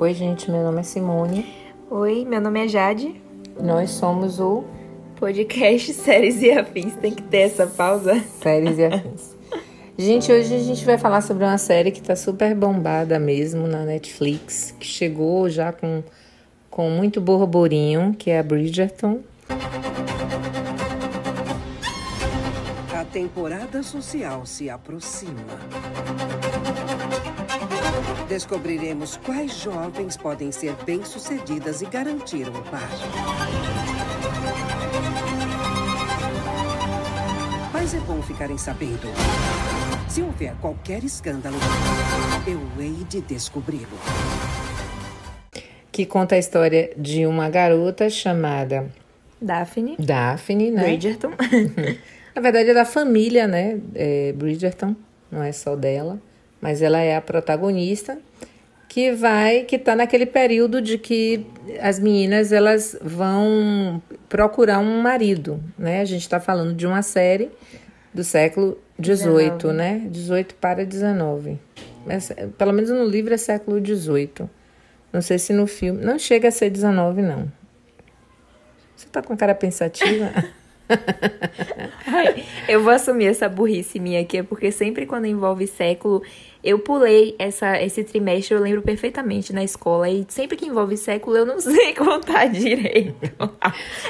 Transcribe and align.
Oi, 0.00 0.14
gente, 0.14 0.50
meu 0.50 0.62
nome 0.62 0.80
é 0.80 0.82
Simone. 0.82 1.54
Oi, 1.90 2.24
meu 2.24 2.40
nome 2.40 2.64
é 2.64 2.66
Jade. 2.66 3.20
Nós 3.62 3.90
somos 3.90 4.40
o 4.40 4.64
Podcast 5.16 5.92
Séries 5.92 6.40
e 6.40 6.50
Afins. 6.50 6.94
Tem 6.94 7.12
que 7.12 7.22
ter 7.22 7.40
essa 7.40 7.66
pausa. 7.66 8.18
Séries 8.40 8.78
e 8.78 8.86
Afins. 8.86 9.36
Gente, 9.98 10.32
hoje 10.32 10.54
a 10.54 10.58
gente 10.58 10.86
vai 10.86 10.96
falar 10.96 11.20
sobre 11.20 11.44
uma 11.44 11.58
série 11.58 11.90
que 11.90 12.00
tá 12.00 12.16
super 12.16 12.54
bombada 12.54 13.18
mesmo 13.18 13.68
na 13.68 13.84
Netflix, 13.84 14.74
que 14.80 14.86
chegou 14.86 15.50
já 15.50 15.70
com, 15.70 16.02
com 16.70 16.88
muito 16.88 17.20
borborinho, 17.20 18.14
que 18.18 18.30
é 18.30 18.38
a 18.38 18.42
Bridgerton. 18.42 19.20
A 22.98 23.04
temporada 23.04 23.82
social 23.82 24.46
se 24.46 24.70
aproxima. 24.70 25.44
Descobriremos 28.30 29.16
quais 29.16 29.58
jovens 29.58 30.16
podem 30.16 30.52
ser 30.52 30.72
bem-sucedidas 30.86 31.82
e 31.82 31.86
garantir 31.86 32.48
um 32.48 32.62
par. 32.70 32.88
Mas 37.72 37.92
é 37.92 37.98
bom 37.98 38.22
ficarem 38.22 38.56
sabendo. 38.56 39.08
Se 40.08 40.22
houver 40.22 40.54
qualquer 40.60 41.02
escândalo, 41.02 41.56
eu 42.46 42.60
hei 42.80 43.04
de 43.08 43.20
descobri-lo. 43.20 43.98
Que 45.90 46.06
conta 46.06 46.36
a 46.36 46.38
história 46.38 46.92
de 46.96 47.26
uma 47.26 47.50
garota 47.50 48.08
chamada 48.08 48.92
Daphne. 49.42 49.96
Daphne, 49.98 50.70
né? 50.70 50.84
Bridgerton. 50.84 51.32
Na 52.32 52.40
verdade 52.40 52.70
é 52.70 52.74
da 52.74 52.84
família, 52.84 53.48
né? 53.48 53.80
É 53.92 54.32
Bridgerton, 54.34 54.94
não 55.32 55.42
é 55.42 55.50
só 55.50 55.74
dela, 55.74 56.20
mas 56.60 56.82
ela 56.82 56.98
é 56.98 57.16
a 57.16 57.20
protagonista 57.20 58.18
que 58.88 59.12
vai, 59.12 59.62
que 59.62 59.78
tá 59.78 59.94
naquele 59.94 60.26
período 60.26 60.82
de 60.82 60.98
que 60.98 61.46
as 61.80 62.00
meninas 62.00 62.50
elas 62.50 62.98
vão 63.00 64.02
procurar 64.28 64.80
um 64.80 65.00
marido, 65.00 65.62
né? 65.78 66.00
A 66.00 66.04
gente 66.04 66.22
está 66.22 66.40
falando 66.40 66.74
de 66.74 66.86
uma 66.86 67.00
série 67.00 67.50
do 68.12 68.24
século 68.24 68.76
XVIII, 69.00 69.72
né? 69.72 70.08
18 70.10 70.56
para 70.56 70.84
19. 70.84 71.56
Mas, 72.04 72.32
pelo 72.58 72.72
menos 72.72 72.90
no 72.90 73.04
livro 73.04 73.32
é 73.32 73.36
século 73.36 73.78
XVIII. 73.78 74.48
Não 75.12 75.22
sei 75.22 75.38
se 75.38 75.52
no 75.52 75.68
filme. 75.68 76.04
Não 76.04 76.18
chega 76.18 76.48
a 76.48 76.50
ser 76.50 76.68
19, 76.70 77.22
não. 77.22 77.50
Você 78.96 79.06
tá 79.06 79.22
com 79.22 79.36
cara 79.36 79.54
pensativa? 79.54 80.32
Ai, 82.06 82.44
eu 82.68 82.82
vou 82.82 82.92
assumir 82.92 83.26
essa 83.26 83.48
burrice 83.48 83.98
minha 83.98 84.20
aqui, 84.20 84.38
é 84.38 84.42
porque 84.42 84.72
sempre 84.72 85.06
quando 85.06 85.26
envolve 85.26 85.66
século, 85.66 86.22
eu 86.62 86.78
pulei 86.78 87.34
essa, 87.38 87.80
esse 87.80 88.04
trimestre, 88.04 88.54
eu 88.54 88.60
lembro 88.60 88.82
perfeitamente 88.82 89.52
na 89.52 89.62
escola, 89.62 90.08
e 90.08 90.26
sempre 90.28 90.56
que 90.56 90.66
envolve 90.66 90.96
século, 90.96 91.36
eu 91.36 91.46
não 91.46 91.58
sei 91.60 91.94
contar 91.94 92.46
direito. 92.46 93.16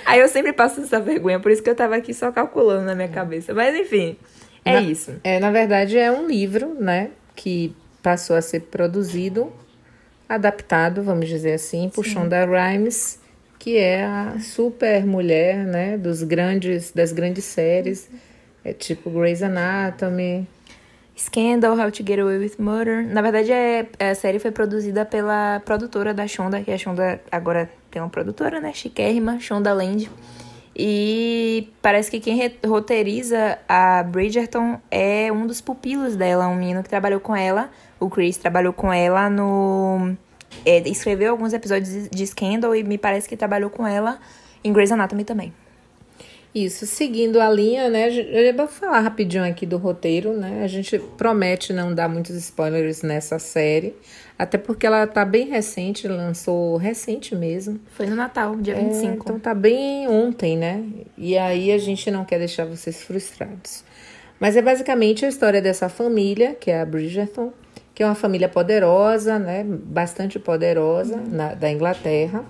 Aí 0.04 0.20
eu 0.20 0.28
sempre 0.28 0.52
passo 0.52 0.80
essa 0.80 1.00
vergonha, 1.00 1.40
por 1.40 1.50
isso 1.50 1.62
que 1.62 1.70
eu 1.70 1.76
tava 1.76 1.96
aqui 1.96 2.14
só 2.14 2.32
calculando 2.32 2.84
na 2.84 2.94
minha 2.94 3.08
cabeça. 3.08 3.54
Mas 3.54 3.74
enfim, 3.78 4.16
é 4.64 4.74
na, 4.74 4.80
isso. 4.82 5.14
É, 5.22 5.38
na 5.38 5.50
verdade, 5.50 5.98
é 5.98 6.10
um 6.10 6.26
livro, 6.26 6.74
né, 6.74 7.10
que 7.36 7.74
passou 8.02 8.36
a 8.36 8.42
ser 8.42 8.60
produzido, 8.62 9.52
adaptado, 10.28 11.02
vamos 11.02 11.28
dizer 11.28 11.54
assim, 11.54 11.88
por 11.88 12.04
Sim. 12.04 12.12
Shonda 12.12 12.46
Rhimes 12.46 13.20
que 13.60 13.76
é 13.76 14.02
a 14.02 14.38
super 14.40 15.04
mulher, 15.04 15.58
né, 15.66 15.98
dos 15.98 16.22
grandes, 16.22 16.92
das 16.92 17.12
grandes 17.12 17.44
séries, 17.44 18.08
é 18.64 18.72
tipo 18.72 19.10
Grey's 19.10 19.42
Anatomy, 19.42 20.48
Scandal, 21.14 21.78
How 21.78 21.90
to 21.92 22.02
Get 22.02 22.18
Away 22.18 22.38
with 22.38 22.54
Murder. 22.58 23.06
Na 23.06 23.20
verdade, 23.20 23.52
é, 23.52 23.86
a 24.00 24.14
série 24.14 24.38
foi 24.38 24.50
produzida 24.50 25.04
pela 25.04 25.60
produtora 25.62 26.14
da 26.14 26.26
Shonda, 26.26 26.62
que 26.62 26.72
a 26.72 26.78
Shonda 26.78 27.20
agora 27.30 27.70
tem 27.90 28.00
uma 28.00 28.08
produtora, 28.08 28.60
né, 28.60 28.72
chiquérrima, 28.72 29.38
Shonda 29.38 29.74
Land. 29.74 30.10
E 30.74 31.70
parece 31.82 32.10
que 32.10 32.18
quem 32.18 32.40
roteiriza 32.66 33.58
a 33.68 34.02
Bridgerton 34.02 34.80
é 34.90 35.30
um 35.30 35.46
dos 35.46 35.60
pupilos 35.60 36.16
dela, 36.16 36.48
um 36.48 36.56
menino 36.56 36.82
que 36.82 36.88
trabalhou 36.88 37.20
com 37.20 37.36
ela, 37.36 37.68
o 37.98 38.08
Chris 38.08 38.38
trabalhou 38.38 38.72
com 38.72 38.90
ela 38.90 39.28
no 39.28 40.16
é, 40.64 40.78
escreveu 40.88 41.30
alguns 41.30 41.52
episódios 41.52 42.08
de 42.08 42.26
Scandal 42.26 42.74
e 42.74 42.82
me 42.82 42.98
parece 42.98 43.28
que 43.28 43.36
trabalhou 43.36 43.70
com 43.70 43.86
ela 43.86 44.18
em 44.62 44.72
Grey's 44.72 44.92
Anatomy 44.92 45.24
também. 45.24 45.52
Isso, 46.52 46.84
seguindo 46.84 47.40
a 47.40 47.48
linha, 47.48 47.88
né? 47.88 48.08
Eu 48.10 48.56
vou 48.56 48.66
falar 48.66 48.98
rapidinho 49.00 49.44
aqui 49.44 49.64
do 49.64 49.76
roteiro, 49.76 50.32
né? 50.32 50.62
A 50.64 50.66
gente 50.66 50.98
promete 51.16 51.72
não 51.72 51.94
dar 51.94 52.08
muitos 52.08 52.34
spoilers 52.34 53.02
nessa 53.02 53.38
série, 53.38 53.94
até 54.36 54.58
porque 54.58 54.84
ela 54.84 55.06
tá 55.06 55.24
bem 55.24 55.46
recente, 55.46 56.08
lançou 56.08 56.76
recente 56.76 57.36
mesmo. 57.36 57.78
Foi 57.92 58.06
no 58.06 58.16
Natal, 58.16 58.56
dia 58.56 58.74
25. 58.74 59.06
É, 59.06 59.14
então 59.14 59.38
tá 59.38 59.54
bem 59.54 60.08
ontem, 60.08 60.56
né? 60.56 60.84
E 61.16 61.38
aí 61.38 61.70
a 61.70 61.78
gente 61.78 62.10
não 62.10 62.24
quer 62.24 62.38
deixar 62.40 62.64
vocês 62.64 63.00
frustrados. 63.00 63.84
Mas 64.40 64.56
é 64.56 64.62
basicamente 64.62 65.24
a 65.24 65.28
história 65.28 65.62
dessa 65.62 65.88
família, 65.88 66.56
que 66.58 66.68
é 66.68 66.80
a 66.80 66.84
Bridgerton, 66.84 67.52
que 68.00 68.04
é 68.04 68.06
uma 68.06 68.14
família 68.14 68.48
poderosa, 68.48 69.38
né, 69.38 69.62
bastante 69.62 70.38
poderosa 70.38 71.16
uhum. 71.16 71.28
na, 71.32 71.52
da 71.52 71.70
Inglaterra. 71.70 72.46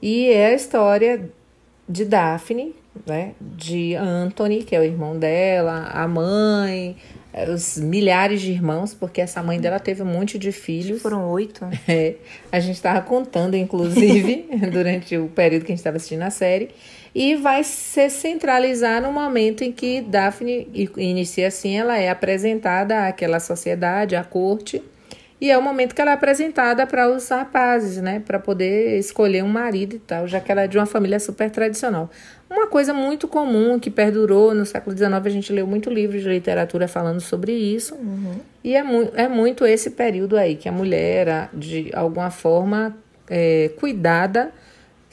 E 0.00 0.30
é 0.30 0.46
a 0.46 0.54
história 0.54 1.28
de 1.88 2.04
Daphne, 2.04 2.76
né, 3.04 3.32
de 3.40 3.96
Anthony, 3.96 4.62
que 4.62 4.76
é 4.76 4.78
o 4.78 4.84
irmão 4.84 5.18
dela, 5.18 5.90
a 5.92 6.06
mãe, 6.06 6.96
eh, 7.32 7.50
os 7.50 7.76
milhares 7.76 8.40
de 8.40 8.52
irmãos, 8.52 8.94
porque 8.94 9.20
essa 9.20 9.42
mãe 9.42 9.58
dela 9.58 9.80
teve 9.80 10.00
um 10.00 10.06
monte 10.06 10.38
de 10.38 10.52
filhos. 10.52 11.02
Foram 11.02 11.28
oito. 11.30 11.66
É, 11.88 12.14
a 12.52 12.60
gente 12.60 12.76
estava 12.76 13.00
contando, 13.00 13.56
inclusive, 13.56 14.46
durante 14.70 15.18
o 15.18 15.26
período 15.26 15.64
que 15.64 15.72
a 15.72 15.74
gente 15.74 15.80
estava 15.80 15.96
assistindo 15.96 16.22
a 16.22 16.30
série. 16.30 16.70
E 17.14 17.36
vai 17.36 17.62
se 17.62 18.10
centralizar 18.10 19.00
no 19.00 19.12
momento 19.12 19.62
em 19.62 19.70
que 19.70 20.00
Daphne 20.00 20.68
inicia 20.96 21.46
assim, 21.46 21.78
ela 21.78 21.96
é 21.96 22.10
apresentada 22.10 23.06
àquela 23.06 23.38
sociedade, 23.38 24.16
à 24.16 24.24
corte, 24.24 24.82
e 25.40 25.50
é 25.50 25.58
o 25.58 25.62
momento 25.62 25.94
que 25.94 26.00
ela 26.00 26.12
é 26.12 26.14
apresentada 26.14 26.86
para 26.86 27.08
os 27.08 27.28
rapazes, 27.28 28.00
né, 28.00 28.22
para 28.24 28.38
poder 28.38 28.98
escolher 28.98 29.44
um 29.44 29.48
marido 29.48 29.96
e 29.96 29.98
tal, 29.98 30.26
já 30.26 30.40
que 30.40 30.50
ela 30.50 30.62
é 30.62 30.66
de 30.66 30.78
uma 30.78 30.86
família 30.86 31.20
super 31.20 31.50
tradicional. 31.50 32.10
Uma 32.50 32.66
coisa 32.66 32.94
muito 32.94 33.28
comum 33.28 33.78
que 33.78 33.90
perdurou 33.90 34.54
no 34.54 34.64
século 34.64 34.96
XIX, 34.96 35.12
a 35.12 35.28
gente 35.28 35.52
leu 35.52 35.66
muito 35.66 35.90
livro 35.90 36.18
de 36.18 36.28
literatura 36.28 36.88
falando 36.88 37.20
sobre 37.20 37.52
isso, 37.52 37.94
uhum. 37.94 38.40
e 38.62 38.74
é, 38.74 38.82
mu 38.82 39.10
é 39.14 39.28
muito 39.28 39.66
esse 39.66 39.90
período 39.90 40.36
aí 40.36 40.56
que 40.56 40.68
a 40.68 40.72
mulher, 40.72 41.48
de 41.52 41.90
alguma 41.94 42.30
forma, 42.30 42.96
é, 43.28 43.70
cuidada 43.78 44.50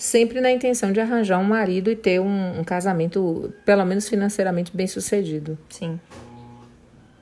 sempre 0.02 0.42
na 0.42 0.52
intenção 0.52 0.92
de 0.92 1.00
arranjar 1.00 1.38
um 1.38 1.44
marido 1.44 1.92
e 1.92 1.96
ter 1.96 2.20
um, 2.20 2.60
um 2.60 2.64
casamento, 2.64 3.54
pelo 3.64 3.86
menos 3.86 4.10
financeiramente, 4.10 4.76
bem 4.76 4.88
sucedido. 4.88 5.56
Sim. 5.70 6.00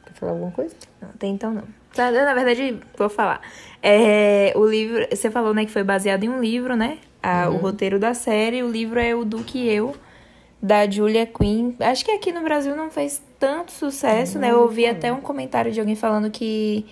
Quer 0.06 0.13
falar 0.13 0.31
alguma 0.31 0.51
coisa? 0.51 0.73
Não, 1.01 1.09
até 1.09 1.28
então 1.28 1.53
não. 1.53 1.63
Na 1.97 2.34
verdade, 2.34 2.79
vou 2.97 3.09
falar. 3.09 3.41
É, 3.84 4.53
o 4.56 4.66
livro, 4.66 5.06
você 5.12 5.29
falou, 5.29 5.53
né, 5.53 5.66
que 5.66 5.72
foi 5.72 5.84
baseado 5.84 6.23
em 6.23 6.29
um 6.29 6.39
livro, 6.39 6.78
né? 6.78 7.00
A, 7.22 7.50
uhum. 7.50 7.56
O 7.56 7.57
roteiro 7.57 8.00
da 8.00 8.13
série. 8.13 8.63
O 8.63 8.72
livro 8.72 8.97
é 8.97 9.13
o 9.13 9.25
Do 9.25 9.44
Que 9.44 9.68
Eu, 9.68 9.94
da 10.62 10.89
Julia 10.89 11.25
Quinn. 11.25 11.73
Acho 11.81 12.06
que 12.06 12.12
aqui 12.12 12.31
no 12.31 12.41
Brasil 12.41 12.78
não 12.78 12.89
fez 12.89 13.22
tanto 13.38 13.73
sucesso, 13.73 14.35
uhum. 14.35 14.41
né? 14.41 14.51
Eu 14.51 14.62
ouvi 14.62 14.85
até 14.85 15.12
um 15.12 15.19
comentário 15.19 15.69
de 15.69 15.81
alguém 15.81 15.97
falando 15.97 16.31
que 16.31 16.85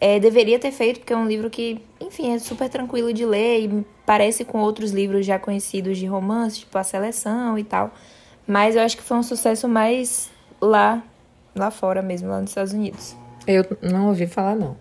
é, 0.00 0.18
deveria 0.18 0.58
ter 0.58 0.72
feito, 0.72 1.00
porque 1.00 1.12
é 1.12 1.16
um 1.16 1.26
livro 1.26 1.50
que, 1.50 1.80
enfim, 2.00 2.34
é 2.34 2.38
super 2.38 2.68
tranquilo 2.70 3.12
de 3.12 3.26
ler 3.26 3.60
e 3.60 3.86
parece 4.06 4.44
com 4.44 4.58
outros 4.58 4.92
livros 4.92 5.26
já 5.26 5.38
conhecidos 5.38 5.98
de 5.98 6.06
romance, 6.06 6.60
tipo 6.60 6.76
A 6.78 6.82
Seleção 6.82 7.58
e 7.58 7.64
tal. 7.64 7.92
Mas 8.46 8.74
eu 8.74 8.82
acho 8.82 8.96
que 8.96 9.02
foi 9.02 9.18
um 9.18 9.22
sucesso 9.22 9.68
mais 9.68 10.30
lá, 10.60 11.02
lá 11.54 11.70
fora 11.70 12.00
mesmo, 12.00 12.30
lá 12.30 12.40
nos 12.40 12.50
Estados 12.50 12.72
Unidos. 12.72 13.14
Eu 13.46 13.64
não 13.82 14.08
ouvi 14.08 14.26
falar, 14.26 14.56
não. 14.56 14.76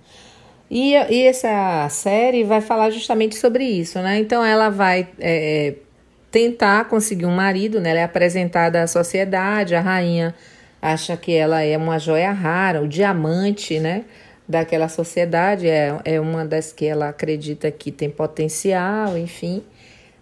E, 0.71 0.93
e 0.93 1.23
essa 1.23 1.87
série 1.89 2.43
vai 2.43 2.61
falar 2.61 2.89
justamente 2.91 3.35
sobre 3.35 3.65
isso, 3.65 3.99
né? 3.99 4.19
Então 4.19 4.45
ela 4.45 4.69
vai 4.69 5.07
é, 5.19 5.75
tentar 6.31 6.85
conseguir 6.85 7.25
um 7.25 7.35
marido, 7.35 7.79
né? 7.81 7.89
Ela 7.89 7.99
é 7.99 8.03
apresentada 8.03 8.83
à 8.83 8.87
sociedade, 8.87 9.75
a 9.75 9.81
rainha 9.81 10.33
acha 10.81 11.17
que 11.17 11.33
ela 11.33 11.61
é 11.61 11.77
uma 11.77 11.99
joia 11.99 12.31
rara, 12.31 12.81
o 12.81 12.87
diamante, 12.87 13.79
né? 13.79 14.05
Daquela 14.49 14.89
sociedade, 14.89 15.67
é, 15.67 16.01
é 16.03 16.19
uma 16.19 16.43
das 16.43 16.73
que 16.73 16.83
ela 16.83 17.09
acredita 17.09 17.69
que 17.69 17.91
tem 17.91 18.09
potencial, 18.09 19.15
enfim. 19.15 19.63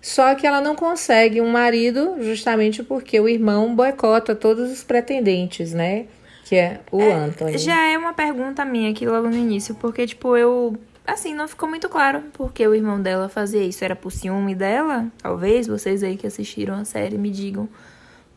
Só 0.02 0.36
que 0.36 0.46
ela 0.46 0.60
não 0.60 0.76
consegue 0.76 1.40
um 1.40 1.50
marido 1.50 2.18
justamente 2.20 2.84
porque 2.84 3.18
o 3.20 3.30
irmão 3.30 3.74
boicota 3.74 4.36
todos 4.36 4.70
os 4.70 4.84
pretendentes, 4.84 5.74
né? 5.74 6.06
Que 6.44 6.58
é 6.58 6.82
o 6.92 7.02
é, 7.02 7.14
Anthony. 7.14 7.58
Já 7.58 7.90
é 7.90 7.98
uma 7.98 8.14
pergunta 8.14 8.66
minha 8.66 8.92
aqui 8.92 9.06
logo 9.06 9.30
no 9.30 9.36
início, 9.36 9.74
porque, 9.76 10.06
tipo, 10.06 10.36
eu. 10.36 10.76
Assim, 11.06 11.34
não 11.34 11.48
ficou 11.48 11.70
muito 11.70 11.88
claro 11.88 12.22
porque 12.34 12.68
o 12.68 12.76
irmão 12.76 13.02
dela 13.02 13.30
fazia 13.30 13.64
isso. 13.64 13.84
Era 13.84 13.96
por 13.96 14.12
ciúme 14.12 14.54
dela? 14.54 15.08
Talvez 15.22 15.68
vocês 15.68 16.04
aí 16.04 16.18
que 16.18 16.28
assistiram 16.28 16.76
a 16.76 16.84
série 16.84 17.18
me 17.18 17.30
digam 17.30 17.70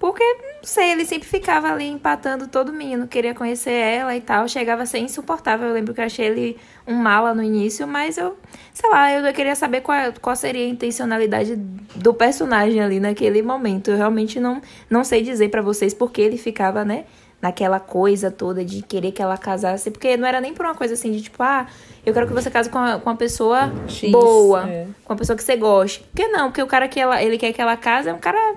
Porque, 0.00 0.25
não 0.25 0.64
sei, 0.64 0.93
ele 0.93 1.05
sempre 1.05 1.29
ficava 1.29 1.70
ali 1.70 1.87
empatando 1.87 2.49
todo 2.49 2.73
menino, 2.73 3.06
queria 3.06 3.35
conhecer 3.35 3.70
ela 3.70 4.17
e 4.17 4.20
tal. 4.23 4.49
Chegava 4.49 4.82
a 4.82 4.87
ser 4.87 4.99
insuportável. 4.99 5.69
Eu 5.69 5.75
lembro 5.75 5.93
que 5.93 6.00
eu 6.00 6.06
achei 6.06 6.25
ele 6.25 6.56
um 6.87 6.94
mala 6.94 7.35
no 7.35 7.43
início, 7.43 7.87
mas 7.87 8.17
eu, 8.17 8.35
sei 8.73 8.88
lá, 8.88 9.12
eu 9.12 9.32
queria 9.35 9.55
saber 9.55 9.82
qual, 9.82 9.99
qual 10.19 10.35
seria 10.35 10.64
a 10.64 10.69
intencionalidade 10.69 11.55
do 11.94 12.14
personagem 12.14 12.81
ali 12.81 12.99
naquele 12.99 13.43
momento. 13.43 13.91
Eu 13.91 13.99
realmente 13.99 14.41
não, 14.41 14.62
não 14.88 15.05
sei 15.05 15.20
dizer 15.20 15.50
para 15.50 15.61
vocês 15.61 15.93
porque 15.93 16.23
ele 16.23 16.38
ficava, 16.38 16.82
né? 16.82 17.05
naquela 17.41 17.81
coisa 17.81 18.31
toda 18.31 18.62
de 18.62 18.82
querer 18.82 19.12
que 19.12 19.23
ela 19.23 19.38
casasse, 19.38 19.91
porque 19.91 20.14
não 20.14 20.29
era 20.29 20.43
nem 20.43 20.52
por 20.52 20.67
uma 20.67 20.75
coisa 20.75 20.93
assim 20.93 21.11
de 21.11 21.23
tipo, 21.23 21.43
ah, 21.43 21.67
eu 22.05 22.12
quero 22.12 22.26
que 22.26 22.35
você 22.35 22.50
case 22.50 22.69
com 22.69 22.76
uma, 22.76 22.99
com 22.99 23.08
uma 23.08 23.17
pessoa 23.17 23.73
X, 23.88 24.12
boa, 24.12 24.69
é. 24.69 24.87
com 25.05 25.14
uma 25.14 25.19
pessoa 25.19 25.35
que 25.35 25.43
você 25.43 25.56
goste. 25.56 26.00
Porque 26.00 26.29
não, 26.29 26.49
porque 26.49 26.62
o 26.62 26.67
cara 26.67 26.87
que 26.87 27.00
ela, 27.00 27.23
ele 27.23 27.38
quer 27.38 27.50
que 27.55 27.62
ela 27.62 27.79
case 27.79 28.11
é 28.11 28.12
um 28.12 28.19
cara 28.19 28.56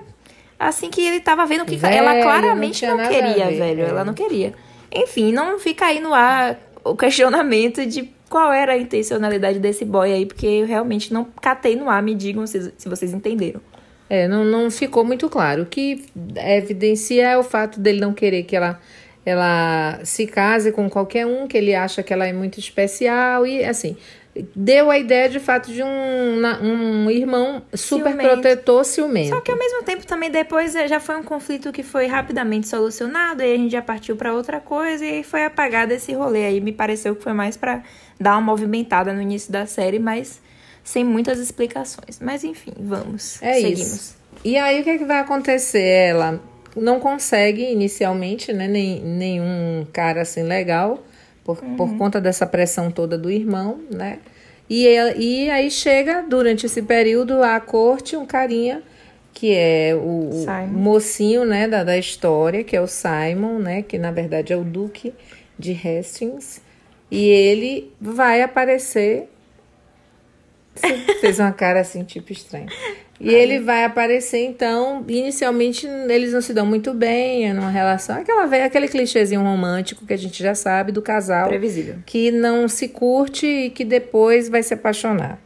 assim 0.68 0.90
que 0.90 1.00
ele 1.00 1.20
tava 1.20 1.46
vendo 1.46 1.64
que 1.64 1.76
velho, 1.76 1.94
ela 1.94 2.22
claramente 2.22 2.86
não, 2.86 2.96
não 2.96 3.08
queria, 3.08 3.46
ver, 3.46 3.58
velho, 3.58 3.82
é. 3.82 3.88
ela 3.88 4.04
não 4.04 4.14
queria. 4.14 4.54
Enfim, 4.94 5.32
não 5.32 5.58
fica 5.58 5.86
aí 5.86 6.00
no 6.00 6.14
ar 6.14 6.58
o 6.84 6.94
questionamento 6.94 7.84
de 7.86 8.10
qual 8.28 8.52
era 8.52 8.72
a 8.72 8.76
intencionalidade 8.76 9.58
desse 9.58 9.84
boy 9.84 10.12
aí, 10.12 10.26
porque 10.26 10.46
eu 10.46 10.66
realmente 10.66 11.12
não 11.12 11.24
catei 11.40 11.76
no 11.76 11.88
ar, 11.88 12.02
me 12.02 12.14
digam 12.14 12.46
se, 12.46 12.72
se 12.76 12.88
vocês 12.88 13.12
entenderam. 13.12 13.60
É, 14.08 14.28
não, 14.28 14.44
não 14.44 14.70
ficou 14.70 15.04
muito 15.04 15.28
claro. 15.28 15.62
O 15.62 15.66
que 15.66 16.04
evidencia 16.36 17.30
é 17.30 17.38
o 17.38 17.42
fato 17.42 17.80
dele 17.80 18.00
não 18.00 18.12
querer 18.12 18.42
que 18.42 18.54
ela, 18.54 18.80
ela 19.24 20.00
se 20.04 20.26
case 20.26 20.72
com 20.72 20.90
qualquer 20.90 21.26
um, 21.26 21.46
que 21.46 21.56
ele 21.56 21.74
acha 21.74 22.02
que 22.02 22.12
ela 22.12 22.26
é 22.26 22.32
muito 22.32 22.58
especial 22.58 23.46
e 23.46 23.64
assim. 23.64 23.96
Deu 24.56 24.90
a 24.90 24.98
ideia 24.98 25.28
de 25.28 25.38
fato 25.38 25.72
de 25.72 25.80
um, 25.80 26.42
um 26.62 27.10
irmão 27.10 27.62
super 27.72 28.10
ciumento. 28.10 28.28
protetor 28.28 28.84
ciumento. 28.84 29.28
Só 29.28 29.40
que 29.40 29.52
ao 29.52 29.56
mesmo 29.56 29.82
tempo 29.84 30.04
também 30.04 30.28
depois 30.28 30.74
é, 30.74 30.88
já 30.88 30.98
foi 30.98 31.16
um 31.16 31.22
conflito 31.22 31.70
que 31.70 31.84
foi 31.84 32.06
rapidamente 32.06 32.66
solucionado, 32.66 33.42
e 33.42 33.54
a 33.54 33.56
gente 33.56 33.70
já 33.70 33.82
partiu 33.82 34.16
para 34.16 34.34
outra 34.34 34.58
coisa 34.58 35.04
e 35.04 35.22
foi 35.22 35.44
apagado 35.44 35.92
esse 35.92 36.12
rolê 36.12 36.46
aí. 36.46 36.60
Me 36.60 36.72
pareceu 36.72 37.14
que 37.14 37.22
foi 37.22 37.32
mais 37.32 37.56
para 37.56 37.82
dar 38.18 38.32
uma 38.32 38.40
movimentada 38.40 39.12
no 39.12 39.22
início 39.22 39.52
da 39.52 39.66
série, 39.66 40.00
mas 40.00 40.40
sem 40.82 41.04
muitas 41.04 41.38
explicações. 41.38 42.18
Mas 42.20 42.42
enfim, 42.42 42.72
vamos. 42.78 43.40
É 43.40 43.54
seguimos. 43.54 43.80
isso. 43.80 44.16
E 44.44 44.58
aí 44.58 44.80
o 44.80 44.84
que, 44.84 44.90
é 44.90 44.98
que 44.98 45.04
vai 45.04 45.20
acontecer? 45.20 45.80
Ela 45.80 46.40
não 46.76 46.98
consegue 46.98 47.62
inicialmente, 47.62 48.52
né, 48.52 48.66
nem, 48.66 49.00
nenhum 49.00 49.86
cara 49.92 50.22
assim 50.22 50.42
legal, 50.42 51.02
por, 51.44 51.62
uhum. 51.62 51.76
por 51.76 51.96
conta 51.96 52.20
dessa 52.20 52.46
pressão 52.46 52.90
toda 52.90 53.16
do 53.16 53.30
irmão, 53.30 53.80
né? 53.90 54.18
E, 54.68 54.86
e 55.16 55.50
aí 55.50 55.70
chega, 55.70 56.22
durante 56.22 56.66
esse 56.66 56.82
período, 56.82 57.42
à 57.42 57.60
corte 57.60 58.16
um 58.16 58.26
carinha 58.26 58.82
que 59.32 59.52
é 59.52 59.94
o, 59.94 60.30
mocinho, 60.70 61.44
né, 61.44 61.66
da, 61.66 61.82
da 61.82 61.98
história, 61.98 62.62
que 62.62 62.76
é 62.76 62.80
o 62.80 62.86
Simon, 62.86 63.58
né, 63.58 63.82
que 63.82 63.98
na 63.98 64.12
verdade 64.12 64.52
é 64.52 64.56
o 64.56 64.62
Duque 64.62 65.12
de 65.58 65.72
Hastings. 65.72 66.62
E 67.10 67.26
ele 67.28 67.92
vai 68.00 68.42
aparecer 68.42 69.28
você 70.74 70.96
fez 71.20 71.38
uma 71.38 71.52
cara 71.52 71.80
assim, 71.80 72.02
tipo 72.04 72.32
estranho. 72.32 72.66
E 73.24 73.34
Ai. 73.34 73.40
ele 73.40 73.58
vai 73.58 73.84
aparecer, 73.84 74.44
então, 74.44 75.02
inicialmente 75.08 75.86
eles 75.86 76.34
não 76.34 76.42
se 76.42 76.52
dão 76.52 76.66
muito 76.66 76.92
bem, 76.92 77.48
é 77.48 77.54
numa 77.54 77.70
relação. 77.70 78.16
Aquela 78.18 78.44
aquele 78.44 78.86
clichêzinho 78.86 79.40
romântico 79.40 80.04
que 80.04 80.12
a 80.12 80.18
gente 80.18 80.42
já 80.42 80.54
sabe 80.54 80.92
do 80.92 81.00
casal. 81.00 81.48
Previsível. 81.48 81.96
Que 82.04 82.30
não 82.30 82.68
se 82.68 82.86
curte 82.86 83.46
e 83.46 83.70
que 83.70 83.82
depois 83.82 84.50
vai 84.50 84.62
se 84.62 84.74
apaixonar. 84.74 85.40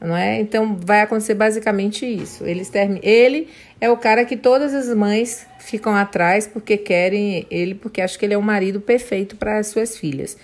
Não 0.00 0.16
é? 0.16 0.38
Então 0.38 0.76
vai 0.80 1.00
acontecer 1.00 1.34
basicamente 1.34 2.06
isso. 2.06 2.46
Eles 2.46 2.68
term... 2.68 2.98
Ele 3.02 3.48
é 3.80 3.90
o 3.90 3.96
cara 3.96 4.24
que 4.24 4.36
todas 4.36 4.72
as 4.72 4.94
mães 4.94 5.44
ficam 5.58 5.96
atrás 5.96 6.46
porque 6.46 6.76
querem 6.76 7.46
ele, 7.50 7.74
porque 7.74 8.00
acham 8.00 8.16
que 8.16 8.26
ele 8.26 8.34
é 8.34 8.38
o 8.38 8.42
marido 8.42 8.80
perfeito 8.80 9.34
para 9.34 9.58
as 9.58 9.66
suas 9.68 9.96
filhas. 9.96 10.36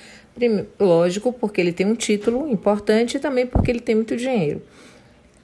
Lógico, 0.79 1.33
porque 1.33 1.61
ele 1.61 1.73
tem 1.73 1.87
um 1.87 1.95
título 1.95 2.51
importante 2.51 3.17
e 3.17 3.21
também 3.21 3.47
porque 3.47 3.71
ele 3.71 3.81
tem 3.81 3.95
muito 3.95 4.17
dinheiro. 4.17 4.63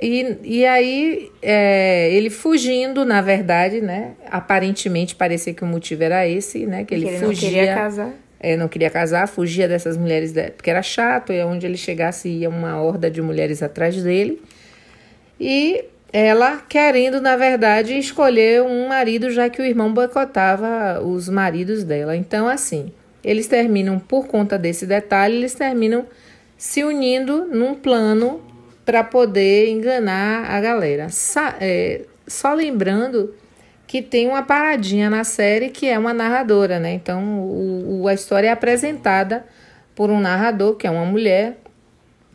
E, 0.00 0.37
e 0.43 0.66
aí, 0.66 1.31
é, 1.40 2.10
ele 2.12 2.28
fugindo, 2.28 3.04
na 3.04 3.22
verdade, 3.22 3.81
né? 3.81 4.12
Aparentemente 4.31 5.14
parecia 5.14 5.54
que 5.54 5.64
o 5.64 5.66
motivo 5.66 6.02
era 6.02 6.28
esse, 6.28 6.66
né? 6.66 6.84
Que 6.84 6.94
ele, 6.94 7.08
ele 7.08 7.19
fugia. 7.19 7.48
Não 7.48 7.56
queria 7.56 7.75
casar. 7.75 8.12
É, 8.38 8.56
não 8.56 8.69
queria 8.69 8.90
casar, 8.90 9.26
fugia 9.26 9.66
dessas 9.66 9.96
mulheres, 9.96 10.34
porque 10.54 10.69
era 10.69 10.82
chato, 10.82 11.32
e 11.32 11.43
onde 11.43 11.64
ele 11.66 11.78
chegasse 11.78 12.28
ia 12.28 12.50
uma 12.50 12.81
horda 12.81 13.10
de 13.10 13.22
mulheres 13.22 13.62
atrás 13.62 14.00
dele. 14.02 14.43
E 15.40 15.84
ela 16.12 16.58
querendo, 16.69 17.20
na 17.20 17.37
verdade, 17.37 17.99
escolher 17.99 18.62
um 18.62 18.88
marido, 18.88 19.31
já 19.31 19.49
que 19.49 19.60
o 19.60 19.64
irmão 19.64 19.92
boicotava 19.92 21.00
os 21.02 21.28
maridos 21.28 21.82
dela. 21.82 22.14
Então, 22.14 22.46
assim, 22.46 22.92
eles 23.25 23.49
terminam, 23.49 23.99
por 23.99 24.26
conta 24.26 24.58
desse 24.58 24.87
detalhe, 24.87 25.37
eles 25.37 25.54
terminam 25.54 26.06
se 26.56 26.84
unindo 26.84 27.46
num 27.46 27.75
plano 27.75 28.40
para 28.87 29.03
poder 29.03 29.69
enganar 29.69 30.49
a 30.49 30.61
galera. 30.61 31.09
é, 31.61 32.03
só 32.27 32.55
lembrando 32.55 33.35
que 33.87 34.00
tem 34.00 34.29
uma 34.29 34.43
paradinha 34.43 35.11
na 35.11 35.25
série 35.25 35.71
que 35.71 35.88
é 35.88 35.99
uma 35.99 36.15
narradora, 36.15 36.79
né? 36.79 36.93
Então 36.93 37.41
o, 37.41 38.03
o, 38.03 38.09
a 38.09 38.15
história 38.15 38.49
é 38.49 38.50
apresentada 38.53 39.44
por 39.94 40.09
um 40.11 40.21
narrador, 40.21 40.77
que 40.77 40.87
é 40.87 40.91
uma 40.91 41.05
mulher, 41.05 41.59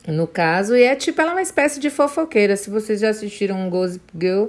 no 0.08 0.28
caso, 0.28 0.76
e 0.76 0.84
é 0.84 0.96
tipo, 0.96 1.22
ela 1.22 1.32
é 1.32 1.34
uma 1.36 1.42
espécie 1.42 1.80
de 1.80 1.90
fofoqueira. 1.90 2.58
Se 2.58 2.70
vocês 2.70 3.00
já 3.00 3.10
assistiram 3.10 3.70
Gossip 3.70 4.04
Girl, 4.20 4.48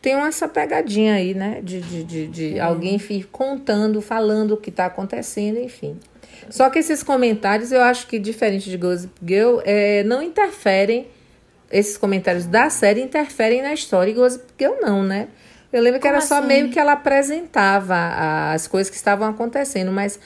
tem 0.00 0.14
essa 0.14 0.48
pegadinha 0.48 1.14
aí, 1.14 1.34
né? 1.34 1.60
De, 1.62 1.80
de, 1.80 2.04
de, 2.04 2.26
de 2.26 2.60
alguém 2.60 2.98
contando, 3.30 4.00
falando 4.00 4.52
o 4.52 4.56
que 4.56 4.70
está 4.70 4.86
acontecendo, 4.86 5.58
enfim. 5.58 5.98
Só 6.50 6.68
que 6.68 6.78
esses 6.78 7.02
comentários, 7.02 7.70
eu 7.70 7.80
acho 7.80 8.06
que 8.06 8.18
diferente 8.18 8.68
de 8.70 8.76
Gossip 8.76 9.12
Girl, 9.24 9.60
é, 9.64 10.02
não 10.04 10.22
interferem, 10.22 11.06
esses 11.70 11.96
comentários 11.96 12.46
da 12.46 12.70
série 12.70 13.00
interferem 13.00 13.62
na 13.62 13.72
história 13.72 14.10
e 14.10 14.14
Gossip 14.14 14.44
Girl 14.58 14.74
não, 14.80 15.02
né? 15.02 15.28
Eu 15.72 15.82
lembro 15.82 15.98
que 15.98 16.06
Como 16.06 16.14
era 16.14 16.24
só 16.24 16.38
assim? 16.38 16.46
meio 16.46 16.70
que 16.70 16.78
ela 16.78 16.92
apresentava 16.92 18.52
as 18.52 18.68
coisas 18.68 18.88
que 18.88 18.96
estavam 18.96 19.28
acontecendo, 19.28 19.90
mas 19.90 20.20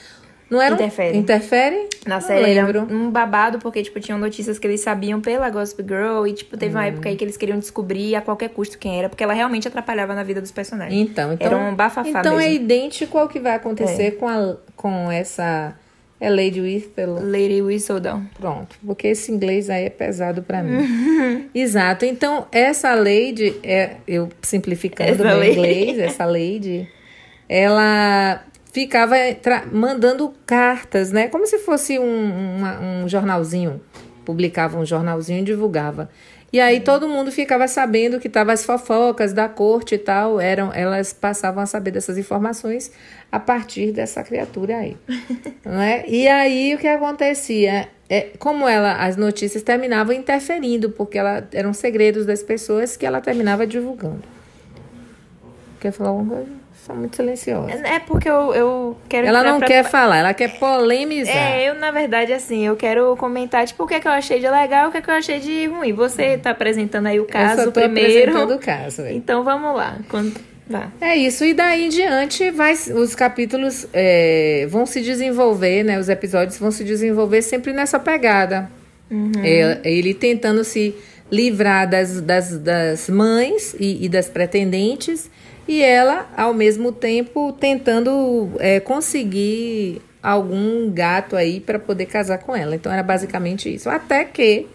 não 0.49 0.59
era 0.61 0.73
Interfere. 0.73 1.17
Um... 1.17 1.21
Interfere? 1.21 1.89
Na 2.07 2.15
não 2.15 2.21
série 2.21 2.53
lembro. 2.53 2.79
era 2.79 2.93
um 2.93 3.11
babado, 3.11 3.59
porque, 3.59 3.83
tipo, 3.83 3.99
tinham 3.99 4.17
notícias 4.17 4.57
que 4.57 4.65
eles 4.65 4.81
sabiam 4.81 5.21
pela 5.21 5.49
Gossip 5.49 5.83
Girl. 5.83 6.25
E, 6.25 6.33
tipo, 6.33 6.57
teve 6.57 6.73
hum. 6.73 6.77
uma 6.77 6.85
época 6.87 7.07
aí 7.07 7.15
que 7.15 7.23
eles 7.23 7.37
queriam 7.37 7.59
descobrir 7.59 8.15
a 8.15 8.21
qualquer 8.21 8.49
custo 8.49 8.77
quem 8.77 8.97
era. 8.97 9.09
Porque 9.09 9.23
ela 9.23 9.33
realmente 9.33 9.67
atrapalhava 9.67 10.15
na 10.15 10.23
vida 10.23 10.41
dos 10.41 10.51
personagens. 10.51 10.99
Então, 10.99 11.33
então 11.33 11.47
Era 11.47 11.57
um 11.57 11.75
bafafá 11.75 12.09
Então 12.09 12.33
é 12.33 12.47
mesmo. 12.47 12.51
é 12.51 12.53
idêntico 12.53 13.17
ao 13.17 13.27
que 13.27 13.39
vai 13.39 13.53
acontecer 13.55 14.07
é. 14.07 14.11
com, 14.11 14.27
a, 14.27 14.55
com 14.75 15.11
essa... 15.11 15.75
É 16.21 16.29
Lady 16.29 16.59
Whistledown. 16.59 17.19
Lady 17.21 17.61
Whistledown. 17.61 18.25
Pronto, 18.37 18.75
porque 18.85 19.07
esse 19.07 19.31
inglês 19.31 19.69
aí 19.69 19.85
é 19.85 19.89
pesado 19.89 20.43
para 20.43 20.61
mim. 20.61 21.49
Exato. 21.55 22.03
Então, 22.03 22.45
essa 22.51 22.93
Lady, 22.93 23.55
é, 23.63 23.97
eu 24.05 24.27
simplificando 24.41 25.23
o 25.23 25.43
inglês, 25.43 25.97
essa 25.97 26.25
Lady, 26.25 26.89
ela 27.47 28.43
ficava 28.73 29.15
mandando 29.71 30.33
cartas, 30.45 31.11
né? 31.11 31.27
Como 31.29 31.47
se 31.47 31.59
fosse 31.59 31.97
um, 31.97 32.57
uma, 32.57 32.79
um 32.81 33.07
jornalzinho. 33.07 33.81
Publicava 34.25 34.77
um 34.77 34.85
jornalzinho 34.85 35.39
e 35.39 35.43
divulgava. 35.43 36.09
E 36.51 36.59
aí 36.59 36.79
todo 36.79 37.07
mundo 37.07 37.31
ficava 37.31 37.67
sabendo 37.67 38.19
que 38.19 38.27
estavam 38.27 38.53
as 38.53 38.65
fofocas 38.65 39.33
da 39.33 39.47
corte 39.47 39.95
e 39.95 39.97
tal, 39.97 40.41
eram, 40.41 40.73
elas 40.73 41.13
passavam 41.13 41.61
a 41.61 41.65
saber 41.65 41.91
dessas 41.91 42.17
informações 42.17 42.91
a 43.31 43.39
partir 43.39 43.91
dessa 43.91 44.23
criatura 44.23 44.77
aí. 44.77 44.97
né? 45.63 46.03
E 46.07 46.27
aí 46.27 46.73
o 46.73 46.77
que 46.79 46.87
acontecia? 46.87 47.87
É, 48.09 48.31
como 48.39 48.67
ela, 48.67 49.05
as 49.05 49.15
notícias 49.15 49.61
terminavam 49.61 50.13
interferindo, 50.13 50.89
porque 50.89 51.19
ela, 51.19 51.47
eram 51.53 51.73
segredos 51.73 52.25
das 52.25 52.41
pessoas 52.41 52.97
que 52.97 53.05
ela 53.05 53.21
terminava 53.21 53.67
divulgando. 53.67 54.23
Quer 55.79 55.91
falar 55.91 56.09
alguma 56.09 56.35
coisa? 56.35 56.51
São 56.85 56.95
muito 56.95 57.15
silenciosa. 57.15 57.71
É 57.71 57.99
porque 57.99 58.29
eu, 58.29 58.53
eu 58.53 58.97
quero. 59.07 59.27
Ela 59.27 59.43
não 59.43 59.59
pra... 59.59 59.67
quer 59.67 59.83
falar, 59.83 60.17
ela 60.17 60.33
quer 60.33 60.59
polemizar. 60.59 61.35
É, 61.35 61.69
eu, 61.69 61.75
na 61.75 61.91
verdade, 61.91 62.33
assim, 62.33 62.65
eu 62.65 62.75
quero 62.75 63.15
comentar, 63.17 63.65
tipo, 63.65 63.83
o 63.83 63.87
que, 63.87 63.95
é 63.95 63.99
que 63.99 64.07
eu 64.07 64.11
achei 64.11 64.39
de 64.39 64.49
legal 64.49 64.89
o 64.89 64.91
que, 64.91 64.97
é 64.97 65.01
que 65.01 65.09
eu 65.09 65.13
achei 65.13 65.39
de 65.39 65.67
ruim. 65.67 65.93
Você 65.93 66.37
tá 66.37 66.51
apresentando 66.51 67.07
aí 67.07 67.19
o 67.19 67.25
caso 67.25 67.61
eu 67.61 67.65
só 67.65 67.71
tô 67.71 67.81
primeiro. 67.81 68.31
apresentando 68.31 68.55
o 68.55 68.59
caso. 68.59 69.03
Véio. 69.03 69.17
Então 69.17 69.43
vamos 69.43 69.75
lá. 69.75 69.97
Quando... 70.09 70.33
Vá. 70.69 70.91
É 71.01 71.15
isso, 71.15 71.43
e 71.43 71.53
daí 71.55 71.85
em 71.85 71.89
diante 71.89 72.51
vai, 72.51 72.73
os 72.73 73.15
capítulos 73.15 73.87
é, 73.91 74.67
vão 74.69 74.85
se 74.85 75.01
desenvolver, 75.01 75.83
né? 75.83 75.97
Os 75.97 76.09
episódios 76.09 76.59
vão 76.59 76.69
se 76.69 76.83
desenvolver 76.83 77.41
sempre 77.41 77.73
nessa 77.73 77.97
pegada. 77.97 78.69
Uhum. 79.09 79.31
É, 79.43 79.79
ele 79.83 80.13
tentando 80.13 80.63
se 80.63 80.95
livrar 81.31 81.89
das, 81.89 82.21
das, 82.21 82.57
das 82.59 83.09
mães 83.09 83.75
e, 83.79 84.05
e 84.05 84.09
das 84.09 84.29
pretendentes 84.29 85.29
e 85.71 85.83
ela, 85.83 86.27
ao 86.35 86.53
mesmo 86.53 86.91
tempo, 86.91 87.53
tentando 87.53 88.49
é, 88.59 88.79
conseguir 88.79 90.01
algum 90.21 90.89
gato 90.91 91.35
aí 91.35 91.59
para 91.59 91.77
poder 91.77 92.07
casar 92.07 92.39
com 92.39 92.55
ela. 92.55 92.75
Então 92.75 92.91
era 92.91 93.03
basicamente 93.03 93.73
isso. 93.73 93.89
Até 93.89 94.25
que 94.25 94.65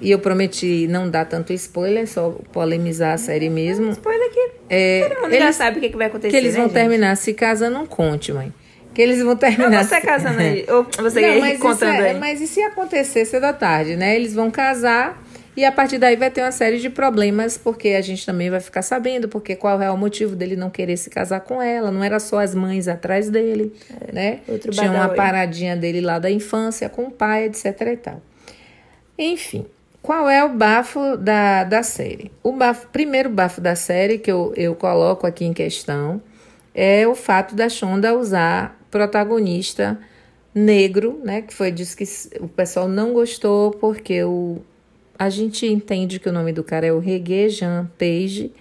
E 0.00 0.10
eu 0.10 0.18
prometi 0.18 0.86
não 0.88 1.08
dar 1.08 1.24
tanto 1.24 1.52
spoiler, 1.54 2.06
só 2.06 2.30
polemizar 2.52 3.14
a 3.14 3.18
série 3.18 3.48
mesmo. 3.48 3.90
Spoiler 3.92 4.30
que 4.30 4.50
É, 4.68 5.08
todo 5.08 5.22
mundo 5.22 5.34
já 5.38 5.52
sabe 5.52 5.78
o 5.78 5.80
que, 5.80 5.96
vai 5.96 6.06
acontecer. 6.08 6.30
que 6.30 6.36
eles 6.36 6.52
né, 6.52 6.58
vão 6.60 6.68
gente? 6.68 6.74
terminar 6.74 7.16
se 7.16 7.32
casando, 7.32 7.74
não 7.78 7.86
conte, 7.86 8.30
mãe. 8.32 8.52
Que 8.92 9.00
eles 9.02 9.22
vão 9.22 9.36
terminar. 9.36 9.70
Não, 9.70 9.82
você 9.84 9.94
se- 9.94 10.00
casando 10.02 10.38
aí. 10.40 10.66
Ou 10.72 10.86
você 11.02 11.20
Não, 11.20 11.40
mas, 11.40 11.58
contando 11.58 11.94
é- 12.02 12.10
aí. 12.10 12.18
mas 12.18 12.40
e 12.42 12.46
se 12.46 12.60
acontecer 12.62 13.24
cedo 13.26 13.44
à 13.44 13.52
tarde, 13.52 13.96
né? 13.96 14.16
Eles 14.16 14.34
vão 14.34 14.50
casar 14.50 15.22
e 15.56 15.64
a 15.64 15.72
partir 15.72 15.96
daí 15.96 16.16
vai 16.16 16.30
ter 16.30 16.42
uma 16.42 16.52
série 16.52 16.78
de 16.78 16.90
problemas, 16.90 17.56
porque 17.56 17.88
a 17.90 18.02
gente 18.02 18.26
também 18.26 18.50
vai 18.50 18.60
ficar 18.60 18.82
sabendo 18.82 19.26
porque 19.26 19.56
qual 19.56 19.80
é 19.80 19.90
o 19.90 19.96
motivo 19.96 20.36
dele 20.36 20.54
não 20.54 20.68
querer 20.68 20.96
se 20.98 21.08
casar 21.08 21.40
com 21.40 21.62
ela. 21.62 21.90
Não 21.90 22.04
era 22.04 22.20
só 22.20 22.40
as 22.40 22.54
mães 22.54 22.86
atrás 22.86 23.30
dele, 23.30 23.72
né? 24.12 24.40
É, 24.46 24.52
outro 24.52 24.70
Tinha 24.70 24.90
uma 24.90 25.08
paradinha 25.08 25.74
dele 25.74 26.02
lá 26.02 26.18
da 26.18 26.30
infância 26.30 26.88
com 26.90 27.04
o 27.04 27.10
pai, 27.10 27.44
etc 27.44 27.80
e 27.80 27.96
tal. 27.96 28.22
Enfim, 29.18 29.64
qual 30.02 30.28
é 30.28 30.44
o 30.44 30.50
bafo 30.50 31.16
da, 31.16 31.64
da 31.64 31.82
série? 31.82 32.30
O 32.42 32.52
bafo, 32.52 32.88
primeiro 32.88 33.30
bafo 33.30 33.60
da 33.60 33.74
série 33.74 34.18
que 34.18 34.30
eu, 34.30 34.52
eu 34.56 34.74
coloco 34.74 35.26
aqui 35.26 35.44
em 35.46 35.54
questão 35.54 36.20
é 36.74 37.08
o 37.08 37.14
fato 37.14 37.54
da 37.54 37.70
Shonda 37.70 38.14
usar 38.14 38.78
protagonista 38.90 39.98
negro, 40.54 41.18
né? 41.24 41.40
Que 41.40 41.54
foi 41.54 41.70
disso 41.70 41.96
que 41.96 42.04
o 42.40 42.46
pessoal 42.46 42.86
não 42.86 43.14
gostou, 43.14 43.70
porque 43.70 44.22
o, 44.22 44.58
a 45.18 45.28
gente 45.30 45.66
entende 45.66 46.18
que 46.20 46.28
o 46.28 46.32
nome 46.32 46.52
do 46.52 46.62
cara 46.64 46.86
é 46.86 46.92
o 46.92 46.98
Reggae 46.98 47.48
Jean 47.48 47.90
Page, 47.98 48.52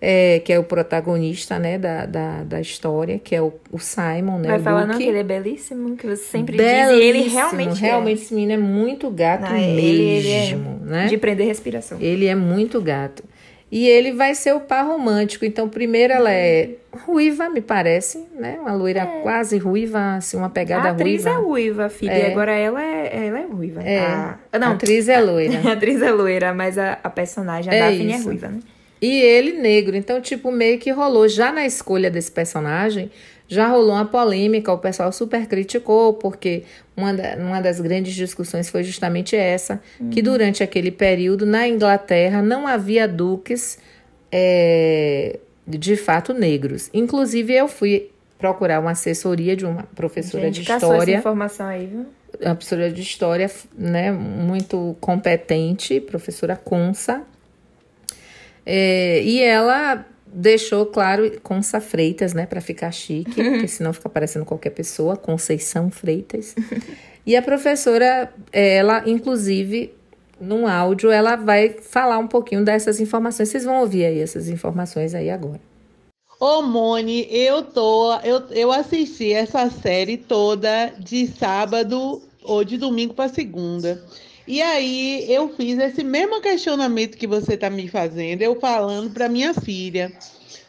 é, 0.00 0.40
que 0.40 0.52
é 0.52 0.58
o 0.58 0.64
protagonista, 0.64 1.58
né, 1.60 1.78
da, 1.78 2.06
da, 2.06 2.42
da 2.42 2.60
história, 2.60 3.20
que 3.20 3.36
é 3.36 3.40
o, 3.40 3.52
o 3.70 3.78
Simon, 3.78 4.38
né? 4.38 4.48
Vai 4.48 4.58
o 4.58 4.62
falar 4.62 4.80
não 4.86 4.94
Luke. 4.94 5.04
que 5.04 5.08
ele 5.08 5.18
é 5.18 5.22
belíssimo, 5.22 5.96
que 5.96 6.06
você 6.08 6.24
sempre 6.24 6.56
diz. 6.56 6.66
E 6.66 7.00
ele 7.00 7.18
Belíssimo, 7.18 7.34
realmente, 7.36 7.80
realmente 7.80 8.22
esse 8.22 8.34
menino 8.34 8.52
é 8.52 8.56
muito 8.58 9.08
gato 9.10 9.42
Não, 9.48 9.56
ele- 9.56 9.80
ele 9.80 10.28
é 10.28 10.40
mesmo, 10.40 10.80
né? 10.84 11.06
De 11.06 11.16
prender 11.16 11.46
respiração. 11.46 11.98
Ele 12.00 12.26
é 12.26 12.34
muito 12.34 12.80
gato. 12.80 13.22
E 13.72 13.88
ele 13.88 14.12
vai 14.12 14.34
ser 14.34 14.52
o 14.54 14.60
par 14.60 14.86
romântico. 14.86 15.46
Então, 15.46 15.66
primeiro 15.66 16.12
ela 16.12 16.30
é 16.30 16.72
ruiva, 17.06 17.48
me 17.48 17.62
parece, 17.62 18.22
né? 18.38 18.58
Uma 18.60 18.74
loira 18.74 19.06
quase 19.22 19.56
ruiva, 19.56 20.16
assim, 20.16 20.36
uma 20.36 20.50
pegada 20.50 20.88
a 20.88 20.92
atriz 20.92 21.24
ruiva. 21.24 21.30
é 21.30 21.42
ruiva, 21.42 21.88
filha. 21.88 22.12
É. 22.12 22.28
E 22.28 22.32
agora 22.32 22.52
ela 22.52 22.82
é, 22.84 23.26
ela 23.28 23.38
é 23.40 23.46
ruiva. 23.46 23.82
É, 23.82 23.98
A, 24.00 24.38
a 24.52 24.58
não, 24.58 24.72
atriz 24.72 25.08
é 25.08 25.18
loira. 25.18 25.58
a 25.66 25.72
atriz 25.72 26.02
é 26.02 26.10
loira, 26.12 26.52
mas 26.52 26.76
a, 26.76 26.98
a 27.02 27.08
personagem, 27.08 27.72
a 27.72 27.74
É 27.76 27.80
Daphne, 27.90 28.12
é 28.12 28.16
isso. 28.16 28.26
ruiva, 28.26 28.48
né? 28.48 28.60
E 29.00 29.20
ele 29.22 29.52
negro. 29.54 29.96
Então, 29.96 30.20
tipo, 30.20 30.52
meio 30.52 30.78
que 30.78 30.90
rolou. 30.90 31.26
Já 31.26 31.50
na 31.50 31.64
escolha 31.64 32.10
desse 32.10 32.30
personagem, 32.30 33.10
já 33.52 33.68
rolou 33.68 33.92
uma 33.92 34.04
polêmica. 34.06 34.72
O 34.72 34.78
pessoal 34.78 35.12
super 35.12 35.46
criticou, 35.46 36.14
porque 36.14 36.62
uma, 36.96 37.12
da- 37.12 37.36
uma 37.36 37.60
das 37.60 37.80
grandes 37.80 38.14
discussões 38.14 38.70
foi 38.70 38.82
justamente 38.82 39.36
essa: 39.36 39.80
que 40.10 40.22
durante 40.22 40.62
aquele 40.62 40.90
período, 40.90 41.44
na 41.44 41.68
Inglaterra, 41.68 42.40
não 42.42 42.66
havia 42.66 43.06
duques 43.06 43.78
é, 44.30 45.38
de 45.66 45.96
fato 45.96 46.32
negros. 46.32 46.88
Inclusive, 46.94 47.52
eu 47.54 47.68
fui 47.68 48.10
procurar 48.38 48.80
uma 48.80 48.90
assessoria 48.92 49.54
de 49.54 49.64
uma 49.64 49.84
professora 49.94 50.44
Gente, 50.46 50.62
de 50.62 50.66
caçou 50.66 50.88
essa 50.94 50.98
história 51.04 51.18
informação 51.18 51.66
aí, 51.66 51.86
viu? 51.86 52.06
uma 52.40 52.54
professora 52.54 52.90
de 52.90 53.02
história, 53.02 53.50
né, 53.76 54.10
muito 54.10 54.96
competente, 55.00 56.00
professora 56.00 56.56
Consa. 56.56 57.22
É, 58.64 59.22
e 59.22 59.40
ela 59.42 60.04
deixou 60.32 60.86
claro 60.86 61.40
Consa 61.42 61.80
Freitas, 61.80 62.32
né, 62.32 62.46
para 62.46 62.60
ficar 62.60 62.90
chique, 62.90 63.42
porque 63.42 63.68
senão 63.68 63.92
fica 63.92 64.08
parecendo 64.08 64.44
qualquer 64.44 64.70
pessoa, 64.70 65.16
Conceição 65.16 65.90
Freitas. 65.90 66.54
e 67.26 67.36
a 67.36 67.42
professora, 67.42 68.32
ela, 68.52 69.02
inclusive, 69.06 69.92
num 70.40 70.66
áudio, 70.66 71.10
ela 71.10 71.36
vai 71.36 71.70
falar 71.70 72.18
um 72.18 72.26
pouquinho 72.26 72.64
dessas 72.64 73.00
informações. 73.00 73.48
Vocês 73.48 73.64
vão 73.64 73.80
ouvir 73.80 74.04
aí 74.04 74.18
essas 74.20 74.48
informações 74.48 75.14
aí 75.14 75.30
agora. 75.30 75.60
Ô, 76.40 76.60
Mone, 76.62 77.28
eu 77.30 77.62
tô. 77.62 78.16
Eu, 78.24 78.40
eu 78.50 78.72
assisti 78.72 79.32
essa 79.32 79.70
série 79.70 80.16
toda 80.16 80.92
de 80.98 81.28
sábado 81.28 82.20
ou 82.42 82.64
de 82.64 82.76
domingo 82.76 83.14
para 83.14 83.28
segunda. 83.28 84.02
E 84.46 84.60
aí 84.60 85.24
eu 85.32 85.54
fiz 85.54 85.78
esse 85.78 86.02
mesmo 86.02 86.40
questionamento 86.40 87.16
que 87.16 87.26
você 87.26 87.56
tá 87.56 87.70
me 87.70 87.88
fazendo, 87.88 88.42
eu 88.42 88.58
falando 88.58 89.12
para 89.12 89.28
minha 89.28 89.54
filha. 89.54 90.12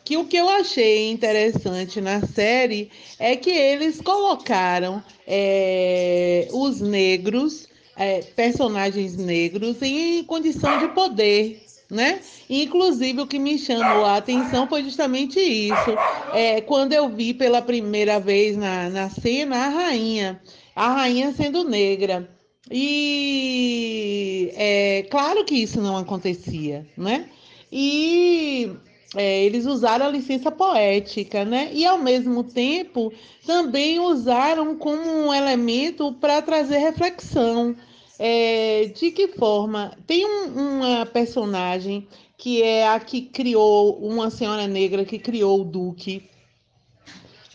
Que 0.06 0.18
o 0.18 0.26
que 0.26 0.36
eu 0.36 0.50
achei 0.50 1.10
interessante 1.10 2.02
na 2.02 2.22
série 2.28 2.92
é 3.18 3.38
que 3.38 3.50
eles 3.50 4.02
colocaram 4.02 5.02
é, 5.26 6.48
os 6.52 6.82
negros, 6.82 7.70
é, 7.96 8.22
personagens 8.36 9.16
negros, 9.16 9.82
em 9.82 10.24
condição 10.26 10.78
de 10.80 10.90
poder, 10.90 11.64
né? 11.90 12.20
Inclusive, 12.50 13.22
o 13.22 13.28
que 13.28 13.40
me 13.40 13.58
chamou 13.58 14.04
a 14.04 14.18
atenção 14.18 14.68
foi 14.68 14.84
justamente 14.84 15.40
isso. 15.40 15.92
É, 16.34 16.60
quando 16.60 16.92
eu 16.92 17.08
vi 17.08 17.34
pela 17.34 17.62
primeira 17.62 18.20
vez 18.20 18.58
na, 18.58 18.90
na 18.90 19.10
cena 19.10 19.56
a 19.56 19.70
rainha, 19.70 20.42
a 20.76 20.94
rainha 20.94 21.32
sendo 21.32 21.64
negra. 21.64 22.30
E 22.76 24.52
é 24.56 25.04
claro 25.12 25.46
que 25.46 25.54
isso 25.54 25.80
não 25.80 25.96
acontecia, 25.96 26.88
né? 26.98 27.30
E 27.72 28.72
é, 29.16 29.44
eles 29.44 29.66
usaram 29.68 30.08
a 30.08 30.10
licença 30.10 30.50
poética, 30.52 31.46
né? 31.46 31.70
E 31.72 31.86
ao 31.86 32.00
mesmo 32.00 32.44
tempo 32.44 33.14
também 33.46 34.00
usaram 34.00 34.76
como 34.76 35.04
um 35.04 35.34
elemento 35.34 36.14
para 36.14 36.42
trazer 36.42 36.80
reflexão. 36.80 37.76
É, 38.18 38.92
de 38.96 39.12
que 39.12 39.28
forma? 39.30 39.96
Tem 40.08 40.26
um- 40.26 40.80
uma 40.80 41.06
personagem 41.06 42.08
que 42.38 42.62
é 42.62 42.88
a 42.88 43.00
que 43.00 43.22
criou, 43.22 43.98
uma 44.00 44.30
senhora 44.30 44.68
negra 44.68 45.06
que 45.06 45.20
criou 45.20 45.62
o 45.62 45.64
Duque, 45.64 46.24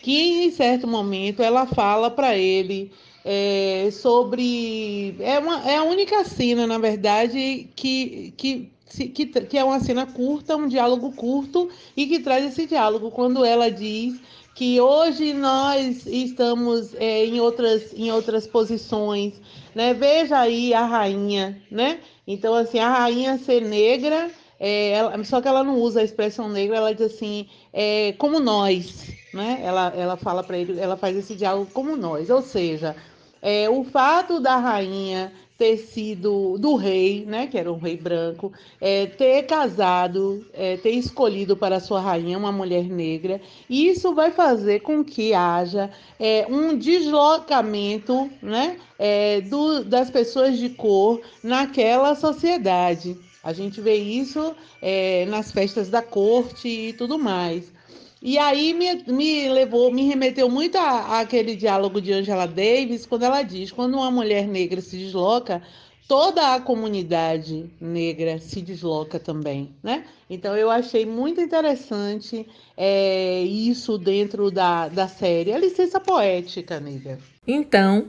que 0.01 0.45
em 0.45 0.51
certo 0.51 0.87
momento 0.87 1.43
ela 1.43 1.67
fala 1.67 2.11
para 2.11 2.37
ele 2.37 2.93
é, 3.31 3.91
sobre. 3.91 5.15
É, 5.21 5.39
uma, 5.39 5.71
é 5.71 5.77
a 5.77 5.83
única 5.83 6.25
cena, 6.25 6.67
na 6.67 6.79
verdade, 6.79 7.69
que, 7.77 8.33
que, 8.39 8.71
que, 9.11 9.27
que 9.27 9.59
é 9.59 9.63
uma 9.63 9.79
cena 9.81 10.07
curta, 10.07 10.57
um 10.57 10.67
diálogo 10.67 11.13
curto, 11.13 11.69
e 11.95 12.07
que 12.07 12.21
traz 12.21 12.47
esse 12.47 12.67
diálogo, 12.67 13.11
quando 13.11 13.45
ela 13.45 13.71
diz 13.71 14.19
que 14.55 14.81
hoje 14.81 15.35
nós 15.35 16.07
estamos 16.07 16.95
é, 16.95 17.27
em, 17.27 17.39
outras, 17.39 17.93
em 17.95 18.11
outras 18.11 18.47
posições, 18.47 19.35
né? 19.75 19.93
Veja 19.93 20.39
aí 20.39 20.73
a 20.73 20.87
rainha, 20.87 21.63
né? 21.71 22.01
Então, 22.27 22.55
assim, 22.55 22.79
a 22.79 22.89
rainha 22.91 23.37
ser 23.39 23.61
negra, 23.61 24.31
é, 24.59 24.93
ela- 24.93 25.23
só 25.25 25.41
que 25.43 25.49
ela 25.49 25.63
não 25.63 25.79
usa 25.79 26.01
a 26.01 26.05
expressão 26.05 26.49
negra, 26.49 26.79
ela 26.79 26.95
diz 26.95 27.07
assim, 27.15 27.47
é, 27.73 28.15
como 28.19 28.41
nós, 28.41 29.15
né? 29.33 29.61
Ela, 29.63 29.93
ela 29.95 30.17
fala 30.17 30.43
para 30.43 30.59
ele, 30.59 30.81
ela 30.81 30.97
faz 30.97 31.17
esse 31.17 31.35
diálogo 31.37 31.71
como 31.73 31.95
nós, 31.97 32.29
ou 32.31 32.43
seja, 32.43 32.97
é, 33.43 33.69
o 33.69 33.85
fato 33.85 34.41
da 34.41 34.57
rainha 34.57 35.33
ter 35.57 35.77
sido 35.77 36.57
do 36.57 36.77
rei, 36.77 37.25
né, 37.27 37.49
que 37.49 37.59
era 37.59 37.73
um 37.73 37.79
rei 37.79 37.97
branco, 37.97 38.53
é, 38.81 39.07
ter 39.07 39.43
casado, 39.43 40.47
é, 40.55 40.77
ter 40.77 40.91
escolhido 40.91 41.57
para 41.57 41.81
sua 41.81 42.01
rainha 42.01 42.39
uma 42.39 42.53
mulher 42.53 42.85
negra, 42.85 43.41
isso 43.69 44.15
vai 44.15 44.31
fazer 44.31 44.81
com 44.81 45.03
que 45.05 45.35
haja 45.35 45.91
é, 46.21 46.47
um 46.49 46.79
deslocamento, 46.79 48.31
né, 48.41 48.79
é, 48.99 49.41
do- 49.41 49.85
das 49.85 50.11
pessoas 50.11 50.59
de 50.59 50.71
cor 50.71 51.21
naquela 51.43 52.15
sociedade. 52.15 53.17
A 53.43 53.53
gente 53.53 53.81
vê 53.81 53.95
isso 53.95 54.55
é, 54.81 55.25
nas 55.27 55.51
festas 55.53 55.89
da 55.89 56.03
corte 56.03 56.69
e 56.69 56.93
tudo 56.93 57.19
mais. 57.19 57.73
E 58.21 58.37
aí 58.39 58.75
me, 58.75 59.05
me 59.07 59.49
levou, 59.49 59.93
me 59.93 60.07
remeteu 60.09 60.49
muito 60.49 60.77
a- 60.77 61.21
àquele 61.21 61.55
diálogo 61.55 62.01
de 62.01 62.13
Angela 62.13 62.47
Davis, 62.47 63.07
quando 63.07 63.25
ela 63.25 63.43
diz, 63.43 63.71
quando 63.71 63.95
uma 63.95 64.11
mulher 64.11 64.47
negra 64.49 64.81
se 64.81 64.97
desloca, 64.97 65.63
toda 66.09 66.55
a 66.55 66.61
comunidade 66.61 67.71
negra 67.81 68.39
se 68.39 68.61
desloca 68.63 69.21
também, 69.21 69.75
né? 69.83 70.05
Então 70.29 70.57
eu 70.57 70.71
achei 70.71 71.05
muito 71.07 71.41
interessante 71.41 72.47
é, 72.77 73.43
isso 73.43 73.99
dentro 73.99 74.51
da, 74.51 74.89
da 74.89 75.07
série. 75.07 75.53
A 75.53 75.59
licença 75.59 76.01
poética, 76.01 76.81
nega. 76.81 77.19
Então, 77.47 78.09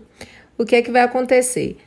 o 0.57 0.65
que 0.65 0.75
é 0.75 0.81
que 0.81 0.91
vai 0.91 1.01
acontecer? 1.01 1.77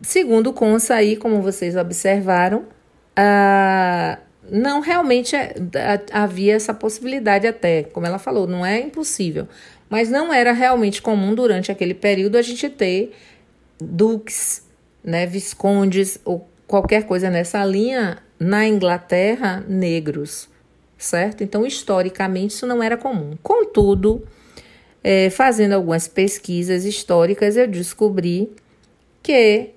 Segundo 0.00 0.52
Consa 0.52 0.96
aí, 0.96 1.16
como 1.16 1.40
vocês 1.40 1.76
observaram, 1.76 2.66
ah, 3.14 4.18
não 4.50 4.80
realmente 4.80 5.36
é- 5.36 5.54
havia 6.12 6.54
essa 6.54 6.74
possibilidade 6.74 7.46
até, 7.46 7.84
como 7.84 8.06
ela 8.06 8.18
falou, 8.18 8.46
não 8.46 8.64
é 8.64 8.80
impossível, 8.80 9.46
mas 9.88 10.10
não 10.10 10.32
era 10.32 10.52
realmente 10.52 11.00
comum 11.00 11.34
durante 11.34 11.70
aquele 11.70 11.94
período 11.94 12.36
a 12.36 12.42
gente 12.42 12.68
ter 12.68 13.12
duques, 13.80 14.66
né, 15.04 15.26
viscondes 15.26 16.18
ou 16.24 16.48
qualquer 16.66 17.04
coisa 17.04 17.28
nessa 17.28 17.64
linha 17.64 18.18
na 18.38 18.66
Inglaterra 18.66 19.64
negros, 19.68 20.48
certo? 20.96 21.44
Então, 21.44 21.66
historicamente, 21.66 22.54
isso 22.54 22.66
não 22.66 22.82
era 22.82 22.96
comum. 22.96 23.36
Contudo, 23.42 24.26
é, 25.04 25.30
fazendo 25.30 25.72
algumas 25.74 26.08
pesquisas 26.08 26.84
históricas, 26.84 27.56
eu 27.56 27.66
descobri 27.66 28.50
que 29.22 29.70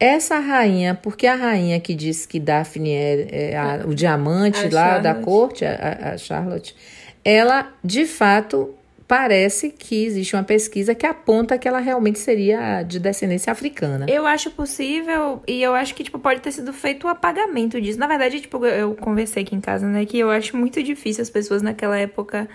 essa 0.00 0.38
rainha, 0.40 0.94
porque 1.00 1.26
a 1.26 1.34
rainha 1.36 1.78
que 1.78 1.94
disse 1.94 2.26
que 2.26 2.40
Daphne 2.40 2.90
é, 2.92 3.50
é 3.52 3.56
a, 3.56 3.82
o 3.86 3.94
diamante 3.94 4.66
A 4.66 4.70
lá 4.72 4.98
da 4.98 5.10
Charlotte. 5.10 5.24
corte, 5.24 5.64
a, 5.66 6.12
a- 6.14 6.18
Charlotte, 6.18 6.74
ela 7.22 7.70
de 7.84 8.06
fato 8.06 8.74
parece 9.06 9.70
que 9.70 10.04
existe 10.06 10.34
uma 10.36 10.42
pesquisa 10.44 10.94
que 10.94 11.04
aponta 11.04 11.58
que 11.58 11.66
ela 11.68 11.80
realmente 11.80 12.18
seria 12.18 12.82
de 12.84 12.98
descendência 13.00 13.52
africana. 13.52 14.06
Eu 14.08 14.24
acho 14.26 14.50
possível 14.52 15.42
e 15.46 15.60
eu 15.60 15.74
acho 15.74 15.94
que, 15.96 16.02
tipo, 16.04 16.18
pode 16.18 16.40
ter 16.40 16.52
sido 16.52 16.72
feito 16.72 17.06
o 17.06 17.10
apagamento 17.10 17.80
disso. 17.80 17.98
Na 17.98 18.06
verdade, 18.06 18.40
tipo, 18.40 18.64
eu 18.64 18.70
eu 18.90 18.94
conversei 18.94 19.42
aqui 19.42 19.54
em 19.54 19.60
casa, 19.60 19.86
né, 19.86 20.06
que 20.06 20.16
eu 20.18 20.30
acho 20.30 20.56
muito 20.56 20.82
difícil 20.82 21.22
as 21.22 21.28
pessoas 21.28 21.60
naquela 21.60 21.98
época 21.98 22.48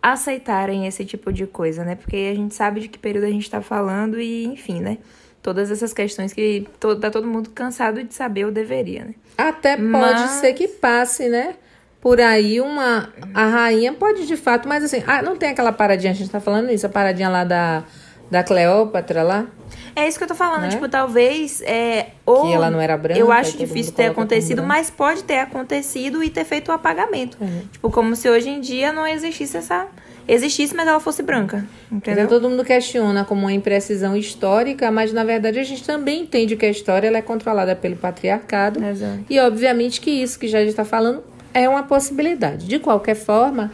aceitarem 0.00 0.86
esse 0.86 1.04
tipo 1.04 1.32
de 1.32 1.46
coisa, 1.46 1.84
né? 1.84 1.94
Porque 1.94 2.30
a 2.32 2.34
gente 2.34 2.54
sabe 2.54 2.80
de 2.80 2.88
que 2.88 2.98
período 2.98 3.24
a 3.24 3.30
gente 3.30 3.48
tá 3.48 3.62
falando 3.62 4.20
e, 4.20 4.44
enfim, 4.46 4.80
né? 4.80 4.98
Todas 5.42 5.70
essas 5.72 5.92
questões 5.92 6.32
que 6.32 6.66
to 6.78 6.94
tá 6.96 7.10
todo 7.10 7.26
mundo 7.26 7.50
cansado 7.50 8.02
de 8.04 8.14
saber 8.14 8.44
ou 8.44 8.52
deveria, 8.52 9.04
né? 9.06 9.14
Até 9.36 9.76
pode 9.76 9.84
Mas- 9.90 10.30
ser 10.32 10.52
que 10.52 10.68
passe, 10.68 11.28
né? 11.28 11.54
Por 12.00 12.20
aí 12.20 12.60
uma. 12.60 13.08
A 13.34 13.46
rainha 13.46 13.92
pode 13.92 14.26
de 14.26 14.36
fato, 14.36 14.68
mas 14.68 14.84
assim, 14.84 15.02
ah, 15.06 15.20
não 15.22 15.36
tem 15.36 15.50
aquela 15.50 15.72
paradinha, 15.72 16.12
a 16.12 16.14
gente 16.14 16.30
tá 16.30 16.40
falando 16.40 16.70
isso, 16.70 16.86
a 16.86 16.88
paradinha 16.88 17.28
lá 17.28 17.44
da, 17.44 17.82
da 18.30 18.42
Cleópatra 18.42 19.22
lá. 19.22 19.46
É 19.94 20.08
isso 20.08 20.16
que 20.16 20.24
eu 20.24 20.28
tô 20.28 20.34
falando, 20.34 20.62
Né? 20.62 20.68
tipo, 20.68 20.88
talvez 20.88 21.60
é, 21.62 22.08
ou 22.24 22.42
Que 22.46 22.52
ela 22.54 22.70
não 22.70 22.80
era 22.80 22.96
branca, 22.96 23.20
Eu 23.20 23.30
acho 23.30 23.56
difícil 23.58 23.92
ter 23.92 24.06
acontecido, 24.06 24.62
mas 24.62 24.90
pode 24.90 25.22
ter 25.24 25.38
acontecido 25.38 26.22
e 26.24 26.30
ter 26.30 26.44
feito 26.44 26.68
o 26.70 26.72
apagamento. 26.72 27.36
Uhum. 27.40 27.62
Tipo, 27.70 27.90
como 27.90 28.16
se 28.16 28.28
hoje 28.28 28.48
em 28.48 28.60
dia 28.60 28.92
não 28.92 29.06
existisse 29.06 29.56
essa 29.56 29.86
existisse, 30.26 30.74
mas 30.74 30.86
ela 30.86 31.00
fosse 31.00 31.22
branca, 31.22 31.66
entendeu? 31.90 32.24
Então 32.24 32.38
todo 32.38 32.48
mundo 32.48 32.64
questiona 32.64 33.24
como 33.24 33.42
uma 33.42 33.52
imprecisão 33.52 34.16
histórica, 34.16 34.90
mas 34.90 35.12
na 35.12 35.24
verdade 35.24 35.58
a 35.58 35.64
gente 35.64 35.84
também 35.84 36.22
entende 36.22 36.56
que 36.56 36.64
a 36.64 36.70
história 36.70 37.08
ela 37.08 37.18
é 37.18 37.22
controlada 37.22 37.74
pelo 37.74 37.96
patriarcado. 37.96 38.82
Exato. 38.84 39.24
E 39.28 39.38
obviamente 39.40 40.00
que 40.00 40.10
isso 40.10 40.38
que 40.38 40.48
já 40.48 40.62
está 40.62 40.84
falando 40.84 41.22
é 41.52 41.68
uma 41.68 41.82
possibilidade. 41.82 42.66
De 42.66 42.78
qualquer 42.78 43.14
forma, 43.14 43.72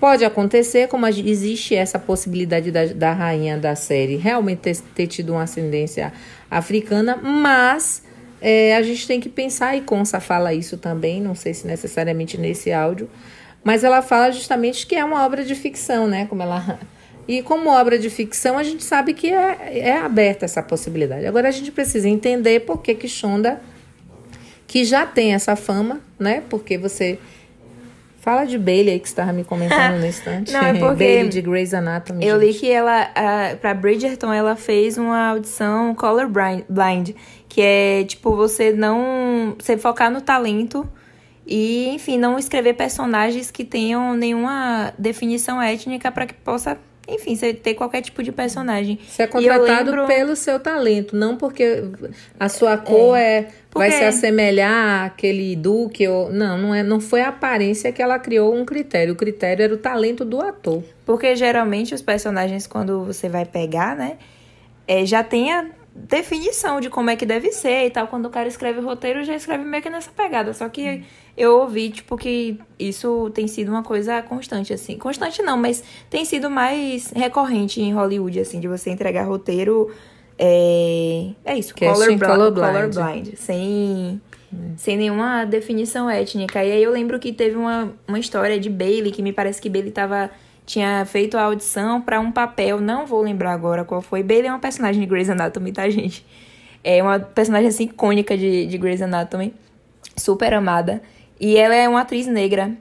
pode 0.00 0.24
acontecer, 0.24 0.88
como 0.88 1.06
existe 1.06 1.74
essa 1.74 1.98
possibilidade 1.98 2.70
da, 2.70 2.86
da 2.86 3.12
rainha 3.12 3.58
da 3.58 3.74
série 3.74 4.16
realmente 4.16 4.58
ter, 4.58 4.76
ter 4.94 5.06
tido 5.06 5.32
uma 5.32 5.42
ascendência 5.42 6.12
africana, 6.50 7.16
mas 7.16 8.02
é, 8.40 8.76
a 8.76 8.82
gente 8.82 9.06
tem 9.06 9.20
que 9.20 9.28
pensar, 9.28 9.76
e 9.76 9.80
Consa 9.80 10.20
fala 10.20 10.54
isso 10.54 10.76
também, 10.76 11.20
não 11.20 11.34
sei 11.34 11.52
se 11.52 11.66
necessariamente 11.66 12.38
nesse 12.38 12.72
áudio, 12.72 13.08
mas 13.62 13.84
ela 13.84 14.02
fala 14.02 14.30
justamente 14.30 14.86
que 14.86 14.94
é 14.94 15.04
uma 15.04 15.24
obra 15.24 15.44
de 15.44 15.54
ficção, 15.54 16.06
né? 16.06 16.26
Como 16.26 16.42
ela. 16.42 16.78
E 17.28 17.42
como 17.42 17.68
obra 17.68 17.98
de 17.98 18.08
ficção, 18.08 18.56
a 18.56 18.62
gente 18.62 18.82
sabe 18.82 19.12
que 19.12 19.30
é, 19.30 19.80
é 19.80 19.98
aberta 19.98 20.46
essa 20.46 20.62
possibilidade. 20.62 21.26
Agora 21.26 21.48
a 21.48 21.50
gente 21.50 21.70
precisa 21.70 22.08
entender 22.08 22.60
por 22.60 22.80
que 22.80 22.94
que 22.94 23.06
Shonda 23.06 23.60
que 24.66 24.82
já 24.82 25.04
tem 25.04 25.34
essa 25.34 25.54
fama, 25.54 26.00
né? 26.18 26.42
Porque 26.48 26.78
você 26.78 27.18
fala 28.20 28.44
de 28.44 28.58
Bailey 28.58 28.90
aí 28.90 29.00
que 29.00 29.08
você 29.08 29.12
estava 29.12 29.32
me 29.32 29.42
comentando 29.42 29.96
no 30.00 30.06
instante. 30.06 30.52
Não, 30.52 30.60
é 30.60 30.74
porque 30.74 30.96
Bailey 31.04 31.28
de 31.28 31.40
Grey's 31.40 31.72
Anatomy. 31.72 32.24
Eu 32.26 32.38
li 32.38 32.52
gente. 32.52 32.60
que 32.60 32.70
ela, 32.70 33.10
a, 33.14 33.56
pra 33.56 33.72
Bridgerton, 33.72 34.32
ela 34.32 34.54
fez 34.54 34.98
uma 34.98 35.28
audição 35.30 35.94
color 35.94 36.28
blind, 36.28 37.10
que 37.48 37.60
é 37.62 38.04
tipo 38.04 38.36
você 38.36 38.72
não. 38.72 39.56
Você 39.58 39.78
focar 39.78 40.10
no 40.10 40.20
talento 40.20 40.88
e, 41.48 41.88
enfim, 41.88 42.18
não 42.18 42.38
escrever 42.38 42.74
personagens 42.74 43.50
que 43.50 43.64
tenham 43.64 44.14
nenhuma 44.14 44.92
definição 44.98 45.60
étnica 45.62 46.12
para 46.12 46.26
que 46.26 46.34
possa, 46.34 46.76
enfim, 47.08 47.34
você 47.34 47.54
ter 47.54 47.72
qualquer 47.74 48.02
tipo 48.02 48.22
de 48.22 48.30
personagem. 48.30 48.98
Você 49.08 49.22
é 49.22 49.26
contratado 49.26 49.90
lembro- 49.90 50.06
pelo 50.06 50.36
seu 50.36 50.60
talento, 50.60 51.16
não 51.16 51.36
porque 51.38 51.84
a 52.38 52.48
sua 52.50 52.76
cor 52.76 53.16
é, 53.16 53.48
vai 53.72 53.88
Porque- 53.88 53.92
se 53.92 54.04
assemelhar 54.04 55.06
àquele 55.06 55.56
duque 55.56 56.06
ou 56.06 56.30
não, 56.30 56.58
não 56.58 56.74
é, 56.74 56.82
não 56.82 57.00
foi 57.00 57.22
a 57.22 57.28
aparência 57.28 57.90
que 57.92 58.02
ela 58.02 58.18
criou 58.18 58.54
um 58.54 58.64
critério. 58.66 59.14
O 59.14 59.16
critério 59.16 59.62
era 59.62 59.72
o 59.74 59.78
talento 59.78 60.24
do 60.26 60.40
ator. 60.42 60.82
Porque 61.06 61.34
geralmente 61.34 61.94
os 61.94 62.02
personagens, 62.02 62.66
quando 62.66 63.04
você 63.04 63.26
vai 63.28 63.46
pegar, 63.46 63.96
né, 63.96 64.18
é, 64.86 65.06
já 65.06 65.24
tem 65.24 65.50
a 65.52 65.64
definição 65.94 66.80
de 66.80 66.88
como 66.90 67.10
é 67.10 67.16
que 67.16 67.26
deve 67.26 67.50
ser 67.52 67.86
e 67.86 67.90
tal. 67.90 68.06
Quando 68.06 68.26
o 68.26 68.30
cara 68.30 68.46
escreve 68.48 68.80
o 68.80 68.84
roteiro, 68.84 69.24
já 69.24 69.34
escreve 69.34 69.64
meio 69.64 69.82
que 69.82 69.90
nessa 69.90 70.10
pegada. 70.10 70.52
Só 70.54 70.68
que 70.68 71.02
eu 71.38 71.60
ouvi, 71.60 71.90
tipo, 71.90 72.16
que 72.16 72.58
isso 72.76 73.30
tem 73.32 73.46
sido 73.46 73.68
uma 73.68 73.84
coisa 73.84 74.20
constante, 74.22 74.72
assim. 74.72 74.98
Constante 74.98 75.40
não, 75.40 75.56
mas 75.56 75.84
tem 76.10 76.24
sido 76.24 76.50
mais 76.50 77.12
recorrente 77.12 77.80
em 77.80 77.94
Hollywood, 77.94 78.40
assim, 78.40 78.58
de 78.58 78.66
você 78.66 78.90
entregar 78.90 79.22
roteiro. 79.22 79.88
É, 80.36 81.30
é 81.44 81.56
isso, 81.56 81.74
Casting 81.74 82.18
color, 82.18 82.52
colorblind. 82.52 82.94
colorblind, 82.94 83.36
sem, 83.36 84.20
sem 84.76 84.96
nenhuma 84.96 85.44
definição 85.44 86.10
étnica. 86.10 86.64
E 86.64 86.72
aí 86.72 86.82
eu 86.82 86.90
lembro 86.90 87.20
que 87.20 87.32
teve 87.32 87.56
uma, 87.56 87.92
uma 88.06 88.18
história 88.18 88.58
de 88.58 88.68
Bailey, 88.68 89.12
que 89.12 89.22
me 89.22 89.32
parece 89.32 89.62
que 89.62 89.70
Bailey 89.70 89.92
tava, 89.92 90.30
tinha 90.66 91.04
feito 91.06 91.36
a 91.36 91.42
audição 91.42 92.00
pra 92.00 92.18
um 92.18 92.32
papel, 92.32 92.80
não 92.80 93.06
vou 93.06 93.22
lembrar 93.22 93.52
agora 93.52 93.84
qual 93.84 94.02
foi. 94.02 94.24
Bailey 94.24 94.48
é 94.48 94.52
uma 94.52 94.58
personagem 94.58 95.00
de 95.00 95.06
Grey's 95.06 95.30
Anatomy, 95.30 95.70
tá, 95.70 95.88
gente? 95.88 96.26
É 96.82 97.00
uma 97.00 97.20
personagem 97.20 97.68
assim 97.68 97.84
icônica 97.84 98.36
de, 98.36 98.66
de 98.66 98.76
Grey's 98.76 99.02
Anatomy, 99.02 99.54
super 100.16 100.52
amada. 100.52 101.00
E 101.40 101.56
ela 101.56 101.74
é 101.74 101.88
uma 101.88 102.00
atriz 102.00 102.26
negra. 102.26 102.72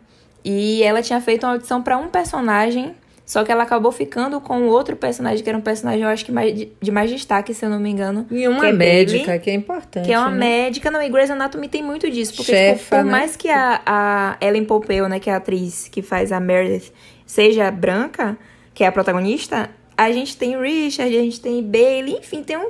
E 0.44 0.82
ela 0.84 1.02
tinha 1.02 1.20
feito 1.20 1.46
uma 1.46 1.54
audição 1.54 1.82
pra 1.82 1.98
um 1.98 2.08
personagem, 2.08 2.96
só 3.26 3.44
que 3.44 3.52
ela 3.52 3.64
acabou 3.64 3.92
ficando 3.92 4.40
com 4.40 4.68
outro 4.68 4.96
personagem, 4.96 5.44
que 5.44 5.50
era 5.50 5.58
um 5.58 5.62
personagem, 5.62 6.04
eu 6.04 6.08
acho 6.08 6.24
que 6.24 6.32
mais, 6.32 6.56
de, 6.56 6.92
mais 6.92 7.10
destaque, 7.10 7.54
se 7.54 7.66
eu 7.66 7.70
não 7.70 7.80
me 7.80 7.90
engano. 7.90 8.26
E 8.32 8.48
uma 8.48 8.62
que 8.62 8.66
é 8.68 8.72
médica, 8.72 9.40
que 9.40 9.50
é 9.50 9.54
importante. 9.54 10.06
Que 10.06 10.14
é 10.14 10.18
uma 10.18 10.32
né? 10.32 10.38
médica, 10.38 10.90
não, 10.90 11.02
e 11.02 11.10
Grey's 11.10 11.30
Anatomy 11.30 11.68
tem 11.68 11.84
muito 11.84 12.10
disso. 12.10 12.34
Porque, 12.34 12.54
Chefa, 12.54 12.78
tipo, 12.78 12.90
por 12.90 13.04
né? 13.04 13.12
mais 13.12 13.36
que 13.36 13.50
a, 13.50 13.82
a 13.86 14.38
Ellen 14.40 14.64
Pompeo, 14.64 15.10
né, 15.10 15.20
que 15.20 15.30
é 15.30 15.34
a 15.34 15.38
atriz 15.38 15.90
que 15.90 16.02
faz 16.02 16.32
a 16.32 16.40
Meredith, 16.40 16.94
seja 17.26 17.70
branca, 17.70 18.38
que 18.74 18.86
é 18.86 18.88
a 18.88 18.92
protagonista, 18.92 19.70
a 19.98 20.10
gente 20.12 20.38
tem 20.38 20.58
Richard, 20.58 21.14
a 21.14 21.22
gente 21.22 21.42
tem 21.42 21.62
Bailey, 21.62 22.20
enfim, 22.20 22.44
tem 22.44 22.56
um 22.56 22.70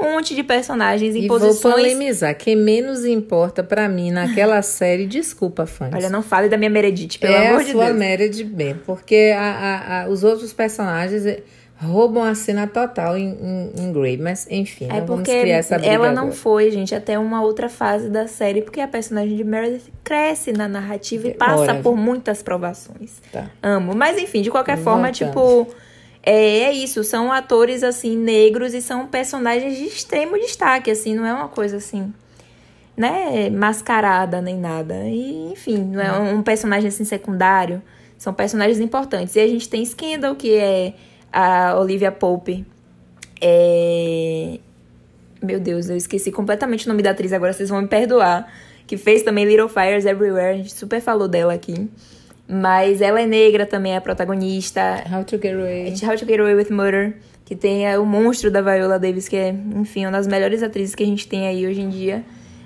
monte 0.00 0.34
de 0.34 0.42
personagens 0.42 1.14
em 1.14 1.24
E 1.24 1.28
vou 1.28 1.38
posições... 1.38 1.74
polemizar. 1.74 2.34
Quem 2.36 2.54
menos 2.56 3.04
importa 3.04 3.62
pra 3.62 3.88
mim 3.88 4.10
naquela 4.10 4.60
série, 4.62 5.06
desculpa, 5.06 5.66
fãs. 5.66 5.92
Olha, 5.94 6.08
não 6.08 6.22
fale 6.22 6.48
da 6.48 6.56
minha 6.56 6.70
Meredith, 6.70 7.18
pelo 7.18 7.34
é 7.34 7.48
amor 7.48 7.60
a 7.60 7.64
de 7.64 7.72
sua 7.72 7.86
Deus. 7.86 7.96
Meredith 7.98 8.44
bem, 8.44 8.74
porque 8.86 9.32
a, 9.36 9.42
a- 9.42 10.02
a- 10.04 10.08
os 10.08 10.22
outros 10.24 10.52
personagens 10.52 11.26
eh, 11.26 11.42
roubam 11.80 12.22
a 12.22 12.34
cena 12.34 12.66
total 12.66 13.16
em, 13.18 13.30
em, 13.42 13.72
em 13.82 13.92
Grey, 13.92 14.16
mas 14.16 14.46
enfim, 14.48 14.84
É 14.84 15.00
não 15.00 15.06
vamos 15.06 15.24
porque 15.24 15.40
criar 15.40 15.56
essa 15.56 15.76
briga 15.78 15.92
ela 15.92 16.12
não 16.12 16.22
agora. 16.24 16.32
foi, 16.36 16.70
gente, 16.70 16.94
até 16.94 17.18
uma 17.18 17.42
outra 17.42 17.68
fase 17.68 18.08
da 18.08 18.28
série, 18.28 18.62
porque 18.62 18.80
a 18.80 18.86
personagem 18.86 19.36
de 19.36 19.42
Meredith 19.42 19.92
cresce 20.04 20.52
na 20.52 20.68
narrativa 20.68 21.26
e 21.26 21.34
passa 21.34 21.56
Demora. 21.66 21.82
por 21.82 21.96
muitas 21.96 22.40
provações. 22.42 23.20
Tá. 23.32 23.50
Amo. 23.62 23.94
Mas 23.96 24.16
enfim, 24.16 24.42
de 24.42 24.50
qualquer 24.50 24.78
forma, 24.78 25.10
tipo, 25.10 25.66
é, 26.22 26.60
é 26.60 26.72
isso. 26.72 27.02
São 27.04 27.32
atores, 27.32 27.82
assim, 27.82 28.16
negros 28.16 28.74
e 28.74 28.80
são 28.80 29.06
personagens 29.06 29.76
de 29.76 29.84
extremo 29.84 30.38
destaque, 30.38 30.90
assim, 30.90 31.14
não 31.14 31.26
é 31.26 31.32
uma 31.32 31.48
coisa 31.48 31.76
assim. 31.76 32.12
Né, 32.96 33.48
mascarada 33.50 34.40
nem 34.42 34.56
nada. 34.58 34.94
E, 35.08 35.50
enfim, 35.52 35.78
não 35.78 36.00
é 36.00 36.12
Uhum. 36.12 36.38
um 36.38 36.42
personagem 36.42 36.88
assim 36.88 37.04
secundário. 37.04 37.82
São 38.18 38.34
personagens 38.34 38.78
importantes. 38.80 39.34
E 39.34 39.40
a 39.40 39.46
gente 39.48 39.68
tem 39.68 39.84
Scandal, 39.84 40.36
que 40.36 40.54
é 40.54 40.94
a 41.32 41.76
Olivia 41.80 42.12
Pope. 42.12 42.64
É... 43.40 44.58
Meu 45.42 45.58
Deus, 45.58 45.88
eu 45.88 45.96
esqueci 45.96 46.30
completamente 46.30 46.86
o 46.86 46.88
nome 46.88 47.02
da 47.02 47.10
atriz, 47.10 47.32
agora 47.32 47.52
vocês 47.52 47.68
vão 47.70 47.82
me 47.82 47.88
perdoar. 47.88 48.46
Que 48.86 48.96
fez 48.96 49.22
também 49.22 49.44
Little 49.46 49.68
Fires 49.68 50.04
Everywhere, 50.04 50.50
a 50.50 50.56
gente 50.58 50.72
super 50.72 51.00
falou 51.00 51.26
dela 51.26 51.54
aqui. 51.54 51.88
Mas 52.48 53.00
ela 53.00 53.20
é 53.20 53.26
negra 53.26 53.64
também, 53.64 53.92
é 53.92 53.96
a 53.96 54.00
protagonista. 54.00 55.02
How 55.10 55.24
to 55.24 55.36
Get 55.36 55.54
Away. 55.54 55.94
How 56.02 56.16
to 56.16 56.26
Get 56.26 56.40
Away 56.40 56.54
with 56.54 56.70
Murder, 56.70 57.16
que 57.44 57.56
tem 57.56 57.86
é, 57.86 57.98
o 57.98 58.04
monstro 58.04 58.50
da 58.50 58.60
Viola 58.60 58.98
Davis, 58.98 59.28
que 59.28 59.36
é, 59.36 59.54
enfim, 59.76 60.04
uma 60.04 60.12
das 60.12 60.26
melhores 60.26 60.62
atrizes 60.62 60.94
que 60.94 61.02
a 61.02 61.06
gente 61.06 61.26
tem 61.26 61.46
aí 61.46 61.66
hoje 61.66 61.80
em 61.80 61.88
dia. 61.88 62.24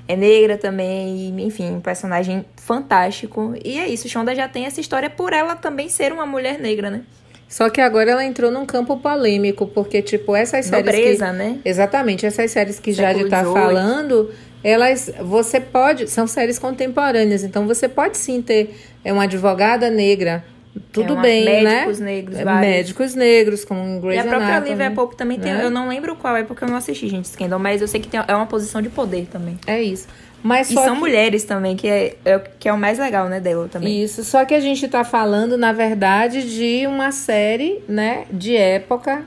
É 0.09 0.15
negra 0.15 0.57
também, 0.57 1.35
e, 1.37 1.45
enfim, 1.45 1.73
um 1.73 1.81
personagem 1.81 2.45
fantástico. 2.57 3.55
E 3.65 3.79
é 3.79 3.89
isso, 3.89 4.09
Shonda 4.09 4.35
já 4.35 4.49
tem 4.49 4.65
essa 4.65 4.81
história 4.81 5.11
por 5.11 5.33
ela 5.33 5.57
também 5.57 5.89
ser 5.89 6.13
uma 6.13 6.25
mulher 6.25 6.61
negra, 6.61 6.91
né? 6.91 7.03
Só 7.49 7.71
que 7.71 7.81
agora 7.81 8.11
ela 8.11 8.25
entrou 8.25 8.51
num 8.51 8.67
campo 8.67 8.97
polêmico, 8.97 9.67
porque, 9.69 10.03
tipo, 10.03 10.35
essas 10.35 10.67
séries. 10.67 10.87
Nobreza, 10.87 11.27
que, 11.27 11.33
né? 11.33 11.59
Exatamente, 11.65 12.27
essas 12.27 12.51
séries 12.51 12.81
que 12.81 12.93
Século 12.93 13.29
Jade 13.29 13.31
tá 13.31 13.45
falando, 13.45 14.31
elas. 14.65 15.13
Você 15.21 15.61
pode. 15.61 16.09
São 16.11 16.27
séries 16.27 16.59
contemporâneas, 16.59 17.45
então 17.45 17.67
você 17.67 17.89
pode 17.89 18.17
sim 18.17 18.43
ter 18.43 18.75
é, 19.09 19.13
uma 19.13 19.25
advogada 19.25 19.89
negra. 19.91 20.45
Tudo 20.93 21.17
É, 21.19 21.23
bem, 21.23 21.45
médicos 21.45 21.99
né? 22.01 22.07
negros, 22.07 22.39
É, 22.39 22.45
vários. 22.45 22.61
Médicos 22.71 23.15
negros, 23.15 23.65
como 23.65 23.81
em 23.81 23.97
E 23.97 24.01
Grey's 24.01 24.21
a 24.21 24.25
própria 24.25 24.47
Anatomy. 24.49 24.69
Olivia 24.69 24.91
Pope 24.91 25.17
também 25.17 25.39
tem. 25.39 25.53
né? 25.55 25.65
Eu 25.65 25.71
não 25.71 25.89
lembro 25.89 26.15
qual 26.17 26.37
é, 26.37 26.43
porque 26.43 26.65
eu 26.65 26.69
não 26.69 26.77
assisti, 26.77 27.09
gente, 27.09 27.27
Scandal, 27.29 27.59
mas 27.59 27.81
eu 27.81 27.89
sei 27.89 27.99
que 27.99 28.09
tem, 28.09 28.21
é 28.27 28.35
uma 28.37 28.45
posição 28.47 28.83
de 28.83 28.91
poder 28.91 29.27
também. 29.33 29.59
É 29.67 29.83
isso. 29.83 30.07
Mas 30.43 30.71
E 30.71 30.75
são 30.75 30.93
que- 30.95 31.01
mulheres 31.01 31.45
também, 31.45 31.77
que 31.77 31.89
é, 31.89 32.17
é, 32.25 32.37
o- 32.37 32.41
que 32.59 32.69
é 32.69 32.73
o 32.75 32.79
mais 32.79 32.99
legal, 32.99 33.27
né, 33.27 33.41
dela 33.41 33.69
também. 33.73 34.03
Isso, 34.03 34.23
só 34.23 34.45
que 34.45 34.53
a 34.53 34.61
gente 34.61 34.87
tá 34.87 35.03
falando, 35.03 35.57
na 35.57 35.73
verdade, 35.73 36.43
de 36.43 36.87
uma 36.87 37.11
série, 37.11 37.83
né, 37.89 38.27
de 38.31 38.55
época, 38.55 39.25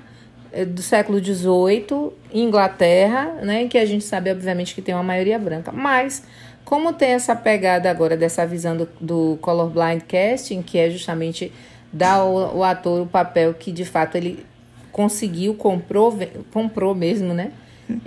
é, 0.53 0.63
do 0.65 0.83
século 0.83 1.17
XVIII, 1.19 2.11
Inglaterra, 2.31 3.37
né, 3.41 3.67
que 3.67 3.77
a 3.77 3.85
gente 3.85 4.03
sabe, 4.03 4.31
obviamente, 4.31 4.75
que 4.75 4.81
tem 4.83 4.93
uma 4.93 5.03
maioria 5.03 5.39
branca. 5.39 5.71
Mas, 5.71 6.23
como 6.69 6.93
tem 6.93 7.13
essa 7.13 7.35
pegada 7.35 7.89
agora 7.89 8.15
dessa 8.15 8.45
visão 8.45 8.77
do, 8.77 8.87
do 9.01 9.39
colorblind 9.41 10.03
casting, 10.07 10.61
que 10.61 10.77
é 10.77 10.87
justamente 10.87 11.51
dar 11.91 12.17
ao, 12.17 12.63
ator 12.63 13.01
o 13.01 13.07
papel 13.07 13.55
que, 13.55 13.71
de 13.71 13.83
fato, 13.83 14.15
ele 14.15 14.45
conseguiu, 14.91 15.55
comprou, 15.55 16.15
comprou 16.53 16.93
mesmo, 16.93 17.33
né? 17.33 17.53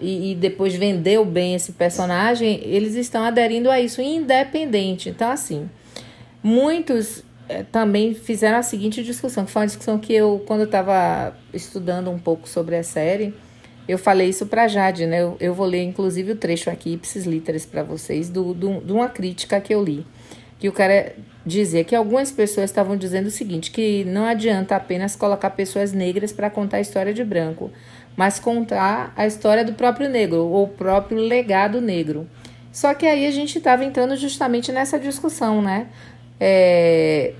E, 0.00 0.30
e, 0.30 0.34
depois 0.36 0.76
vendeu 0.76 1.24
bem 1.24 1.56
esse 1.56 1.72
personagem, 1.72 2.60
eles 2.62 2.94
estão 2.94 3.24
aderindo 3.24 3.68
a 3.68 3.80
isso 3.80 4.00
independente. 4.00 5.08
Então, 5.08 5.28
assim, 5.28 5.68
muitos 6.40 7.24
é, 7.48 7.64
também 7.64 8.14
fizeram 8.14 8.58
a 8.58 8.62
seguinte 8.62 9.02
discussão, 9.02 9.44
que 9.44 9.50
foi 9.50 9.62
uma 9.62 9.66
discussão 9.66 9.98
que 9.98 10.14
eu, 10.14 10.40
quando 10.46 10.60
eu 10.60 10.66
estava 10.66 11.36
estudando 11.52 12.12
um 12.12 12.18
pouco 12.18 12.48
sobre 12.48 12.76
a 12.76 12.84
série, 12.84 13.34
eu 13.86 13.98
falei 13.98 14.28
isso 14.28 14.46
para 14.46 14.68
Jade, 14.68 15.06
né? 15.06 15.22
Eu, 15.22 15.36
eu, 15.40 15.54
vou 15.54 15.66
ler, 15.66 15.82
inclusive, 15.82 16.32
o 16.32 16.36
trecho 16.36 16.70
aqui, 16.70 16.94
ipsis 16.94 17.24
literis, 17.24 17.66
para 17.66 17.82
vocês, 17.82 18.28
do, 18.28 18.54
do, 18.54 18.80
de 18.80 18.92
uma 18.92 19.08
crítica 19.08 19.60
que 19.60 19.74
eu 19.74 19.82
li. 19.82 20.06
Que 20.58 20.68
o 20.68 20.72
cara 20.72 21.14
dizia 21.44 21.82
que 21.82 21.94
algumas 21.94 22.30
pessoas 22.30 22.70
estavam 22.70 22.96
dizendo 22.96 23.26
o 23.26 23.30
seguinte, 23.30 23.72
que 23.72 24.04
não 24.04 24.24
adianta 24.24 24.76
apenas 24.76 25.16
colocar 25.16 25.50
pessoas 25.50 25.92
negras 25.92 26.32
para 26.32 26.48
contar 26.48 26.76
a 26.76 26.80
história 26.80 27.12
de 27.12 27.24
branco, 27.24 27.70
mas 28.16 28.38
contar 28.38 29.12
a 29.16 29.26
história 29.26 29.64
do 29.64 29.72
próprio 29.72 30.08
negro, 30.08 30.46
ou 30.46 30.64
o 30.64 30.68
próprio 30.68 31.18
legado 31.18 31.80
negro. 31.80 32.28
Só 32.70 32.94
que 32.94 33.04
aí 33.04 33.26
a 33.26 33.30
gente 33.32 33.58
estava 33.58 33.84
entrando 33.84 34.16
justamente 34.16 34.70
nessa 34.70 34.98
discussão, 34.98 35.60
né? 35.60 35.88
É, 36.38 37.34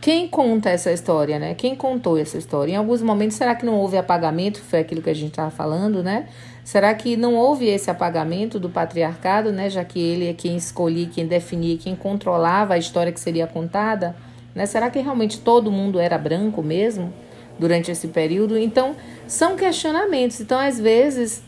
quem 0.00 0.28
conta 0.28 0.70
essa 0.70 0.92
história, 0.92 1.38
né? 1.38 1.54
Quem 1.54 1.74
contou 1.74 2.16
essa 2.16 2.38
história? 2.38 2.72
Em 2.72 2.76
alguns 2.76 3.02
momentos, 3.02 3.36
será 3.36 3.54
que 3.54 3.66
não 3.66 3.74
houve 3.74 3.96
apagamento? 3.96 4.60
Foi 4.60 4.78
aquilo 4.78 5.02
que 5.02 5.10
a 5.10 5.14
gente 5.14 5.30
estava 5.30 5.50
falando, 5.50 6.02
né? 6.02 6.28
Será 6.62 6.94
que 6.94 7.16
não 7.16 7.34
houve 7.34 7.66
esse 7.66 7.90
apagamento 7.90 8.60
do 8.60 8.70
patriarcado, 8.70 9.50
né? 9.50 9.68
Já 9.68 9.84
que 9.84 9.98
ele 9.98 10.28
é 10.28 10.32
quem 10.32 10.56
escolhia, 10.56 11.08
quem 11.12 11.26
definia, 11.26 11.76
quem 11.76 11.96
controlava 11.96 12.74
a 12.74 12.78
história 12.78 13.10
que 13.10 13.18
seria 13.18 13.46
contada, 13.46 14.14
né? 14.54 14.66
Será 14.66 14.88
que 14.88 15.00
realmente 15.00 15.40
todo 15.40 15.72
mundo 15.72 15.98
era 15.98 16.16
branco 16.16 16.62
mesmo 16.62 17.12
durante 17.58 17.90
esse 17.90 18.06
período? 18.08 18.56
Então, 18.56 18.94
são 19.26 19.56
questionamentos. 19.56 20.40
Então, 20.40 20.60
às 20.60 20.78
vezes, 20.78 21.42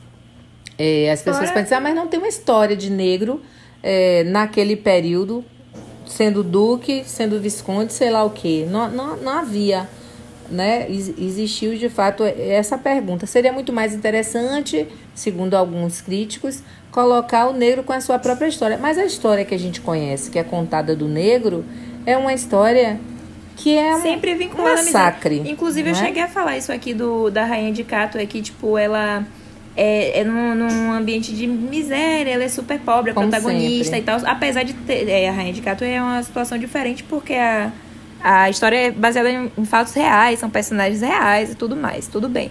é, 0.77 1.11
as 1.13 1.23
pessoas 1.23 1.53
pensam, 1.53 1.79
ah, 1.79 1.81
mas 1.81 1.95
não 1.95 2.09
tem 2.09 2.19
uma 2.19 2.29
história 2.29 2.75
de 2.75 2.91
negro 2.91 3.41
é, 3.81 4.25
naquele 4.25 4.75
período 4.75 5.45
sendo 6.11 6.43
duque, 6.43 7.05
sendo 7.07 7.41
visconde, 7.41 7.93
sei 7.93 8.11
lá 8.11 8.25
o 8.25 8.31
que. 8.31 8.67
Não, 8.67 8.91
não, 8.91 9.17
não 9.17 9.33
havia, 9.33 9.89
né? 10.51 10.91
Existiu 10.91 11.77
de 11.77 11.89
fato 11.89 12.25
essa 12.25 12.77
pergunta. 12.77 13.27
Seria 13.27 13.53
muito 13.53 13.73
mais 13.73 13.95
interessante, 13.95 14.89
segundo 15.15 15.55
alguns 15.55 16.01
críticos, 16.01 16.63
colocar 16.91 17.47
o 17.47 17.53
negro 17.53 17.85
com 17.85 17.93
a 17.93 18.01
sua 18.01 18.19
própria 18.19 18.49
história. 18.49 18.77
Mas 18.77 18.99
a 18.99 19.05
história 19.05 19.45
que 19.45 19.55
a 19.55 19.59
gente 19.59 19.81
conhece, 19.81 20.31
que 20.31 20.39
é 20.39 20.43
contada 20.43 20.97
do 20.97 21.07
negro, 21.07 21.65
é 22.05 22.17
uma 22.17 22.35
história 22.35 22.99
que 23.57 23.77
é 23.77 23.95
um, 23.95 24.03
sempre 24.03 24.35
vinculada 24.35 24.81
um 24.81 24.85
massacre. 24.85 25.43
Inclusive, 25.47 25.91
eu 25.91 25.95
é? 25.95 25.99
cheguei 25.99 26.23
a 26.23 26.29
falar 26.29 26.59
isso 26.59 26.73
aqui 26.73 26.93
do 26.93 27.31
da 27.31 27.45
rainha 27.45 27.73
de 27.73 27.85
Cato, 27.85 28.19
é 28.19 28.27
que 28.27 28.43
tipo 28.43 28.77
ela 28.77 29.25
é, 29.77 30.21
é 30.21 30.25
num, 30.25 30.55
num, 30.55 30.93
ambiente 30.93 31.33
de 31.33 31.47
miséria, 31.47 32.33
ela 32.33 32.45
é 32.45 32.49
super 32.49 32.79
pobre, 32.81 33.13
a 33.13 33.15
Como 33.15 33.29
protagonista 33.29 33.97
sempre. 33.97 34.01
e 34.01 34.03
tal. 34.03 34.21
Apesar 34.27 34.63
de 34.63 34.73
ter. 34.75 35.09
É, 35.09 35.29
a 35.29 35.33
Rainha 35.33 35.53
de 35.53 35.63
Cato 35.63 35.85
é 35.85 36.01
uma 36.03 36.23
situação 36.23 36.59
diferente 36.59 37.03
porque 37.05 37.35
a, 37.35 37.73
a 38.23 38.51
história 38.51 38.77
é 38.77 38.91
baseada 38.91 39.31
em, 39.31 39.51
em 39.57 39.65
fatos 39.65 39.95
reais, 39.95 40.39
são 40.39 40.51
personagens 40.51 41.01
reais 41.01 41.53
e 41.53 41.55
tudo 41.55 41.77
mais, 41.77 42.09
tudo 42.09 42.29
bem. 42.29 42.51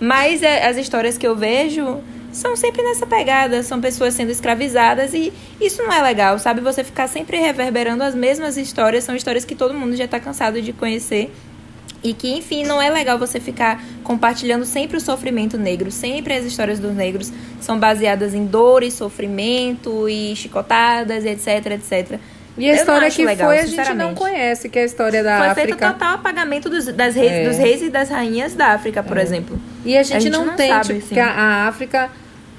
Mas 0.00 0.42
é, 0.42 0.66
as 0.66 0.76
histórias 0.76 1.18
que 1.18 1.26
eu 1.26 1.36
vejo 1.36 1.98
são 2.32 2.56
sempre 2.56 2.82
nessa 2.82 3.06
pegada, 3.06 3.62
são 3.62 3.80
pessoas 3.80 4.14
sendo 4.14 4.30
escravizadas 4.30 5.12
e 5.12 5.32
isso 5.60 5.82
não 5.82 5.92
é 5.92 6.00
legal, 6.00 6.38
sabe? 6.38 6.60
Você 6.60 6.84
ficar 6.84 7.08
sempre 7.08 7.36
reverberando 7.36 8.02
as 8.02 8.14
mesmas 8.14 8.56
histórias, 8.56 9.04
são 9.04 9.14
histórias 9.16 9.44
que 9.44 9.54
todo 9.54 9.74
mundo 9.74 9.96
já 9.96 10.04
está 10.04 10.20
cansado 10.20 10.62
de 10.62 10.72
conhecer 10.72 11.32
e 12.02 12.14
que, 12.14 12.30
enfim, 12.30 12.64
não 12.64 12.80
é 12.80 12.88
legal 12.90 13.18
você 13.18 13.38
ficar 13.38 13.82
compartilhando 14.02 14.64
sempre 14.64 14.96
o 14.96 15.00
sofrimento 15.00 15.58
negro. 15.58 15.90
Sempre 15.90 16.34
as 16.34 16.44
histórias 16.44 16.78
dos 16.78 16.94
negros 16.94 17.32
são 17.60 17.78
baseadas 17.78 18.34
em 18.34 18.46
dor 18.46 18.82
e 18.82 18.90
sofrimento 18.90 20.08
e 20.08 20.34
chicotadas, 20.34 21.24
etc, 21.24 21.66
etc. 21.72 22.18
E 22.58 22.68
a 22.68 22.74
história 22.74 23.10
que 23.10 23.24
legal, 23.24 23.48
foi 23.48 23.58
a 23.58 23.66
gente 23.66 23.94
não 23.94 24.14
conhece, 24.14 24.68
que 24.68 24.78
é 24.78 24.82
a 24.82 24.84
história 24.84 25.22
da 25.22 25.38
foi 25.38 25.46
África. 25.48 25.68
Foi 25.68 25.78
feito 25.78 25.92
total 25.92 26.14
apagamento 26.14 26.68
dos, 26.68 26.86
das 26.86 27.14
reis, 27.14 27.32
é. 27.32 27.48
dos 27.48 27.56
reis 27.56 27.82
e 27.82 27.88
das 27.88 28.08
rainhas 28.10 28.54
da 28.54 28.68
África, 28.68 29.02
por 29.02 29.16
é. 29.16 29.22
exemplo. 29.22 29.58
E 29.84 29.96
a 29.96 30.02
gente, 30.02 30.16
a 30.16 30.20
gente 30.20 30.32
não, 30.32 30.44
não, 30.44 30.56
tem, 30.56 30.68
sabe, 30.68 30.94
tipo, 30.94 30.98
assim. 30.98 31.18
a, 31.18 31.30
a 31.30 31.68
África 31.68 32.10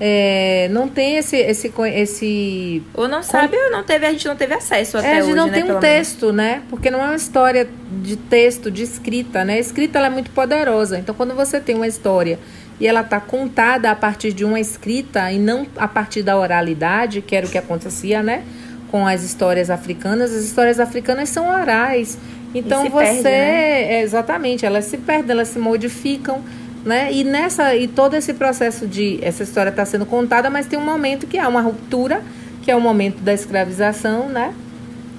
é, 0.04 0.68
não 0.72 0.88
tem 0.88 1.18
esse, 1.18 1.38
esse, 1.38 1.72
esse. 1.94 2.82
Ou 2.96 3.08
não 3.08 3.22
sabe, 3.22 3.56
ou 3.56 3.70
não 3.70 3.84
teve, 3.84 4.04
a 4.08 4.10
gente 4.10 4.28
não 4.28 4.36
teve 4.36 4.56
acesso 4.56 4.98
até 4.98 5.08
é, 5.08 5.12
a 5.12 5.16
gente 5.18 5.26
hoje, 5.26 5.36
não 5.36 5.46
né, 5.46 5.54
tem 5.54 5.72
um 5.72 5.80
texto, 5.80 6.34
menos. 6.34 6.36
né? 6.38 6.64
Porque 6.72 6.90
não 6.90 7.04
é 7.04 7.06
uma 7.06 7.16
história 7.16 7.70
de 8.02 8.16
texto, 8.16 8.72
de 8.72 8.82
escrita, 8.82 9.46
né? 9.46 9.54
A 9.54 9.60
escrita 9.60 10.00
ela 10.00 10.08
é 10.08 10.10
muito 10.10 10.32
poderosa. 10.32 10.98
Então, 10.98 11.14
quando 11.14 11.36
você 11.36 11.60
tem 11.60 11.76
uma 11.76 11.86
história 11.86 12.40
e 12.80 12.88
ela 12.88 13.02
está 13.02 13.20
contada 13.20 13.92
a 13.92 13.96
partir 13.96 14.34
de 14.34 14.44
uma 14.44 14.60
escrita 14.60 15.32
e 15.32 15.38
não 15.38 15.68
a 15.78 15.88
partir 15.88 16.24
da 16.24 16.36
oralidade, 16.36 17.22
que 17.22 17.36
era 17.36 17.46
o 17.46 17.50
que 17.50 17.60
acontecia, 17.60 18.24
né? 18.24 18.44
Com 18.90 19.06
as 19.06 19.22
histórias 19.22 19.70
africanas, 19.70 20.32
as 20.34 20.44
histórias 20.44 20.80
africanas 20.80 21.30
são 21.30 21.48
orais. 21.48 22.18
Então 22.56 22.90
você. 22.90 23.06
Perde, 23.06 23.24
né? 23.24 23.94
é, 23.94 24.02
exatamente, 24.02 24.66
elas 24.66 24.86
se 24.86 24.98
perdem, 24.98 25.30
elas 25.30 25.50
se 25.50 25.60
modificam 25.60 26.44
né? 26.86 27.12
E 27.12 27.24
nessa 27.24 27.76
e 27.76 27.88
todo 27.88 28.16
esse 28.16 28.34
processo 28.34 28.88
de 28.88 29.20
essa 29.22 29.44
história 29.44 29.70
está 29.70 29.86
sendo 29.86 30.06
contada, 30.06 30.50
mas 30.50 30.66
tem 30.66 30.78
um 30.78 30.86
momento 30.86 31.28
que 31.28 31.38
há 31.38 31.48
uma 31.48 31.62
ruptura, 31.62 32.22
que 32.62 32.72
é 32.72 32.76
o 32.76 32.82
momento 32.82 33.22
da 33.22 33.34
escravização, 33.34 34.30
né? 34.30 34.54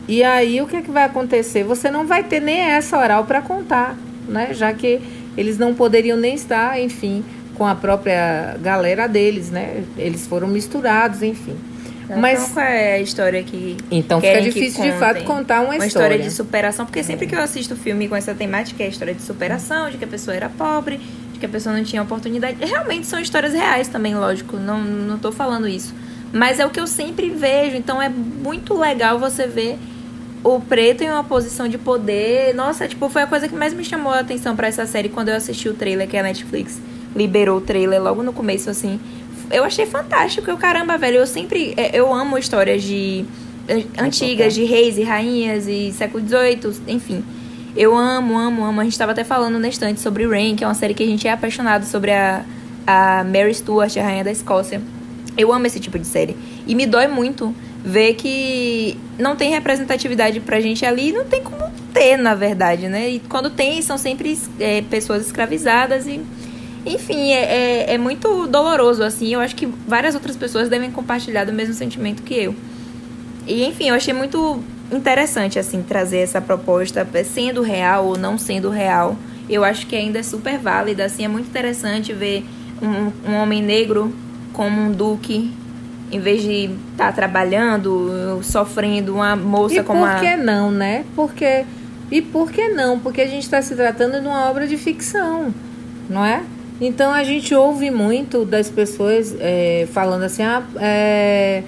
E 0.08 0.22
aí 0.24 0.60
o 0.60 0.66
que 0.66 0.76
é 0.76 0.82
que 0.82 0.90
vai 0.90 1.04
acontecer? 1.04 1.62
Você 1.64 1.90
não 1.90 2.06
vai 2.06 2.24
ter 2.24 2.40
nem 2.40 2.60
essa 2.60 2.98
oral 2.98 3.24
para 3.24 3.40
contar, 3.40 3.96
né? 4.28 4.52
Já 4.52 4.72
que 4.72 5.00
eles 5.36 5.58
não 5.58 5.74
poderiam 5.74 6.16
nem 6.16 6.34
estar, 6.34 6.80
enfim, 6.80 7.24
com 7.54 7.66
a 7.66 7.74
própria 7.74 8.56
galera 8.60 9.06
deles, 9.06 9.50
né? 9.50 9.84
Eles 9.96 10.26
foram 10.26 10.48
misturados, 10.48 11.22
enfim. 11.22 11.56
Então, 12.04 12.20
Mas 12.20 12.50
qual 12.52 12.66
é 12.66 12.94
a 12.94 13.00
história 13.00 13.42
que 13.42 13.76
Então 13.90 14.20
fica 14.20 14.42
difícil 14.42 14.82
de 14.82 14.92
fato 14.92 15.24
contar 15.24 15.60
uma, 15.60 15.74
uma 15.74 15.86
história. 15.86 15.86
história 15.86 16.18
de 16.18 16.30
superação, 16.30 16.84
porque 16.84 17.02
sempre 17.02 17.26
que 17.26 17.34
eu 17.34 17.40
assisto 17.40 17.74
filme 17.74 18.08
com 18.08 18.16
essa 18.16 18.34
temática 18.34 18.82
é 18.82 18.86
a 18.86 18.88
história 18.88 19.14
de 19.14 19.22
superação, 19.22 19.90
de 19.90 19.96
que 19.96 20.04
a 20.04 20.08
pessoa 20.08 20.36
era 20.36 20.48
pobre, 20.48 21.00
que 21.42 21.46
a 21.46 21.48
pessoa 21.48 21.76
não 21.76 21.82
tinha 21.82 22.00
oportunidade. 22.00 22.64
Realmente 22.64 23.04
são 23.04 23.18
histórias 23.18 23.52
reais 23.52 23.88
também, 23.88 24.14
lógico, 24.14 24.56
não, 24.56 24.80
não 24.80 25.18
tô 25.18 25.32
falando 25.32 25.66
isso. 25.66 25.92
Mas 26.32 26.60
é 26.60 26.64
o 26.64 26.70
que 26.70 26.78
eu 26.78 26.86
sempre 26.86 27.30
vejo, 27.30 27.76
então 27.76 28.00
é 28.00 28.08
muito 28.08 28.78
legal 28.78 29.18
você 29.18 29.48
ver 29.48 29.76
o 30.44 30.60
preto 30.60 31.02
em 31.02 31.10
uma 31.10 31.24
posição 31.24 31.66
de 31.66 31.76
poder. 31.76 32.54
Nossa, 32.54 32.86
tipo, 32.86 33.08
foi 33.08 33.22
a 33.22 33.26
coisa 33.26 33.48
que 33.48 33.56
mais 33.56 33.74
me 33.74 33.84
chamou 33.84 34.12
a 34.12 34.20
atenção 34.20 34.54
para 34.54 34.68
essa 34.68 34.86
série 34.86 35.08
quando 35.08 35.30
eu 35.30 35.36
assisti 35.36 35.68
o 35.68 35.74
trailer 35.74 36.08
que 36.08 36.16
a 36.16 36.22
Netflix 36.22 36.80
liberou 37.14 37.58
o 37.58 37.60
trailer 37.60 38.00
logo 38.00 38.22
no 38.22 38.32
começo, 38.32 38.70
assim. 38.70 39.00
Eu 39.50 39.64
achei 39.64 39.84
fantástico. 39.84 40.48
Eu, 40.48 40.56
caramba, 40.56 40.96
velho, 40.96 41.18
eu 41.18 41.26
sempre. 41.26 41.74
É, 41.76 41.98
eu 41.98 42.14
amo 42.14 42.38
histórias 42.38 42.84
de. 42.84 43.24
antigas, 43.98 44.54
de 44.54 44.62
reis 44.62 44.96
e 44.96 45.02
rainhas 45.02 45.66
e 45.66 45.92
século 45.92 46.24
XVIII, 46.24 46.82
enfim. 46.86 47.24
Eu 47.74 47.96
amo, 47.96 48.38
amo, 48.38 48.64
amo. 48.64 48.80
A 48.80 48.84
gente 48.84 48.92
estava 48.92 49.12
até 49.12 49.24
falando 49.24 49.58
na 49.58 49.68
estante 49.68 50.00
sobre 50.00 50.26
Rain, 50.26 50.56
que 50.56 50.62
é 50.62 50.66
uma 50.66 50.74
série 50.74 50.92
que 50.92 51.02
a 51.02 51.06
gente 51.06 51.26
é 51.26 51.32
apaixonado 51.32 51.84
sobre 51.84 52.10
a, 52.10 52.44
a 52.86 53.24
Mary 53.24 53.54
Stuart, 53.54 53.96
a 53.96 54.02
rainha 54.02 54.24
da 54.24 54.30
Escócia. 54.30 54.80
Eu 55.36 55.52
amo 55.52 55.66
esse 55.66 55.80
tipo 55.80 55.98
de 55.98 56.06
série. 56.06 56.36
E 56.66 56.74
me 56.74 56.86
dói 56.86 57.06
muito 57.06 57.54
ver 57.82 58.14
que 58.14 58.98
não 59.18 59.34
tem 59.34 59.50
representatividade 59.50 60.38
pra 60.40 60.60
gente 60.60 60.84
ali. 60.84 61.12
Não 61.12 61.24
tem 61.24 61.42
como 61.42 61.72
ter, 61.94 62.18
na 62.18 62.34
verdade, 62.34 62.88
né? 62.88 63.08
E 63.08 63.20
quando 63.20 63.48
tem, 63.48 63.80
são 63.80 63.96
sempre 63.96 64.38
é, 64.60 64.82
pessoas 64.82 65.24
escravizadas 65.24 66.06
e... 66.06 66.20
Enfim, 66.84 67.32
é, 67.32 67.44
é, 67.44 67.94
é 67.94 67.98
muito 67.98 68.46
doloroso, 68.48 69.02
assim. 69.04 69.32
Eu 69.32 69.40
acho 69.40 69.54
que 69.54 69.66
várias 69.86 70.14
outras 70.14 70.36
pessoas 70.36 70.68
devem 70.68 70.90
compartilhar 70.90 71.44
do 71.44 71.52
mesmo 71.52 71.72
sentimento 71.72 72.22
que 72.22 72.34
eu. 72.34 72.54
E, 73.46 73.64
enfim, 73.64 73.88
eu 73.88 73.94
achei 73.94 74.12
muito 74.12 74.62
interessante 74.92 75.58
assim 75.58 75.82
trazer 75.82 76.18
essa 76.18 76.40
proposta, 76.40 77.06
sendo 77.24 77.62
real 77.62 78.06
ou 78.06 78.18
não 78.18 78.38
sendo 78.38 78.70
real. 78.70 79.16
Eu 79.48 79.64
acho 79.64 79.86
que 79.86 79.96
ainda 79.96 80.18
é 80.18 80.22
super 80.22 80.58
válida, 80.58 81.04
assim, 81.04 81.24
é 81.24 81.28
muito 81.28 81.48
interessante 81.48 82.12
ver 82.12 82.44
um, 82.80 83.30
um 83.30 83.34
homem 83.36 83.62
negro 83.62 84.14
como 84.52 84.80
um 84.80 84.92
duque 84.92 85.52
em 86.10 86.20
vez 86.20 86.42
de 86.42 86.70
estar 86.92 87.06
tá 87.06 87.12
trabalhando, 87.12 88.40
sofrendo, 88.42 89.14
uma 89.14 89.34
moça 89.34 89.76
e 89.76 89.82
como 89.82 90.04
a... 90.04 90.12
por 90.12 90.20
que 90.20 90.36
não, 90.36 90.70
né? 90.70 91.04
Porque 91.16 91.64
e 92.10 92.20
por 92.20 92.52
que 92.52 92.68
não? 92.68 92.98
Porque 92.98 93.22
a 93.22 93.26
gente 93.26 93.44
está 93.44 93.62
se 93.62 93.74
tratando 93.74 94.20
de 94.20 94.26
uma 94.26 94.50
obra 94.50 94.66
de 94.68 94.76
ficção, 94.76 95.52
não 96.10 96.22
é? 96.22 96.42
Então 96.78 97.10
a 97.10 97.24
gente 97.24 97.54
ouve 97.54 97.90
muito 97.90 98.44
das 98.44 98.68
pessoas 98.68 99.34
é, 99.40 99.88
falando 99.92 100.24
assim, 100.24 100.42
ah, 100.42 100.62
é, 100.78 101.62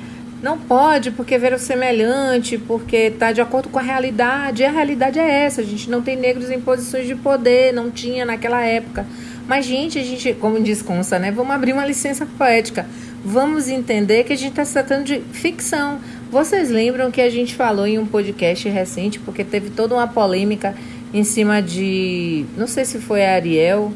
não 0.44 0.58
pode 0.58 1.10
porque 1.10 1.34
é 1.34 1.58
semelhante, 1.58 2.58
porque 2.58 2.96
está 2.96 3.32
de 3.32 3.40
acordo 3.40 3.70
com 3.70 3.78
a 3.78 3.82
realidade. 3.82 4.62
E 4.62 4.66
a 4.66 4.70
realidade 4.70 5.18
é 5.18 5.44
essa: 5.44 5.62
a 5.62 5.64
gente 5.64 5.88
não 5.88 6.02
tem 6.02 6.16
negros 6.16 6.50
em 6.50 6.60
posições 6.60 7.06
de 7.06 7.14
poder, 7.14 7.72
não 7.72 7.90
tinha 7.90 8.26
naquela 8.26 8.62
época. 8.62 9.06
Mas, 9.48 9.64
gente, 9.64 9.98
a 9.98 10.02
gente, 10.02 10.34
como 10.34 10.60
diz 10.60 10.82
Consa, 10.82 11.18
né? 11.18 11.30
Vamos 11.30 11.54
abrir 11.54 11.72
uma 11.72 11.86
licença 11.86 12.26
poética. 12.26 12.86
Vamos 13.24 13.68
entender 13.68 14.24
que 14.24 14.34
a 14.34 14.36
gente 14.36 14.50
está 14.50 14.64
se 14.64 14.74
tratando 14.74 15.04
de 15.04 15.20
ficção. 15.32 15.98
Vocês 16.30 16.70
lembram 16.70 17.10
que 17.10 17.22
a 17.22 17.30
gente 17.30 17.54
falou 17.54 17.86
em 17.86 17.98
um 17.98 18.06
podcast 18.06 18.68
recente, 18.68 19.18
porque 19.18 19.44
teve 19.44 19.70
toda 19.70 19.94
uma 19.94 20.06
polêmica 20.06 20.74
em 21.12 21.24
cima 21.24 21.62
de. 21.62 22.44
Não 22.56 22.66
sei 22.66 22.84
se 22.84 22.98
foi 22.98 23.24
a 23.24 23.34
Ariel. 23.34 23.92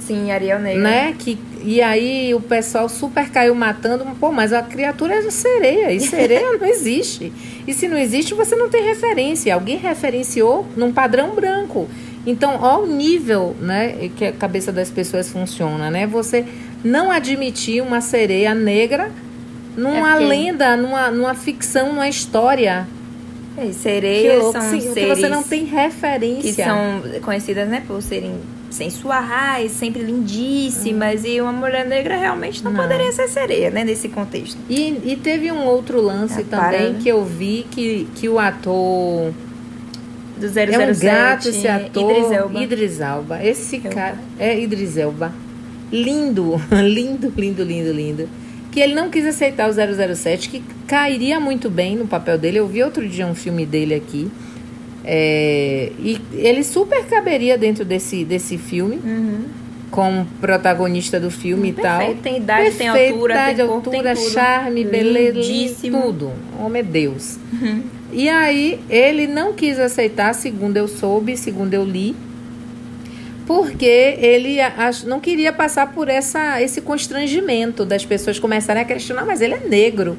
Sim, 0.00 0.32
Ariel 0.32 0.58
Negra. 0.58 0.82
Né? 0.82 1.14
Que, 1.16 1.38
e 1.64 1.80
aí 1.80 2.34
o 2.34 2.40
pessoal 2.40 2.90
super 2.90 3.30
caiu 3.30 3.54
matando. 3.54 4.04
Pô, 4.20 4.30
mas 4.30 4.52
a 4.52 4.62
criatura 4.62 5.14
é 5.14 5.30
sereia. 5.30 5.92
E 5.92 6.00
sereia 6.00 6.58
não 6.58 6.66
existe. 6.66 7.32
E 7.66 7.72
se 7.72 7.88
não 7.88 7.96
existe, 7.96 8.34
você 8.34 8.54
não 8.54 8.68
tem 8.68 8.84
referência. 8.84 9.54
Alguém 9.54 9.78
referenciou 9.78 10.66
num 10.76 10.92
padrão 10.92 11.34
branco. 11.34 11.88
Então, 12.26 12.58
ó 12.60 12.82
o 12.82 12.86
nível, 12.86 13.56
né, 13.60 14.10
que 14.14 14.26
a 14.26 14.32
cabeça 14.32 14.70
das 14.70 14.90
pessoas 14.90 15.30
funciona, 15.30 15.90
né? 15.90 16.06
Você 16.06 16.44
não 16.84 17.10
admitir 17.10 17.82
uma 17.82 18.02
sereia 18.02 18.54
negra 18.54 19.10
numa 19.74 20.16
é 20.16 20.18
lenda, 20.18 20.76
numa, 20.76 21.10
numa 21.10 21.34
ficção, 21.34 21.88
numa 21.88 22.08
história. 22.08 22.86
É, 23.56 23.72
sereias 23.72 24.52
são 24.52 24.60
Sim, 24.62 24.92
seres 24.92 25.18
você 25.18 25.28
não 25.28 25.42
tem 25.42 25.64
referência. 25.64 26.42
que 26.42 26.52
são 26.52 27.20
conhecidas, 27.22 27.68
né, 27.68 27.82
por 27.86 28.02
serem 28.02 28.34
sensuais, 28.74 29.72
sempre 29.72 30.02
lindíssimas, 30.02 31.22
hum. 31.22 31.26
e 31.26 31.40
uma 31.40 31.52
mulher 31.52 31.86
negra 31.86 32.16
realmente 32.16 32.62
não, 32.62 32.72
não, 32.72 32.82
poderia 32.82 33.10
ser 33.12 33.28
sereia, 33.28 33.70
né, 33.70 33.84
nesse 33.84 34.08
contexto. 34.08 34.58
E, 34.68 35.00
e 35.04 35.16
teve 35.22 35.50
um 35.50 35.64
outro 35.64 36.00
lance 36.00 36.40
é, 36.40 36.44
também 36.44 36.92
para... 36.92 37.02
que 37.02 37.08
eu 37.08 37.24
vi 37.24 37.66
que, 37.70 38.06
que 38.14 38.28
o 38.28 38.38
ator 38.38 39.32
do 40.36 40.48
007. 40.48 40.72
É 40.72 40.78
um 40.78 40.98
gato 40.98 41.48
esse 41.48 41.68
ator. 41.68 42.10
Idris 42.10 42.30
Elba. 42.30 42.62
Idris 42.62 43.00
Elba. 43.00 43.44
Esse 43.44 43.78
cara 43.78 44.18
é 44.38 44.58
Idris 44.60 44.96
Elba. 44.96 45.32
Lindo, 45.92 46.60
lindo, 46.70 47.32
lindo, 47.36 47.62
lindo, 47.62 47.92
lindo. 47.92 48.28
Que 48.70 48.80
ele 48.80 48.94
não 48.94 49.08
quis 49.08 49.24
aceitar 49.24 49.70
o 49.70 49.72
007, 49.72 50.48
que 50.48 50.64
cairia 50.86 51.38
muito 51.38 51.70
bem 51.70 51.96
no 51.96 52.06
papel 52.06 52.36
dele. 52.36 52.58
Eu 52.58 52.66
vi 52.66 52.82
outro 52.82 53.08
dia 53.08 53.26
um 53.26 53.34
filme 53.34 53.64
dele 53.64 53.94
aqui. 53.94 54.30
É, 55.04 55.92
e 55.98 56.18
ele 56.32 56.64
super 56.64 57.04
caberia 57.06 57.58
dentro 57.58 57.84
desse, 57.84 58.24
desse 58.24 58.56
filme. 58.56 58.96
Uhum. 58.96 59.44
Como 59.90 60.26
protagonista 60.40 61.20
do 61.20 61.30
filme 61.30 61.72
Perfeito. 61.72 62.02
e 62.02 62.14
tal. 62.14 62.14
Tem 62.16 62.36
idade, 62.38 62.62
Perfeito, 62.64 62.92
tem 62.92 63.10
altura, 63.10 63.34
idade, 63.34 63.56
tem 63.56 63.66
corpo, 63.66 63.90
altura, 63.90 64.14
tem 64.16 64.30
charme, 64.30 64.84
beleza, 64.84 65.40
tudo. 65.88 66.32
Homem 66.58 66.80
é 66.80 66.82
Deus. 66.82 67.38
Uhum. 67.52 67.82
E 68.12 68.28
aí 68.28 68.80
ele 68.90 69.28
não 69.28 69.52
quis 69.52 69.78
aceitar, 69.78 70.34
segundo 70.34 70.76
eu 70.76 70.88
soube, 70.88 71.36
segundo 71.36 71.74
eu 71.74 71.84
li, 71.84 72.16
porque 73.46 74.16
ele 74.18 74.56
não 75.04 75.20
queria 75.20 75.52
passar 75.52 75.92
por 75.92 76.08
essa, 76.08 76.60
esse 76.62 76.80
constrangimento 76.80 77.84
das 77.84 78.04
pessoas 78.04 78.38
começarem 78.38 78.82
a 78.82 78.84
questionar, 78.84 79.24
mas 79.24 79.40
ele 79.40 79.54
é 79.54 79.60
negro. 79.60 80.16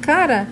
Cara, 0.00 0.48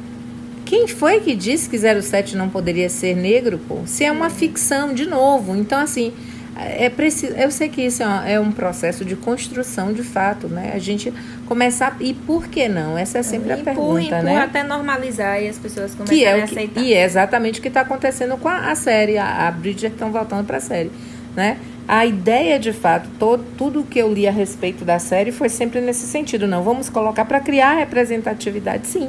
quem 0.67 0.89
foi 0.89 1.21
que 1.21 1.35
disse 1.35 1.71
que 1.71 1.79
07 1.79 2.37
não 2.37 2.49
poderia 2.49 2.89
ser 2.89 3.17
negro, 3.17 3.59
pô? 3.69 3.79
Se 3.87 4.05
é 4.05 4.11
uma 4.11 4.29
ficção, 4.29 4.93
de 4.93 5.07
novo. 5.07 5.55
Então, 5.55 5.79
assim, 5.79 6.13
é 6.59 6.91
preciso. 6.91 7.35
Eu 7.35 7.53
sei 7.53 7.69
que 7.69 7.83
isso 7.83 8.03
é 8.03 8.41
um 8.41 8.51
processo 8.51 9.05
de 9.05 9.15
construção 9.15 9.93
de 9.93 10.03
fato, 10.03 10.49
né? 10.49 10.73
A 10.75 10.79
gente 10.79 11.15
começar. 11.47 11.97
E 12.01 12.13
por 12.13 12.49
que 12.49 12.69
não? 12.69 12.99
Essa 12.99 13.19
é 13.19 13.23
sempre 13.23 13.53
a 13.53 13.59
pergunta, 13.59 14.23
né? 14.23 14.39
até 14.39 14.65
normalizar 14.65 15.41
e 15.41 15.49
as 15.49 15.57
pessoas 15.57 15.95
começarem 15.95 16.25
é 16.25 16.41
a 16.41 16.45
aceitar. 16.45 16.83
E 16.83 16.93
é 16.93 17.05
exatamente 17.05 17.61
o 17.61 17.63
que 17.63 17.69
está 17.69 17.83
acontecendo 17.83 18.37
com 18.37 18.49
a, 18.49 18.71
a 18.71 18.75
série. 18.75 19.19
A, 19.19 19.47
a 19.47 19.51
Bridgerton 19.53 20.11
voltando 20.11 20.45
para 20.45 20.57
a 20.57 20.61
série, 20.61 20.91
né? 21.37 21.59
A 21.87 22.05
ideia, 22.05 22.59
de 22.59 22.73
fato, 22.73 23.09
todo, 23.17 23.45
tudo 23.57 23.85
que 23.85 24.01
eu 24.01 24.13
li 24.13 24.27
a 24.27 24.33
respeito 24.33 24.85
da 24.85 24.99
série 24.99 25.31
foi 25.31 25.49
sempre 25.49 25.81
nesse 25.81 26.07
sentido. 26.07 26.49
Não, 26.49 26.65
vamos 26.65 26.89
colocar 26.89 27.25
para 27.25 27.39
criar 27.39 27.75
representatividade, 27.75 28.89
sim. 28.89 29.09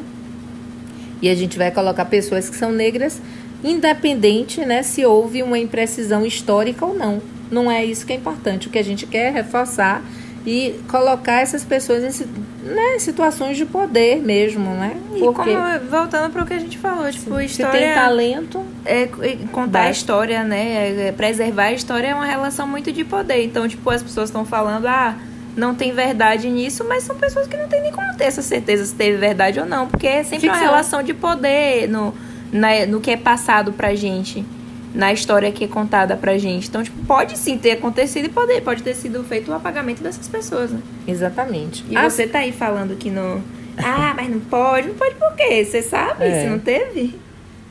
E 1.21 1.29
a 1.29 1.35
gente 1.35 1.57
vai 1.57 1.71
colocar 1.71 2.05
pessoas 2.05 2.49
que 2.49 2.55
são 2.55 2.71
negras, 2.71 3.21
independente 3.63 4.63
né, 4.65 4.83
se 4.83 5.05
houve 5.05 5.41
uma 5.41 5.57
imprecisão 5.57 6.25
histórica 6.25 6.85
ou 6.85 6.93
não. 6.93 7.21
Não 7.49 7.71
é 7.71 7.83
isso 7.83 8.05
que 8.05 8.13
é 8.13 8.15
importante. 8.15 8.67
O 8.67 8.69
que 8.69 8.77
a 8.77 8.83
gente 8.83 9.05
quer 9.07 9.27
é 9.27 9.29
reforçar 9.29 10.03
e 10.45 10.79
colocar 10.87 11.41
essas 11.41 11.63
pessoas 11.63 12.21
em 12.21 12.25
né, 12.63 12.99
situações 12.99 13.57
de 13.57 13.65
poder 13.65 14.21
mesmo, 14.21 14.69
né? 14.71 14.95
E 15.13 15.19
Porque 15.19 15.53
como, 15.53 15.89
voltando 15.89 16.31
para 16.31 16.43
o 16.43 16.45
que 16.45 16.53
a 16.53 16.59
gente 16.59 16.77
falou, 16.77 17.09
tipo, 17.11 17.39
história... 17.41 17.79
Se 17.79 17.85
tem 17.85 17.93
talento... 17.93 18.63
É, 18.85 19.09
contar 19.51 19.81
a 19.83 19.91
história, 19.91 20.43
né? 20.43 21.07
É, 21.07 21.11
preservar 21.11 21.65
a 21.65 21.73
história 21.73 22.07
é 22.07 22.15
uma 22.15 22.25
relação 22.25 22.65
muito 22.65 22.91
de 22.93 23.03
poder. 23.03 23.43
Então, 23.43 23.67
tipo, 23.67 23.89
as 23.89 24.01
pessoas 24.01 24.29
estão 24.29 24.45
falando, 24.45 24.85
ah, 24.87 25.17
não 25.57 25.73
tem 25.73 25.91
verdade 25.91 26.47
nisso, 26.49 26.85
mas 26.87 27.03
são 27.03 27.15
pessoas 27.17 27.47
que 27.47 27.57
não 27.57 27.67
tem 27.67 27.81
nem 27.81 27.91
como 27.91 28.15
ter 28.15 28.25
essa 28.25 28.41
certeza 28.41 28.85
se 28.85 28.95
teve 28.95 29.17
verdade 29.17 29.59
ou 29.59 29.65
não. 29.65 29.87
Porque 29.87 30.07
é 30.07 30.23
sempre 30.23 30.41
Ficção. 30.41 30.55
uma 30.55 30.65
relação 30.65 31.03
de 31.03 31.13
poder 31.13 31.89
no, 31.89 32.13
na, 32.51 32.85
no 32.85 33.01
que 33.01 33.11
é 33.11 33.17
passado 33.17 33.73
pra 33.73 33.95
gente 33.95 34.45
na 34.93 35.13
história 35.13 35.51
que 35.51 35.63
é 35.63 35.67
contada 35.67 36.15
pra 36.15 36.37
gente. 36.37 36.67
Então, 36.67 36.83
tipo, 36.83 37.05
pode 37.05 37.37
sim 37.37 37.57
ter 37.57 37.71
acontecido 37.71 38.25
e 38.25 38.29
pode, 38.29 38.61
pode 38.61 38.83
ter 38.83 38.95
sido 38.95 39.23
feito 39.23 39.51
o 39.51 39.53
apagamento 39.53 40.01
dessas 40.01 40.27
pessoas, 40.27 40.71
né? 40.71 40.79
Exatamente. 41.07 41.85
E 41.89 41.95
ah, 41.95 42.09
você 42.09 42.27
tá 42.27 42.39
aí 42.39 42.51
falando 42.51 42.95
que 42.95 43.09
não. 43.09 43.43
Ah, 43.77 44.13
mas 44.15 44.29
não 44.29 44.39
pode. 44.39 44.87
Não 44.87 44.95
pode 44.95 45.15
por 45.15 45.35
quê? 45.35 45.63
Você 45.63 45.81
sabe? 45.81 46.23
É. 46.23 46.43
Se 46.43 46.49
não 46.49 46.59
teve? 46.59 47.19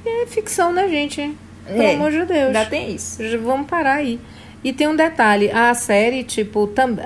É 0.05 0.27
ficção, 0.27 0.73
né, 0.73 0.89
gente? 0.89 1.35
Pelo 1.67 1.83
é, 1.83 1.95
amor 1.95 2.13
de 2.13 2.25
Deus. 2.25 2.47
Ainda 2.47 2.65
tem 2.67 2.95
isso. 2.95 3.19
Vamos 3.43 3.67
parar 3.67 3.95
aí. 3.95 4.21
E 4.65 4.73
tem 4.73 4.89
um 4.89 4.97
detalhe, 4.97 5.51
a 5.51 5.73
série, 5.75 6.25
tipo, 6.25 6.67
tam... 6.67 6.97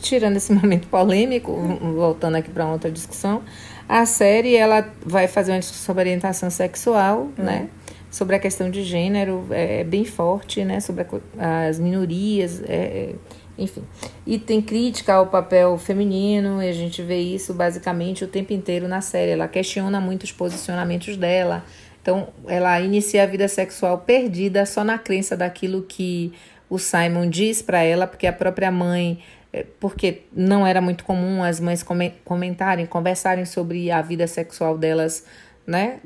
tirando 0.00 0.36
esse 0.36 0.52
momento 0.54 0.88
polêmico, 0.88 1.52
voltando 1.94 2.36
aqui 2.36 2.50
para 2.50 2.66
outra 2.66 2.90
discussão, 2.90 3.42
a 3.88 4.06
série 4.06 4.56
ela 4.56 4.88
vai 5.04 5.26
fazer 5.28 5.52
uma 5.52 5.58
discussão 5.58 5.86
sobre 5.86 6.02
orientação 6.02 6.50
sexual, 6.50 7.28
hum. 7.38 7.42
né? 7.42 7.68
sobre 8.10 8.34
a 8.34 8.38
questão 8.38 8.70
de 8.70 8.82
gênero 8.82 9.46
é, 9.50 9.80
é 9.80 9.84
bem 9.84 10.04
forte, 10.04 10.64
né? 10.64 10.80
Sobre 10.80 11.06
a, 11.38 11.66
as 11.68 11.78
minorias, 11.78 12.60
é, 12.64 12.74
é, 12.74 13.14
enfim. 13.56 13.84
E 14.26 14.38
tem 14.38 14.60
crítica 14.60 15.14
ao 15.14 15.28
papel 15.28 15.78
feminino, 15.78 16.62
e 16.62 16.68
a 16.68 16.72
gente 16.72 17.02
vê 17.02 17.18
isso 17.18 17.54
basicamente 17.54 18.24
o 18.24 18.26
tempo 18.26 18.52
inteiro 18.52 18.88
na 18.88 19.00
série. 19.00 19.30
Ela 19.30 19.46
questiona 19.46 20.00
muito 20.00 20.24
os 20.24 20.32
posicionamentos 20.32 21.16
dela. 21.16 21.64
Então, 22.02 22.28
ela 22.46 22.80
inicia 22.80 23.22
a 23.22 23.26
vida 23.26 23.46
sexual 23.48 23.98
perdida 23.98 24.64
só 24.64 24.82
na 24.82 24.98
crença 24.98 25.36
daquilo 25.36 25.82
que 25.82 26.32
o 26.68 26.78
Simon 26.78 27.28
diz 27.28 27.60
para 27.60 27.82
ela, 27.82 28.06
porque 28.06 28.26
a 28.26 28.32
própria 28.32 28.70
mãe 28.70 29.22
é, 29.52 29.66
porque 29.78 30.22
não 30.32 30.66
era 30.66 30.80
muito 30.80 31.04
comum 31.04 31.42
as 31.42 31.60
mães 31.60 31.84
comentarem, 32.24 32.86
conversarem 32.86 33.44
sobre 33.44 33.90
a 33.90 34.00
vida 34.00 34.26
sexual 34.26 34.78
delas, 34.78 35.24
né? 35.66 36.00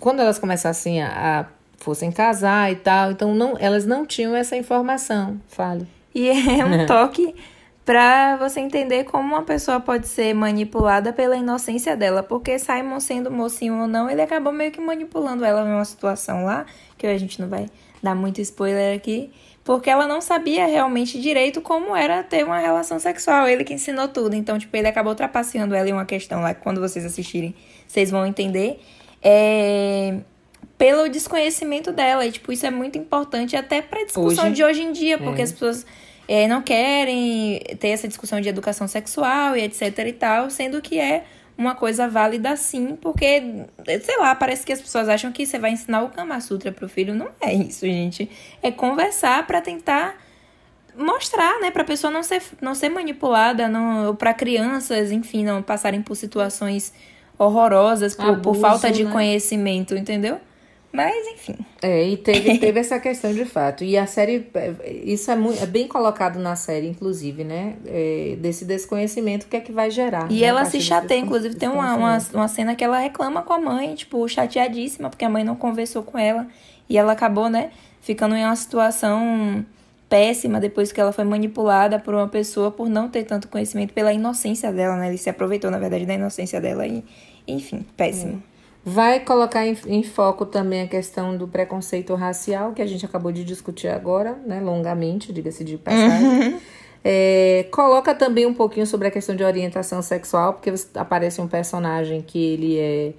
quando 0.00 0.20
elas 0.20 0.38
começassem 0.38 1.02
a, 1.02 1.40
a 1.40 1.46
fossem 1.76 2.10
casar 2.10 2.72
e 2.72 2.76
tal, 2.76 3.12
então 3.12 3.34
não, 3.34 3.56
elas 3.58 3.86
não 3.86 4.04
tinham 4.04 4.34
essa 4.34 4.56
informação. 4.56 5.40
Fale. 5.46 5.86
E 6.14 6.28
é 6.28 6.64
um 6.64 6.84
toque 6.88 7.34
para 7.90 8.36
você 8.36 8.60
entender 8.60 9.02
como 9.02 9.34
uma 9.34 9.42
pessoa 9.42 9.80
pode 9.80 10.06
ser 10.06 10.32
manipulada 10.32 11.12
pela 11.12 11.36
inocência 11.36 11.96
dela, 11.96 12.22
porque 12.22 12.56
Simon 12.56 13.00
sendo 13.00 13.32
mocinho 13.32 13.80
ou 13.80 13.88
não, 13.88 14.08
ele 14.08 14.22
acabou 14.22 14.52
meio 14.52 14.70
que 14.70 14.80
manipulando 14.80 15.44
ela 15.44 15.64
numa 15.64 15.84
situação 15.84 16.44
lá, 16.44 16.66
que 16.96 17.04
a 17.04 17.18
gente 17.18 17.40
não 17.40 17.48
vai 17.48 17.66
dar 18.00 18.14
muito 18.14 18.40
spoiler 18.40 18.96
aqui, 18.96 19.32
porque 19.64 19.90
ela 19.90 20.06
não 20.06 20.20
sabia 20.20 20.68
realmente 20.68 21.20
direito 21.20 21.60
como 21.60 21.96
era 21.96 22.22
ter 22.22 22.44
uma 22.44 22.60
relação 22.60 23.00
sexual, 23.00 23.48
ele 23.48 23.64
que 23.64 23.74
ensinou 23.74 24.06
tudo. 24.06 24.36
Então, 24.36 24.56
tipo, 24.56 24.76
ele 24.76 24.86
acabou 24.86 25.16
trapaceando 25.16 25.74
ela 25.74 25.88
em 25.88 25.92
uma 25.92 26.06
questão 26.06 26.42
lá 26.42 26.54
que 26.54 26.62
quando 26.62 26.80
vocês 26.80 27.04
assistirem, 27.04 27.56
vocês 27.88 28.08
vão 28.08 28.24
entender 28.24 28.80
é, 29.20 30.20
pelo 30.78 31.08
desconhecimento 31.08 31.90
dela. 31.90 32.24
E, 32.24 32.30
tipo, 32.30 32.52
isso 32.52 32.64
é 32.64 32.70
muito 32.70 32.96
importante 32.96 33.56
até 33.56 33.82
pra 33.82 34.04
discussão 34.04 34.44
hoje, 34.44 34.54
de 34.54 34.62
hoje 34.62 34.80
em 34.80 34.92
dia, 34.92 35.18
porque 35.18 35.40
é. 35.40 35.44
as 35.44 35.50
pessoas 35.50 35.84
é, 36.30 36.46
não 36.46 36.62
querem 36.62 37.58
ter 37.80 37.88
essa 37.88 38.06
discussão 38.06 38.40
de 38.40 38.48
educação 38.48 38.86
sexual 38.86 39.56
e 39.56 39.64
etc 39.64 39.98
e 40.06 40.12
tal, 40.12 40.48
sendo 40.48 40.80
que 40.80 40.96
é 40.96 41.24
uma 41.58 41.74
coisa 41.74 42.06
válida 42.06 42.54
sim, 42.54 42.94
porque, 42.94 43.42
sei 44.00 44.16
lá, 44.16 44.32
parece 44.36 44.64
que 44.64 44.72
as 44.72 44.80
pessoas 44.80 45.08
acham 45.08 45.32
que 45.32 45.44
você 45.44 45.58
vai 45.58 45.72
ensinar 45.72 46.04
o 46.04 46.08
Kama 46.08 46.40
Sutra 46.40 46.70
pro 46.70 46.88
filho. 46.88 47.16
Não 47.16 47.30
é 47.40 47.52
isso, 47.52 47.84
gente. 47.84 48.30
É 48.62 48.70
conversar 48.70 49.44
para 49.44 49.60
tentar 49.60 50.16
mostrar, 50.96 51.58
né, 51.60 51.72
pra 51.72 51.82
pessoa 51.82 52.12
não 52.12 52.22
ser, 52.22 52.40
não 52.60 52.76
ser 52.76 52.90
manipulada, 52.90 53.68
não, 53.68 54.14
para 54.14 54.32
crianças, 54.32 55.10
enfim, 55.10 55.44
não 55.44 55.60
passarem 55.60 56.00
por 56.00 56.14
situações 56.14 56.92
horrorosas 57.36 58.14
por, 58.14 58.26
Abuso, 58.26 58.42
por 58.42 58.54
falta 58.54 58.88
de 58.88 59.02
né? 59.02 59.10
conhecimento, 59.10 59.96
entendeu? 59.96 60.40
Mas, 60.92 61.26
enfim. 61.28 61.54
É, 61.80 62.08
e 62.08 62.16
teve, 62.16 62.58
teve 62.60 62.80
essa 62.80 62.98
questão 62.98 63.32
de 63.32 63.44
fato. 63.44 63.84
E 63.84 63.96
a 63.96 64.06
série, 64.06 64.50
isso 65.04 65.30
é, 65.30 65.36
muito, 65.36 65.62
é 65.62 65.66
bem 65.66 65.86
colocado 65.86 66.38
na 66.38 66.56
série, 66.56 66.88
inclusive, 66.88 67.44
né? 67.44 67.76
É, 67.86 68.36
desse 68.38 68.64
desconhecimento, 68.64 69.46
o 69.46 69.48
que 69.48 69.56
é 69.56 69.60
que 69.60 69.70
vai 69.70 69.90
gerar. 69.90 70.30
E 70.30 70.40
né? 70.40 70.46
ela 70.46 70.64
se 70.64 70.80
chateia, 70.80 71.20
inclusive, 71.20 71.54
tem 71.54 71.68
uma, 71.68 71.94
uma, 71.94 72.18
uma 72.34 72.48
cena 72.48 72.74
que 72.74 72.82
ela 72.82 72.98
reclama 72.98 73.42
com 73.42 73.52
a 73.52 73.58
mãe, 73.58 73.94
tipo, 73.94 74.26
chateadíssima, 74.28 75.08
porque 75.08 75.24
a 75.24 75.30
mãe 75.30 75.44
não 75.44 75.54
conversou 75.54 76.02
com 76.02 76.18
ela. 76.18 76.46
E 76.88 76.98
ela 76.98 77.12
acabou, 77.12 77.48
né, 77.48 77.70
ficando 78.00 78.34
em 78.34 78.44
uma 78.44 78.56
situação 78.56 79.64
péssima 80.08 80.58
depois 80.58 80.90
que 80.90 81.00
ela 81.00 81.12
foi 81.12 81.22
manipulada 81.22 82.00
por 82.00 82.12
uma 82.12 82.26
pessoa 82.26 82.72
por 82.72 82.88
não 82.88 83.08
ter 83.08 83.22
tanto 83.22 83.46
conhecimento 83.46 83.94
pela 83.94 84.12
inocência 84.12 84.72
dela, 84.72 84.96
né? 84.96 85.06
Ele 85.06 85.16
se 85.16 85.30
aproveitou, 85.30 85.70
na 85.70 85.78
verdade, 85.78 86.04
da 86.04 86.14
inocência 86.14 86.60
dela 86.60 86.84
e, 86.84 87.04
enfim, 87.46 87.86
péssimo. 87.96 88.42
Vai 88.84 89.20
colocar 89.20 89.66
em, 89.66 89.76
em 89.86 90.02
foco 90.02 90.46
também 90.46 90.82
a 90.82 90.86
questão 90.86 91.36
do 91.36 91.46
preconceito 91.46 92.14
racial, 92.14 92.72
que 92.72 92.80
a 92.80 92.86
gente 92.86 93.04
acabou 93.04 93.30
de 93.30 93.44
discutir 93.44 93.88
agora, 93.88 94.38
né? 94.46 94.58
Longamente, 94.60 95.32
diga-se 95.32 95.62
de 95.64 95.76
passagem. 95.76 96.58
É, 97.04 97.66
coloca 97.70 98.14
também 98.14 98.46
um 98.46 98.54
pouquinho 98.54 98.86
sobre 98.86 99.08
a 99.08 99.10
questão 99.10 99.34
de 99.34 99.42
orientação 99.44 100.02
sexual, 100.02 100.54
porque 100.54 100.72
aparece 100.94 101.40
um 101.40 101.48
personagem 101.48 102.20
que 102.22 102.38
ele 102.52 102.78
é. 102.78 103.12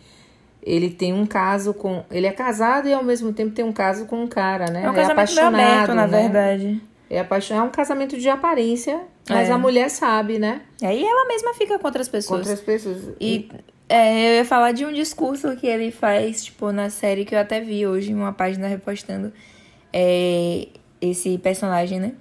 Ele 0.64 0.90
tem 0.92 1.14
um 1.14 1.26
caso 1.26 1.74
com. 1.74 2.04
Ele 2.12 2.28
é 2.28 2.32
casado 2.32 2.88
e 2.88 2.94
ao 2.94 3.04
mesmo 3.04 3.34
tempo 3.34 3.52
tem 3.52 3.66
um 3.66 3.74
caso 3.74 4.06
com 4.06 4.24
um 4.24 4.28
cara, 4.28 4.66
né? 4.70 4.84
É 4.84 4.90
um 4.90 4.94
casamento 4.94 5.34
meio 5.36 5.48
aberto, 5.48 5.94
na 5.96 6.06
né? 6.08 6.22
verdade. 6.22 6.82
É, 7.10 7.20
apaixonado, 7.20 7.66
é 7.66 7.68
um 7.68 7.72
casamento 7.72 8.18
de 8.18 8.30
aparência, 8.30 9.02
mas 9.28 9.50
É. 9.50 9.52
a 9.52 9.58
mulher 9.58 9.90
sabe, 9.90 10.40
né? 10.40 10.62
Aí 10.82 11.04
ela 11.04 11.28
mesma 11.28 11.54
fica 11.56 11.78
com 11.78 11.86
outras 11.88 12.08
Com 12.08 12.12
pessoas. 12.14 12.40
outras 12.42 12.62
pessoas. 12.62 12.98
E 13.20 13.50
é, 13.92 14.32
eu 14.32 14.36
ia 14.38 14.46
falar 14.46 14.72
de 14.72 14.86
um 14.86 14.94
discurso 14.94 15.54
que 15.58 15.68
ele 15.68 15.92
faz, 15.92 16.46
tipo, 16.46 16.72
na 16.72 16.90
série 16.90 17.26
que 17.26 17.36
eu 17.36 17.40
até 17.40 17.60
vi 17.60 17.86
hoje, 17.86 18.14
uma 18.14 18.32
página 18.32 18.68
repostando 18.68 19.34
é, 19.92 20.70
esse 21.02 21.38
personagem, 21.38 22.00
né? 22.00 22.14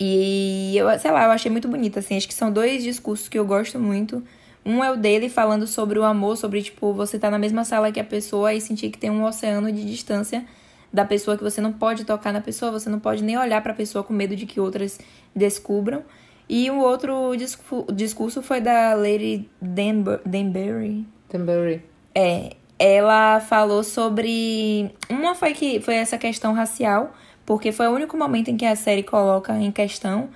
E 0.00 0.74
eu, 0.74 0.98
sei 0.98 1.10
lá, 1.10 1.24
eu 1.24 1.30
achei 1.30 1.50
muito 1.50 1.68
bonito, 1.68 1.98
assim. 1.98 2.16
Acho 2.16 2.26
que 2.26 2.32
são 2.32 2.50
dois 2.50 2.82
discursos 2.82 3.28
que 3.28 3.38
eu 3.38 3.44
gosto 3.44 3.78
muito. 3.78 4.22
Um 4.64 4.82
é 4.82 4.90
o 4.90 4.96
dele 4.96 5.28
falando 5.28 5.66
sobre 5.66 5.98
o 5.98 6.04
amor, 6.04 6.36
sobre, 6.38 6.62
tipo, 6.62 6.94
você 6.94 7.18
tá 7.18 7.30
na 7.30 7.38
mesma 7.38 7.62
sala 7.62 7.92
que 7.92 8.00
a 8.00 8.04
pessoa 8.04 8.54
e 8.54 8.60
sentir 8.60 8.90
que 8.90 8.98
tem 8.98 9.10
um 9.10 9.22
oceano 9.22 9.70
de 9.70 9.84
distância 9.84 10.44
da 10.90 11.04
pessoa, 11.04 11.36
que 11.36 11.42
você 11.42 11.60
não 11.60 11.74
pode 11.74 12.04
tocar 12.04 12.32
na 12.32 12.40
pessoa, 12.40 12.72
você 12.72 12.88
não 12.88 12.98
pode 12.98 13.22
nem 13.22 13.36
olhar 13.36 13.62
pra 13.62 13.74
pessoa 13.74 14.02
com 14.02 14.14
medo 14.14 14.34
de 14.34 14.46
que 14.46 14.58
outras 14.58 14.98
descubram. 15.34 16.02
E 16.48 16.70
o 16.70 16.78
outro 16.78 17.34
discu- 17.36 17.86
discurso 17.92 18.40
foi 18.42 18.60
da 18.60 18.94
Lady 18.94 19.48
Danbu- 19.60 20.20
Danbury. 20.24 21.04
Também. 21.28 21.82
É, 22.14 22.50
ela 22.78 23.40
falou 23.40 23.82
sobre. 23.82 24.90
Uma 25.10 25.34
foi 25.34 25.52
que 25.54 25.80
foi 25.80 25.94
essa 25.96 26.16
questão 26.16 26.52
racial, 26.54 27.12
porque 27.44 27.72
foi 27.72 27.88
o 27.88 27.90
único 27.92 28.16
momento 28.16 28.48
em 28.50 28.56
que 28.56 28.64
a 28.64 28.76
série 28.76 29.02
coloca 29.02 29.52
em 29.58 29.72
questão. 29.72 30.28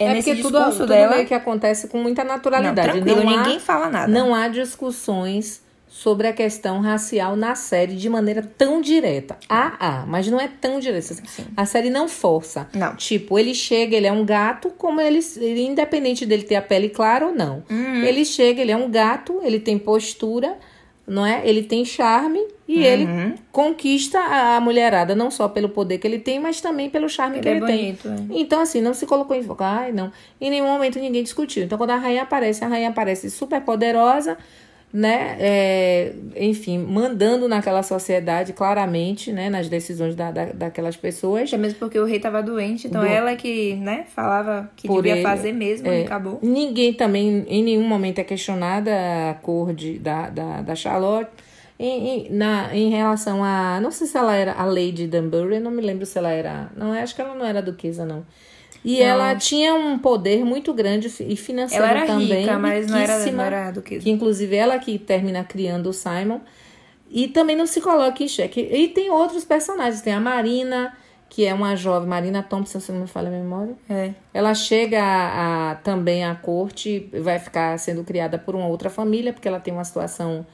É, 0.00 0.04
É 0.04 0.14
nesse 0.14 0.30
porque 0.30 0.42
tudo, 0.42 0.86
dela. 0.86 1.16
meio 1.16 1.26
que 1.26 1.34
acontece 1.34 1.88
com 1.88 1.98
muita 1.98 2.22
Não, 2.24 2.34
naturalidade. 2.34 2.92
tranquilo, 2.92 3.22
Não 3.24 3.28
há- 3.30 3.36
ninguém 3.42 3.58
fala 3.58 3.90
nada. 3.90 4.06
Não 4.12 4.32
há 4.34 4.46
discussões 4.48 5.60
sobre 5.88 6.28
a 6.28 6.32
questão 6.32 6.80
racial 6.80 7.34
na 7.34 7.54
série 7.54 7.96
de 7.96 8.08
maneira 8.08 8.42
tão 8.42 8.80
direta. 8.80 9.36
Há, 9.48 9.76
há, 10.02 10.06
mas 10.06 10.28
não 10.28 10.38
é 10.38 10.46
tão 10.48 10.78
direta. 10.78 11.14
A 11.56 11.64
série 11.66 11.90
não 11.90 12.06
força. 12.06 12.68
Não. 12.74 12.94
Tipo, 12.94 13.38
ele 13.38 13.54
chega, 13.54 13.96
ele 13.96 14.06
é 14.06 14.12
um 14.12 14.24
gato, 14.24 14.70
como 14.76 15.00
ele, 15.00 15.18
ele 15.38 15.62
independente 15.66 16.24
dele 16.26 16.42
ter 16.42 16.56
a 16.56 16.62
pele 16.62 16.88
clara 16.90 17.26
ou 17.26 17.34
não. 17.34 17.64
Uhum. 17.70 18.02
Ele 18.04 18.24
chega, 18.24 18.60
ele 18.60 18.70
é 18.72 18.76
um 18.76 18.90
gato, 18.90 19.40
ele 19.42 19.58
tem 19.58 19.78
postura, 19.78 20.56
não 21.06 21.24
é? 21.24 21.40
Ele 21.44 21.62
tem 21.62 21.84
charme 21.84 22.38
e 22.68 22.76
Uhum. 22.76 22.82
ele 22.84 23.34
conquista 23.50 24.20
a 24.20 24.60
mulherada 24.60 25.14
não 25.14 25.30
só 25.30 25.48
pelo 25.48 25.70
poder 25.70 25.96
que 25.96 26.06
ele 26.06 26.18
tem, 26.18 26.38
mas 26.38 26.60
também 26.60 26.90
pelo 26.90 27.08
charme 27.08 27.40
que 27.40 27.48
Ele 27.48 27.54
é 27.54 27.62
ele 27.62 27.66
tem. 27.66 27.76
bonito, 27.94 28.08
é. 28.34 28.38
Então, 28.38 28.60
assim, 28.60 28.82
não 28.82 28.92
se 28.92 29.06
colocou 29.06 29.34
em 29.34 29.42
foco. 29.42 29.64
Ai, 29.64 29.90
não. 29.90 30.12
Em 30.38 30.50
nenhum 30.50 30.66
momento 30.66 30.98
ninguém 30.98 31.22
discutiu. 31.22 31.64
Então, 31.64 31.78
quando 31.78 31.90
a 31.90 31.96
rainha 31.96 32.22
aparece, 32.24 32.62
a 32.62 32.68
rainha 32.68 32.90
aparece 32.90 33.30
super 33.30 33.62
poderosa, 33.62 34.36
né? 34.92 35.36
É, 35.38 36.12
enfim, 36.36 36.78
mandando 36.78 37.46
naquela 37.48 37.82
sociedade 37.82 38.52
claramente, 38.52 39.32
né? 39.32 39.50
Nas 39.50 39.68
decisões 39.68 40.14
da, 40.14 40.30
da, 40.30 40.46
daquelas 40.46 40.96
pessoas. 40.96 41.48
Até 41.48 41.58
mesmo 41.58 41.78
porque 41.78 41.98
o 41.98 42.04
rei 42.04 42.18
tava 42.18 42.42
doente, 42.42 42.86
então 42.86 43.02
Do- 43.02 43.06
ela 43.06 43.36
que, 43.36 43.74
né, 43.76 44.06
falava 44.14 44.70
que 44.76 44.88
Por 44.88 44.96
devia 45.02 45.12
ele, 45.14 45.22
fazer 45.22 45.52
mesmo 45.52 45.88
é. 45.88 46.00
e 46.00 46.04
acabou. 46.04 46.38
Ninguém 46.42 46.92
também, 46.94 47.44
em 47.48 47.62
nenhum 47.62 47.86
momento, 47.86 48.18
é 48.18 48.24
questionada 48.24 48.90
a 49.30 49.34
cor 49.34 49.74
de, 49.74 49.98
da, 49.98 50.30
da, 50.30 50.62
da 50.62 50.74
Charlotte. 50.74 51.30
Em, 51.80 52.26
em, 52.26 52.32
na, 52.32 52.74
em 52.74 52.90
relação 52.90 53.44
a. 53.44 53.78
Não 53.80 53.92
sei 53.92 54.08
se 54.08 54.16
ela 54.18 54.34
era 54.34 54.52
a 54.54 54.64
Lady 54.64 55.06
Dunbury, 55.06 55.56
eu 55.56 55.60
não 55.60 55.70
me 55.70 55.80
lembro 55.80 56.04
se 56.04 56.18
ela 56.18 56.30
era. 56.30 56.70
Não, 56.76 56.92
acho 56.92 57.14
que 57.14 57.20
ela 57.20 57.36
não 57.36 57.46
era 57.46 57.62
duquesa, 57.62 58.04
não. 58.04 58.24
E 58.84 59.00
Não. 59.00 59.06
ela 59.06 59.34
tinha 59.36 59.74
um 59.74 59.98
poder 59.98 60.44
muito 60.44 60.72
grande 60.72 61.08
e 61.20 61.36
financeiro 61.36 61.84
Ela 61.84 61.98
era 61.98 62.06
também. 62.06 62.40
rica, 62.42 62.58
mas 62.58 62.86
não 62.86 62.96
era, 62.98 63.32
não 63.32 63.44
era 63.44 63.70
do 63.70 63.82
que. 63.82 63.98
que 63.98 64.10
inclusive 64.10 64.54
ela 64.56 64.78
que 64.78 64.98
termina 64.98 65.42
criando 65.44 65.88
o 65.88 65.92
Simon. 65.92 66.40
E 67.10 67.26
também 67.28 67.56
não 67.56 67.66
se 67.66 67.80
coloca 67.80 68.22
em 68.22 68.28
xeque. 68.28 68.60
E 68.60 68.88
tem 68.88 69.10
outros 69.10 69.44
personagens. 69.44 70.02
Tem 70.02 70.12
a 70.12 70.20
Marina, 70.20 70.94
que 71.28 71.44
é 71.46 71.54
uma 71.54 71.74
jovem, 71.74 72.06
Marina 72.08 72.42
Thompson, 72.42 72.80
se 72.80 72.92
não 72.92 73.00
me 73.00 73.06
falha 73.06 73.28
a 73.28 73.30
memória. 73.30 73.74
É. 73.88 74.10
Ela 74.32 74.54
chega 74.54 75.02
a, 75.02 75.70
a- 75.70 75.74
também 75.76 76.24
à 76.24 76.34
corte, 76.34 77.08
vai 77.22 77.38
ficar 77.38 77.78
sendo 77.78 78.04
criada 78.04 78.38
por 78.38 78.54
uma 78.54 78.66
outra 78.66 78.90
família, 78.90 79.32
porque 79.32 79.48
ela 79.48 79.58
tem 79.58 79.72
uma 79.72 79.84
situação. 79.84 80.46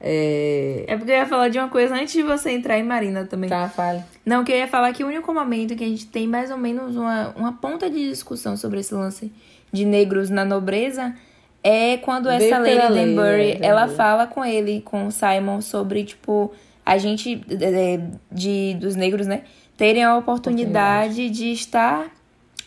É... 0.00 0.84
É 0.88 0.96
porque 0.96 1.12
eu 1.12 1.16
ia 1.16 1.26
falar 1.26 1.48
de 1.48 1.58
uma 1.58 1.68
coisa 1.68 1.94
antes 1.94 2.12
de 2.12 2.22
você 2.22 2.50
entrar 2.50 2.78
em 2.78 2.82
Marina 2.82 3.24
também. 3.26 3.50
Tá, 3.50 3.68
fale. 3.68 4.02
Não, 4.24 4.42
que 4.42 4.50
eu 4.50 4.56
ia 4.56 4.66
falar 4.66 4.92
que 4.92 5.04
o 5.04 5.06
único 5.06 5.32
momento 5.32 5.76
que 5.76 5.84
a 5.84 5.88
gente 5.88 6.06
tem 6.06 6.26
mais 6.26 6.50
ou 6.50 6.56
menos 6.56 6.96
uma, 6.96 7.28
uma 7.36 7.52
ponta 7.52 7.90
de 7.90 8.08
discussão 8.08 8.56
sobre 8.56 8.80
esse 8.80 8.94
lance 8.94 9.30
de 9.72 9.84
negros 9.84 10.30
na 10.30 10.44
nobreza 10.44 11.14
é 11.62 11.98
quando 11.98 12.30
essa 12.30 12.58
Lady 12.58 12.94
Danbury, 12.94 13.52
é, 13.52 13.58
ela 13.60 13.82
Danbury. 13.82 13.96
fala 13.96 14.26
com 14.26 14.44
ele, 14.44 14.80
com 14.80 15.06
o 15.06 15.10
Simon, 15.12 15.60
sobre, 15.60 16.04
tipo, 16.04 16.50
a 16.84 16.96
gente, 16.96 17.44
é, 17.50 18.00
de, 18.32 18.74
dos 18.80 18.96
negros, 18.96 19.26
né, 19.26 19.42
terem 19.76 20.02
a 20.02 20.16
oportunidade 20.16 21.28
de 21.28 21.52
estar 21.52 22.10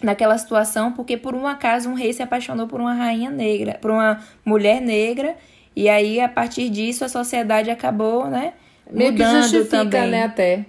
naquela 0.01 0.37
situação, 0.37 0.91
porque 0.91 1.17
por 1.17 1.33
um 1.33 1.47
acaso 1.47 1.89
um 1.89 1.93
rei 1.93 2.13
se 2.13 2.21
apaixonou 2.21 2.67
por 2.67 2.79
uma 2.79 2.93
rainha 2.93 3.31
negra, 3.31 3.79
por 3.81 3.89
uma 3.89 4.19
mulher 4.45 4.81
negra, 4.81 5.35
e 5.75 5.89
aí, 5.89 6.19
a 6.19 6.29
partir 6.29 6.69
disso, 6.69 7.03
a 7.05 7.09
sociedade 7.09 7.69
acabou, 7.69 8.25
né, 8.27 8.53
Meio 8.91 9.13
que 9.13 9.23
mudando 9.23 9.43
justifica, 9.43 9.77
também. 9.77 10.09
né, 10.11 10.23
até. 10.23 10.65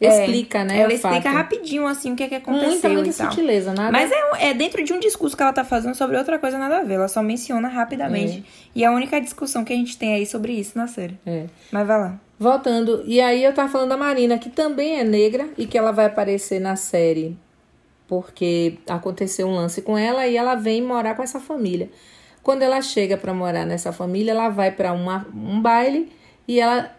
É, 0.00 0.20
Explica, 0.20 0.62
né, 0.64 0.78
Ela 0.78 0.92
explica 0.92 1.22
fato. 1.22 1.34
rapidinho, 1.34 1.84
assim, 1.84 2.12
o 2.12 2.16
que, 2.16 2.22
é 2.22 2.28
que 2.28 2.38
Com 2.40 2.52
muita, 2.52 2.66
aconteceu 2.66 2.90
muita 2.92 3.08
e 3.08 3.12
tal. 3.12 3.30
sutileza, 3.30 3.74
nada. 3.74 3.90
Mas 3.90 4.12
é, 4.12 4.50
é 4.50 4.54
dentro 4.54 4.84
de 4.84 4.92
um 4.92 5.00
discurso 5.00 5.36
que 5.36 5.42
ela 5.42 5.52
tá 5.52 5.64
fazendo 5.64 5.96
sobre 5.96 6.16
outra 6.16 6.38
coisa 6.38 6.56
nada 6.56 6.78
a 6.78 6.82
ver. 6.84 6.94
Ela 6.94 7.08
só 7.08 7.20
menciona 7.20 7.66
rapidamente. 7.66 8.44
E 8.76 8.84
é 8.84 8.86
a 8.86 8.92
única 8.92 9.20
discussão 9.20 9.64
que 9.64 9.72
a 9.72 9.76
gente 9.76 9.98
tem 9.98 10.14
aí 10.14 10.24
sobre 10.24 10.52
isso 10.52 10.78
na 10.78 10.86
série. 10.86 11.18
É. 11.26 11.46
Mas 11.72 11.84
vai 11.84 11.98
lá. 11.98 12.20
Voltando, 12.38 13.02
e 13.06 13.20
aí 13.20 13.42
eu 13.42 13.52
tava 13.52 13.68
falando 13.68 13.88
da 13.88 13.96
Marina, 13.96 14.38
que 14.38 14.48
também 14.48 15.00
é 15.00 15.04
negra 15.04 15.48
e 15.58 15.66
que 15.66 15.76
ela 15.76 15.90
vai 15.90 16.06
aparecer 16.06 16.60
na 16.60 16.76
série 16.76 17.36
porque 18.06 18.78
aconteceu 18.88 19.46
um 19.46 19.54
lance 19.54 19.82
com 19.82 19.96
ela 19.98 20.26
e 20.26 20.36
ela 20.36 20.54
vem 20.54 20.80
morar 20.82 21.14
com 21.14 21.22
essa 21.22 21.38
família. 21.38 21.90
Quando 22.48 22.62
ela 22.62 22.80
chega 22.80 23.18
para 23.18 23.34
morar 23.34 23.66
nessa 23.66 23.92
família, 23.92 24.30
ela 24.30 24.48
vai 24.48 24.70
para 24.70 24.94
um 24.94 25.60
baile 25.60 26.10
e 26.48 26.58
ela 26.58 26.90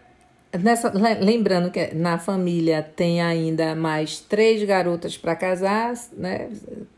nessa 0.56 0.90
le- 0.90 1.24
lembrando 1.24 1.72
que 1.72 1.92
na 1.92 2.18
família 2.18 2.84
tem 2.94 3.20
ainda 3.20 3.74
mais 3.74 4.20
três 4.20 4.62
garotas 4.62 5.18
para 5.18 5.34
casar, 5.34 5.92
né, 6.16 6.50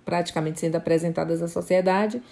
praticamente 0.04 0.60
sendo 0.60 0.76
apresentadas 0.76 1.40
à 1.40 1.48
sociedade, 1.48 2.22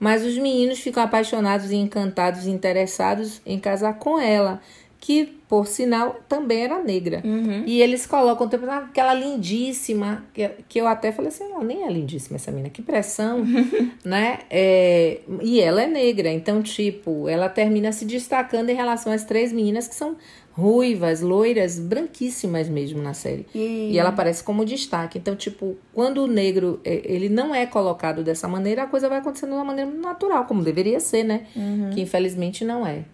mas 0.00 0.24
os 0.24 0.36
meninos 0.36 0.80
ficam 0.80 1.00
apaixonados 1.00 1.70
e 1.70 1.76
encantados 1.76 2.44
e 2.44 2.50
interessados 2.50 3.40
em 3.46 3.60
casar 3.60 4.00
com 4.00 4.18
ela, 4.18 4.60
que 5.00 5.26
por 5.48 5.66
sinal 5.66 6.16
também 6.28 6.64
era 6.64 6.82
negra. 6.82 7.22
E 7.66 7.80
eles 7.80 8.04
colocam 8.06 8.48
ah, 8.68 8.78
aquela 8.78 9.14
lindíssima, 9.14 10.24
que, 10.34 10.48
que 10.68 10.78
eu 10.80 10.86
até 10.86 11.12
falei 11.12 11.28
assim, 11.28 11.48
não, 11.48 11.62
nem 11.62 11.84
é 11.84 11.90
lindíssima 11.90 12.36
essa 12.36 12.50
menina, 12.50 12.68
que 12.68 12.82
pressão, 12.82 13.44
né? 14.04 14.40
É, 14.50 15.20
e 15.42 15.60
ela 15.60 15.82
é 15.82 15.86
negra, 15.86 16.28
então, 16.30 16.60
tipo, 16.62 17.28
ela 17.28 17.48
termina 17.48 17.92
se 17.92 18.04
destacando 18.04 18.70
em 18.70 18.74
relação 18.74 19.12
às 19.12 19.24
três 19.24 19.52
meninas 19.52 19.86
que 19.88 19.94
são 19.94 20.16
ruivas, 20.52 21.20
loiras, 21.20 21.78
branquíssimas 21.78 22.68
mesmo 22.68 23.00
na 23.00 23.14
série. 23.14 23.46
E- 23.54 23.92
E 23.92 23.98
ela 23.98 24.08
aparece 24.10 24.42
como 24.42 24.64
destaque. 24.64 25.16
Então, 25.16 25.36
tipo, 25.36 25.76
quando 25.94 26.18
o 26.24 26.26
negro 26.26 26.80
é, 26.84 27.00
ele 27.04 27.28
não 27.28 27.54
é 27.54 27.64
colocado 27.64 28.24
dessa 28.24 28.48
maneira, 28.48 28.82
a 28.82 28.86
coisa 28.86 29.08
vai 29.08 29.18
acontecendo 29.18 29.50
de 29.50 29.54
uma 29.54 29.64
maneira 29.64 29.88
natural, 29.90 30.44
como 30.46 30.62
deveria 30.62 30.98
ser, 30.98 31.22
né? 31.22 31.46
Que 31.94 32.00
infelizmente 32.00 32.64
não 32.64 32.84
é. 32.84 33.04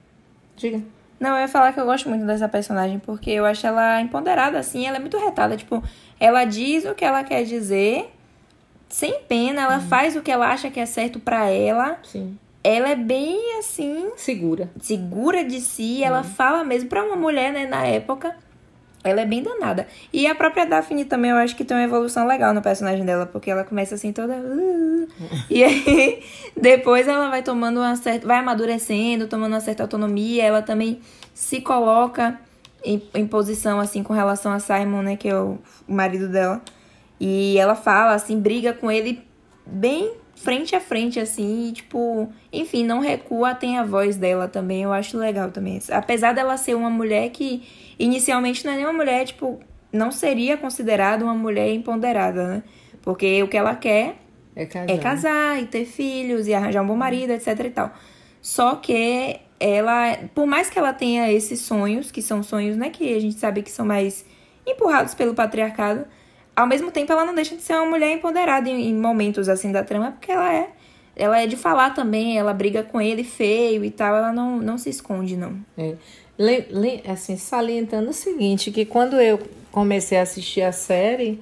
Diga. 0.56 0.80
Não, 1.18 1.30
eu 1.36 1.42
ia 1.42 1.48
falar 1.48 1.72
que 1.72 1.80
eu 1.80 1.84
gosto 1.86 2.08
muito 2.08 2.24
dessa 2.26 2.48
personagem, 2.48 2.98
porque 2.98 3.30
eu 3.30 3.44
acho 3.44 3.66
ela 3.66 4.00
empoderada, 4.00 4.58
assim, 4.58 4.86
ela 4.86 4.96
é 4.96 5.00
muito 5.00 5.16
retada. 5.18 5.56
Tipo, 5.56 5.82
ela 6.18 6.44
diz 6.44 6.84
o 6.84 6.94
que 6.94 7.04
ela 7.04 7.22
quer 7.24 7.44
dizer, 7.44 8.12
sem 8.88 9.20
pena, 9.28 9.62
ela 9.62 9.80
faz 9.80 10.16
o 10.16 10.22
que 10.22 10.30
ela 10.30 10.48
acha 10.48 10.70
que 10.70 10.80
é 10.80 10.86
certo 10.86 11.18
pra 11.18 11.48
ela. 11.50 11.98
Sim. 12.02 12.38
Ela 12.62 12.88
é 12.90 12.96
bem, 12.96 13.58
assim, 13.58 14.10
Segura. 14.16 14.70
segura 14.80 15.44
de 15.44 15.60
si, 15.60 16.02
ela 16.02 16.22
fala 16.22 16.64
mesmo 16.64 16.88
pra 16.88 17.04
uma 17.04 17.16
mulher, 17.16 17.52
né, 17.52 17.66
na 17.66 17.86
época. 17.86 18.34
Ela 19.04 19.20
é 19.20 19.26
bem 19.26 19.42
danada. 19.42 19.86
E 20.10 20.26
a 20.26 20.34
própria 20.34 20.64
Daphne 20.64 21.04
também, 21.04 21.30
eu 21.30 21.36
acho 21.36 21.54
que 21.54 21.62
tem 21.64 21.76
uma 21.76 21.84
evolução 21.84 22.26
legal 22.26 22.54
no 22.54 22.62
personagem 22.62 23.04
dela, 23.04 23.26
porque 23.26 23.50
ela 23.50 23.62
começa 23.62 23.94
assim 23.94 24.12
toda. 24.12 24.32
"Uh", 24.34 25.06
e 25.50 25.62
aí, 25.62 26.22
depois 26.56 27.06
ela 27.06 27.28
vai 27.28 27.42
tomando 27.42 27.80
uma 27.80 27.94
certa. 27.96 28.26
vai 28.26 28.38
amadurecendo, 28.38 29.28
tomando 29.28 29.52
uma 29.52 29.60
certa 29.60 29.82
autonomia. 29.82 30.42
Ela 30.42 30.62
também 30.62 31.00
se 31.34 31.60
coloca 31.60 32.40
em, 32.82 33.02
em 33.14 33.26
posição, 33.26 33.78
assim, 33.78 34.02
com 34.02 34.12
relação 34.14 34.52
a 34.52 34.58
Simon, 34.58 35.02
né, 35.02 35.16
que 35.16 35.28
é 35.28 35.38
o 35.38 35.58
marido 35.86 36.28
dela. 36.28 36.62
E 37.20 37.56
ela 37.58 37.74
fala, 37.74 38.14
assim, 38.14 38.40
briga 38.40 38.72
com 38.72 38.90
ele 38.90 39.22
bem 39.66 40.12
frente 40.34 40.74
a 40.74 40.80
frente, 40.80 41.18
assim, 41.20 41.68
e, 41.68 41.72
tipo, 41.72 42.30
enfim, 42.52 42.84
não 42.84 43.00
recua, 43.00 43.54
tem 43.54 43.78
a 43.78 43.84
voz 43.84 44.16
dela 44.16 44.48
também, 44.48 44.82
eu 44.82 44.92
acho 44.92 45.16
legal 45.16 45.50
também. 45.50 45.78
Apesar 45.90 46.34
dela 46.34 46.56
ser 46.56 46.74
uma 46.74 46.90
mulher 46.90 47.30
que 47.30 47.62
inicialmente 47.98 48.64
não 48.64 48.72
é 48.72 48.76
nem 48.76 48.84
uma 48.84 48.92
mulher, 48.92 49.24
tipo, 49.24 49.60
não 49.92 50.10
seria 50.10 50.56
considerada 50.56 51.24
uma 51.24 51.34
mulher 51.34 51.72
empoderada, 51.72 52.48
né? 52.48 52.62
Porque 53.02 53.42
o 53.42 53.48
que 53.48 53.56
ela 53.56 53.74
quer 53.74 54.16
É 54.56 54.66
casar. 54.66 54.90
é 54.90 54.98
casar 54.98 55.62
e 55.62 55.66
ter 55.66 55.84
filhos 55.84 56.46
e 56.48 56.54
arranjar 56.54 56.82
um 56.82 56.86
bom 56.86 56.96
marido, 56.96 57.30
etc 57.32 57.58
e 57.64 57.70
tal. 57.70 57.92
Só 58.40 58.76
que 58.76 59.40
ela, 59.60 60.16
por 60.34 60.46
mais 60.46 60.68
que 60.68 60.78
ela 60.78 60.92
tenha 60.92 61.30
esses 61.32 61.60
sonhos, 61.60 62.10
que 62.10 62.20
são 62.20 62.42
sonhos, 62.42 62.76
né, 62.76 62.90
que 62.90 63.14
a 63.14 63.20
gente 63.20 63.38
sabe 63.38 63.62
que 63.62 63.70
são 63.70 63.86
mais 63.86 64.24
empurrados 64.66 65.14
pelo 65.14 65.34
patriarcado, 65.34 66.04
ao 66.56 66.66
mesmo 66.66 66.90
tempo 66.90 67.12
ela 67.12 67.24
não 67.24 67.34
deixa 67.34 67.54
de 67.56 67.62
ser 67.62 67.74
uma 67.74 67.86
mulher 67.86 68.12
empoderada 68.12 68.68
em, 68.68 68.88
em 68.90 68.94
momentos 68.94 69.48
assim 69.48 69.70
da 69.72 69.82
trama, 69.84 70.12
porque 70.12 70.30
ela 70.32 70.52
é 70.52 70.70
ela 71.16 71.40
é 71.40 71.46
de 71.46 71.56
falar 71.56 71.90
também, 71.90 72.36
ela 72.36 72.52
briga 72.52 72.82
com 72.82 73.00
ele 73.00 73.22
feio 73.22 73.84
e 73.84 73.90
tal, 73.90 74.16
ela 74.16 74.32
não, 74.32 74.58
não 74.58 74.76
se 74.76 74.90
esconde, 74.90 75.36
não. 75.36 75.56
É. 75.78 75.94
Le- 76.38 76.66
le- 76.70 77.02
assim, 77.08 77.36
salientando 77.36 78.10
o 78.10 78.12
seguinte, 78.12 78.70
que 78.70 78.84
quando 78.84 79.20
eu 79.20 79.38
comecei 79.70 80.18
a 80.18 80.22
assistir 80.22 80.62
a 80.62 80.72
série, 80.72 81.40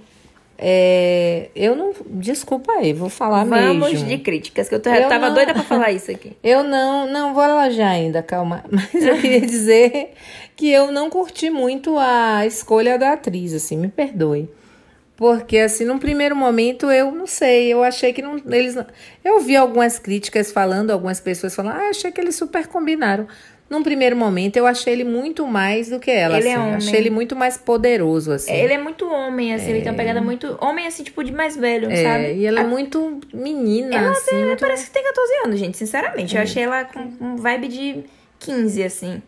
é, 0.58 1.48
eu 1.56 1.74
não. 1.74 1.92
Desculpa 2.06 2.72
aí, 2.72 2.92
vou 2.92 3.08
falar 3.08 3.44
Vamos 3.44 3.90
mesmo. 3.90 4.06
de 4.06 4.18
críticas, 4.18 4.68
que 4.68 4.74
eu, 4.74 4.80
tô- 4.80 4.90
Eu 4.90 5.08
tava 5.08 5.28
não- 5.28 5.34
doida 5.34 5.52
pra 5.54 5.62
falar 5.62 5.90
isso 5.92 6.10
aqui. 6.10 6.36
Eu 6.42 6.62
não, 6.62 7.10
não 7.10 7.34
vou 7.34 7.42
elogiar 7.42 7.90
ainda, 7.90 8.22
calma. 8.22 8.62
Mas 8.70 8.94
eu 9.04 9.16
queria 9.18 9.40
dizer 9.40 10.12
que 10.54 10.70
eu 10.70 10.92
não 10.92 11.08
curti 11.10 11.48
muito 11.50 11.96
a 11.98 12.46
escolha 12.46 12.98
da 12.98 13.12
atriz, 13.14 13.52
assim, 13.54 13.76
me 13.76 13.88
perdoe. 13.88 14.48
Porque, 15.16 15.58
assim, 15.58 15.84
num 15.84 15.98
primeiro 15.98 16.34
momento, 16.34 16.90
eu 16.90 17.12
não 17.12 17.26
sei, 17.26 17.72
eu 17.72 17.82
achei 17.82 18.12
que 18.12 18.20
não. 18.22 18.36
Eles 18.50 18.74
não- 18.74 18.86
Eu 19.24 19.40
vi 19.40 19.56
algumas 19.56 19.98
críticas 19.98 20.50
falando, 20.52 20.90
algumas 20.90 21.18
pessoas 21.20 21.54
falando, 21.54 21.76
ah, 21.76 21.88
achei 21.90 22.10
que 22.12 22.20
eles 22.20 22.34
super 22.36 22.66
combinaram. 22.66 23.26
Num 23.72 23.82
primeiro 23.82 24.14
momento, 24.14 24.56
eu 24.58 24.66
achei 24.66 24.92
ele 24.92 25.02
muito 25.04 25.46
mais 25.46 25.88
do 25.88 25.98
que 25.98 26.10
ela, 26.10 26.36
Ele 26.38 26.48
é 26.48 26.52
assim. 26.52 26.62
homem. 26.62 26.74
achei 26.76 27.00
ele 27.00 27.08
muito 27.10 27.34
mais 27.34 27.56
poderoso, 27.56 28.30
assim. 28.32 28.52
Ele 28.52 28.74
é 28.74 28.78
muito 28.78 29.08
homem, 29.10 29.54
assim, 29.54 29.70
ele 29.70 29.80
tem 29.80 29.90
uma 29.90 29.96
pegada 29.96 30.20
muito. 30.20 30.58
Homem, 30.60 30.86
assim, 30.86 31.02
tipo, 31.02 31.24
de 31.24 31.32
mais 31.32 31.56
velho, 31.56 31.90
É, 31.90 32.02
sabe? 32.02 32.34
e 32.34 32.44
ela 32.44 32.60
é 32.60 32.64
muito 32.64 33.18
menina, 33.32 33.96
Ela 33.96 34.10
assim. 34.10 34.30
tem- 34.30 34.44
muito- 34.44 34.60
parece 34.60 34.84
que 34.86 34.90
tem 34.92 35.02
14 35.02 35.32
anos, 35.46 35.58
gente, 35.58 35.78
sinceramente. 35.78 36.36
Eu 36.36 36.42
achei 36.42 36.62
ela 36.64 36.84
com 36.84 37.00
um 37.20 37.36
vibe 37.36 37.68
de 37.68 38.04
15, 38.38 38.82
assim. 38.82 39.22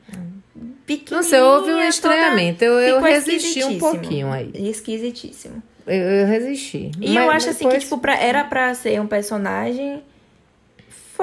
Pequenininha, 0.87 1.17
Não 1.17 1.23
sei, 1.23 1.41
houve 1.41 1.71
um 1.71 1.75
toda- 1.77 1.89
estranhamento. 1.89 2.63
Eu, 2.65 2.73
eu 2.81 2.95
ficou 2.97 3.11
resisti 3.11 3.65
um 3.65 3.79
pouquinho 3.79 4.31
aí. 4.31 4.51
Esquisitíssimo. 4.55 5.63
Eu, 5.87 5.95
eu 5.97 6.27
resisti. 6.27 6.91
E 7.01 7.15
Mas 7.15 7.25
eu 7.25 7.31
acho 7.31 7.49
assim 7.51 7.59
que, 7.61 7.65
depois- 7.65 7.83
tipo, 7.85 7.99
pra, 7.99 8.15
era 8.19 8.45
pra 8.45 8.75
ser 8.75 9.01
um 9.01 9.07
personagem 9.07 10.03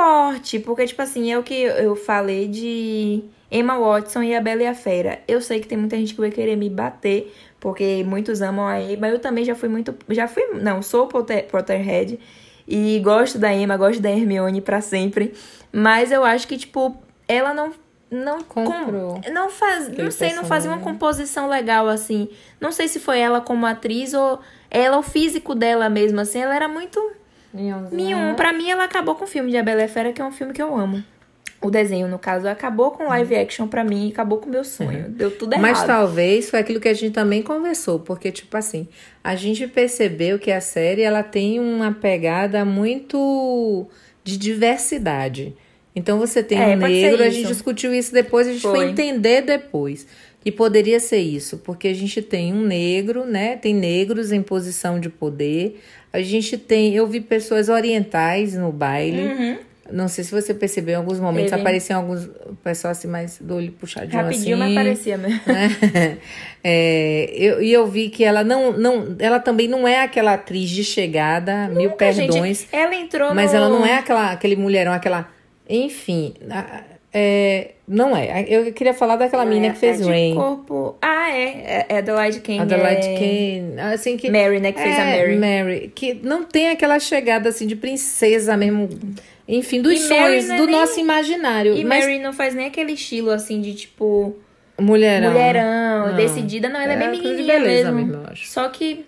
forte. 0.01 0.59
Porque, 0.59 0.85
tipo 0.85 1.01
assim, 1.01 1.31
é 1.31 1.37
o 1.37 1.43
que 1.43 1.53
eu 1.53 1.95
falei 1.95 2.47
de 2.47 3.23
Emma 3.51 3.77
Watson 3.77 4.23
e 4.23 4.35
a 4.35 4.41
Bela 4.41 4.63
e 4.63 4.67
a 4.67 4.73
Fera. 4.73 5.19
Eu 5.27 5.41
sei 5.41 5.59
que 5.59 5.67
tem 5.67 5.77
muita 5.77 5.97
gente 5.97 6.13
que 6.13 6.19
vai 6.19 6.31
querer 6.31 6.55
me 6.55 6.69
bater, 6.69 7.33
porque 7.59 8.03
muitos 8.05 8.41
amam 8.41 8.67
a 8.67 8.81
Emma. 8.81 9.07
Eu 9.09 9.19
também 9.19 9.45
já 9.45 9.55
fui 9.55 9.69
muito. 9.69 9.95
Já 10.09 10.27
fui. 10.27 10.43
Não, 10.61 10.81
sou 10.81 11.07
Potter, 11.07 11.47
Potterhead. 11.47 12.19
E 12.67 12.99
gosto 13.03 13.37
da 13.37 13.53
Emma, 13.53 13.75
gosto 13.77 14.01
da 14.01 14.09
Hermione 14.09 14.61
pra 14.61 14.81
sempre. 14.81 15.33
Mas 15.71 16.11
eu 16.11 16.23
acho 16.23 16.47
que, 16.47 16.57
tipo, 16.57 16.95
ela 17.27 17.53
não. 17.53 17.73
Não, 18.13 18.41
Comprou 18.41 19.21
não 19.31 19.49
faz, 19.49 19.87
não 19.87 20.11
sei, 20.11 20.33
não 20.33 20.43
fazia 20.43 20.69
uma 20.69 20.75
personagem. 20.75 20.83
composição 20.83 21.47
legal 21.47 21.87
assim. 21.87 22.27
Não 22.59 22.69
sei 22.69 22.89
se 22.89 22.99
foi 22.99 23.19
ela 23.19 23.39
como 23.39 23.65
atriz 23.65 24.13
ou 24.13 24.37
ela 24.69 24.97
o 24.97 25.01
físico 25.01 25.55
dela 25.55 25.89
mesmo 25.89 26.19
assim. 26.19 26.39
Ela 26.39 26.53
era 26.53 26.67
muito 26.67 26.99
Minhãozinha. 27.53 27.89
Nenhum. 27.91 28.35
Pra 28.35 28.53
mim, 28.53 28.69
ela 28.69 28.83
acabou 28.83 29.15
com 29.15 29.25
o 29.25 29.27
filme 29.27 29.51
de 29.51 29.57
A 29.57 29.63
Bela 29.63 29.83
e 29.83 29.87
Fera, 29.87 30.11
que 30.11 30.21
é 30.21 30.25
um 30.25 30.31
filme 30.31 30.53
que 30.53 30.61
eu 30.61 30.75
amo. 30.75 31.03
O 31.61 31.69
desenho, 31.69 32.07
no 32.07 32.17
caso, 32.17 32.47
acabou 32.47 32.89
com 32.89 33.07
live 33.07 33.35
action 33.35 33.67
pra 33.67 33.83
mim 33.83 34.07
e 34.07 34.11
acabou 34.11 34.39
com 34.39 34.47
o 34.47 34.49
meu 34.49 34.63
sonho. 34.63 35.05
Deu 35.09 35.29
tudo 35.29 35.53
errado. 35.53 35.61
Mas 35.61 35.83
talvez 35.83 36.49
foi 36.49 36.59
aquilo 36.59 36.79
que 36.79 36.87
a 36.89 36.93
gente 36.93 37.13
também 37.13 37.43
conversou, 37.43 37.99
porque, 37.99 38.31
tipo 38.31 38.57
assim, 38.57 38.87
a 39.23 39.35
gente 39.35 39.67
percebeu 39.67 40.39
que 40.39 40.51
a 40.51 40.59
série 40.59 41.03
ela 41.03 41.21
tem 41.21 41.59
uma 41.59 41.91
pegada 41.91 42.65
muito 42.65 43.87
de 44.23 44.37
diversidade. 44.37 45.55
Então 45.95 46.17
você 46.17 46.41
tem 46.41 46.57
É, 46.59 46.75
um 46.75 46.77
negro, 46.77 47.21
a 47.21 47.29
gente 47.29 47.47
discutiu 47.47 47.93
isso 47.93 48.13
depois, 48.13 48.47
a 48.47 48.53
gente 48.53 48.61
foi, 48.61 48.77
Foi. 48.77 48.89
entender 48.89 49.41
depois 49.41 50.07
que 50.41 50.51
poderia 50.51 50.99
ser 50.99 51.19
isso, 51.19 51.59
porque 51.59 51.87
a 51.87 51.93
gente 51.93 52.21
tem 52.21 52.51
um 52.51 52.61
negro, 52.61 53.25
né? 53.25 53.55
Tem 53.55 53.73
negros 53.73 54.31
em 54.31 54.41
posição 54.41 54.99
de 54.99 55.07
poder. 55.07 55.81
A 56.11 56.21
gente 56.21 56.57
tem, 56.57 56.93
eu 56.95 57.05
vi 57.07 57.21
pessoas 57.21 57.69
orientais 57.69 58.55
no 58.55 58.71
baile. 58.71 59.21
Uhum. 59.21 59.57
Não 59.91 60.07
sei 60.07 60.23
se 60.23 60.31
você 60.31 60.53
percebeu, 60.53 60.93
em 60.93 60.97
alguns 60.97 61.19
momentos 61.19 61.51
Teve. 61.51 61.61
apareciam 61.61 61.99
alguns 61.99 62.29
pessoal 62.63 62.91
assim 62.91 63.07
mais 63.07 63.37
do 63.39 63.55
olho 63.55 63.71
puxadinho 63.73 64.21
Rapidinho, 64.21 64.55
assim. 64.55 64.73
mas 64.73 64.83
parecia 64.83 65.17
mesmo. 65.17 65.41
né? 65.45 66.17
É, 66.63 67.27
eu, 67.33 67.59
e 67.59 67.73
eu 67.73 67.87
vi 67.87 68.09
que 68.09 68.23
ela 68.23 68.43
não, 68.43 68.71
não, 68.71 69.15
ela 69.17 69.39
também 69.39 69.67
não 69.67 69.87
é 69.87 70.03
aquela 70.03 70.35
atriz 70.35 70.69
de 70.69 70.83
chegada, 70.83 71.67
mil 71.69 71.89
Nunca, 71.89 72.11
gente, 72.11 72.31
perdões, 72.31 72.67
ela 72.71 72.93
entrou 72.93 73.33
mas 73.33 73.51
no... 73.51 73.57
ela 73.57 73.67
não 73.69 73.83
é 73.83 73.95
aquela, 73.95 74.31
aquele 74.31 74.55
mulherão, 74.55 74.93
aquela, 74.93 75.27
enfim, 75.67 76.35
é, 77.13 77.71
não 77.87 78.15
é. 78.15 78.45
Eu 78.47 78.71
queria 78.71 78.93
falar 78.93 79.17
daquela 79.17 79.43
menina 79.45 79.67
É, 79.67 79.69
que 79.71 79.79
fez 79.79 79.99
é 80.01 80.05
Rain, 80.05 80.35
corpo... 80.35 80.95
Ah, 81.01 81.29
é. 81.35 81.85
É 81.89 81.97
Adelaide 81.97 82.39
Kane. 82.39 82.59
Adelaide 82.59 83.07
é... 83.07 83.13
Kane, 83.15 83.93
assim 83.93 84.15
que 84.17 84.29
Mary, 84.31 84.59
né, 84.59 84.71
que 84.71 84.79
fez 84.81 84.97
a 84.97 85.01
é, 85.03 85.35
Mary. 85.35 85.91
que 85.93 86.13
não 86.23 86.43
tem 86.43 86.69
aquela 86.69 86.99
chegada 86.99 87.49
assim 87.49 87.67
de 87.67 87.75
princesa 87.75 88.55
mesmo, 88.55 88.87
enfim, 89.47 89.81
dos 89.81 89.93
E 89.93 90.07
Mary 90.09 90.41
sonhos 90.41 90.47
não 90.47 90.55
é 90.55 90.57
do 90.57 90.65
nem- 90.67 90.75
nosso 90.75 90.99
imaginário. 90.99 91.75
E 91.75 91.83
mas 91.83 92.05
Mary 92.05 92.19
não 92.19 92.31
faz 92.31 92.55
nem 92.55 92.67
aquele 92.67 92.93
estilo, 92.93 93.29
assim, 93.31 93.59
de 93.59 93.73
tipo... 93.73 94.33
mulherão, 94.79 95.31
mulherão, 95.33 96.07
Não. 96.07 96.15
decidida. 96.15 96.69
Não, 96.69 96.79
ela 96.79 96.93
é, 96.93 96.95
É 96.95 96.99
bem 96.99 97.09
menininha 97.11 97.59
beleza 97.59 97.91
mesmo. 97.91 98.17
mesmo. 98.19 98.37
Só 98.37 98.69
que... 98.69 99.05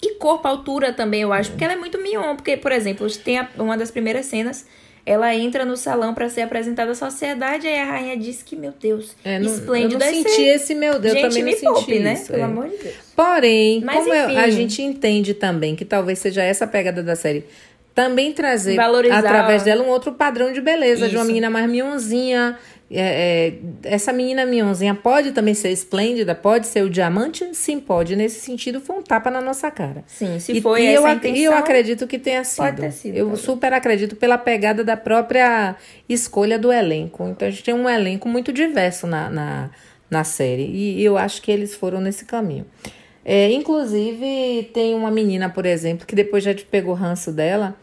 E 0.00 0.14
corpo, 0.14 0.48
altura 0.48 0.92
também, 0.92 1.20
eu 1.22 1.32
acho. 1.32 1.50
Porque 1.50 1.62
ela 1.64 1.74
é 1.74 1.76
muito 1.76 1.96
mion. 2.02 2.34
Porque, 2.34 2.56
por 2.56 2.72
exemplo, 2.72 3.06
tem 3.18 3.38
a- 3.38 3.48
uma 3.58 3.76
das 3.76 3.90
primeiras 3.90 4.24
cenas... 4.26 4.66
Ela 5.04 5.34
entra 5.34 5.64
no 5.64 5.76
salão 5.76 6.14
pra 6.14 6.28
ser 6.28 6.42
apresentada 6.42 6.92
à 6.92 6.94
sociedade, 6.94 7.66
aí 7.66 7.76
a 7.80 7.84
rainha 7.84 8.16
diz 8.16 8.40
que, 8.42 8.54
meu 8.54 8.72
Deus, 8.80 9.16
É, 9.24 9.38
não, 9.40 9.52
esplêndido. 9.52 9.94
Eu 10.04 10.12
não 10.12 10.14
senti 10.24 10.42
esse 10.42 10.74
meu 10.76 10.98
Deus, 11.00 11.14
Gente, 11.14 11.22
também 11.28 11.42
me 11.42 11.50
não 11.50 11.58
senti 11.58 11.72
poupe, 11.72 11.98
né? 11.98 12.12
isso. 12.14 12.26
Pelo 12.28 12.38
é. 12.38 12.42
amor 12.44 12.68
de 12.68 12.76
Deus. 12.76 12.94
Porém, 13.16 13.80
Mas, 13.84 13.96
como 13.98 14.14
eu- 14.14 14.28
a 14.38 14.48
enfim. 14.48 14.50
gente 14.52 14.82
entende 14.82 15.34
também 15.34 15.74
que 15.74 15.84
talvez 15.84 16.20
seja 16.20 16.42
essa 16.42 16.64
a 16.66 16.68
pegada 16.68 17.02
da 17.02 17.16
série, 17.16 17.44
também 17.94 18.32
trazer 18.32 18.74
Valorizar- 18.76 19.18
através 19.18 19.62
dela 19.62 19.82
um 19.82 19.88
outro 19.88 20.12
padrão 20.12 20.52
de 20.52 20.60
beleza, 20.60 21.08
de 21.08 21.14
uma 21.16 21.22
Isso. 21.22 21.26
menina 21.28 21.50
mais 21.50 21.68
mionzinha. 21.68 22.58
É, 22.94 23.54
é, 23.84 23.94
essa 23.94 24.12
menina 24.12 24.44
mionzinha 24.44 24.94
pode 24.94 25.32
também 25.32 25.54
ser 25.54 25.70
esplêndida, 25.70 26.34
pode 26.34 26.66
ser 26.66 26.82
o 26.84 26.90
diamante? 26.90 27.48
Sim, 27.54 27.80
pode. 27.80 28.14
Nesse 28.14 28.40
sentido, 28.40 28.80
foi 28.82 28.96
um 28.96 29.02
tapa 29.02 29.30
na 29.30 29.40
nossa 29.40 29.70
cara. 29.70 30.04
Sim, 30.06 30.38
se 30.38 30.52
e, 30.52 30.60
foi 30.60 30.82
e 30.82 30.86
essa 30.88 31.08
eu, 31.08 31.14
intenção... 31.14 31.36
e 31.36 31.44
eu 31.44 31.54
acredito 31.54 32.06
que 32.06 32.18
tenha 32.18 32.44
sido. 32.44 32.64
pode 32.64 32.76
ter 32.82 32.90
sido, 32.92 33.16
eu 33.16 33.26
talvez. 33.26 33.40
super 33.40 33.72
acredito 33.72 34.14
pela 34.16 34.36
pegada 34.36 34.84
da 34.84 34.96
própria 34.96 35.74
escolha 36.06 36.58
do 36.58 36.70
elenco. 36.70 37.26
Então 37.28 37.48
a 37.48 37.50
gente 37.50 37.64
tem 37.64 37.72
um 37.72 37.88
elenco 37.88 38.28
muito 38.28 38.52
diverso 38.52 39.06
na, 39.06 39.30
na, 39.30 39.70
na 40.10 40.22
série. 40.24 40.66
E 40.66 41.02
eu 41.02 41.16
acho 41.16 41.40
que 41.40 41.50
eles 41.50 41.74
foram 41.74 41.98
nesse 41.98 42.26
caminho. 42.26 42.66
É, 43.24 43.50
inclusive, 43.52 44.68
tem 44.74 44.94
uma 44.94 45.10
menina, 45.10 45.48
por 45.48 45.64
exemplo, 45.64 46.06
que 46.06 46.14
depois 46.14 46.44
já 46.44 46.52
te 46.52 46.64
pegou 46.64 46.92
ranço 46.92 47.32
dela, 47.32 47.74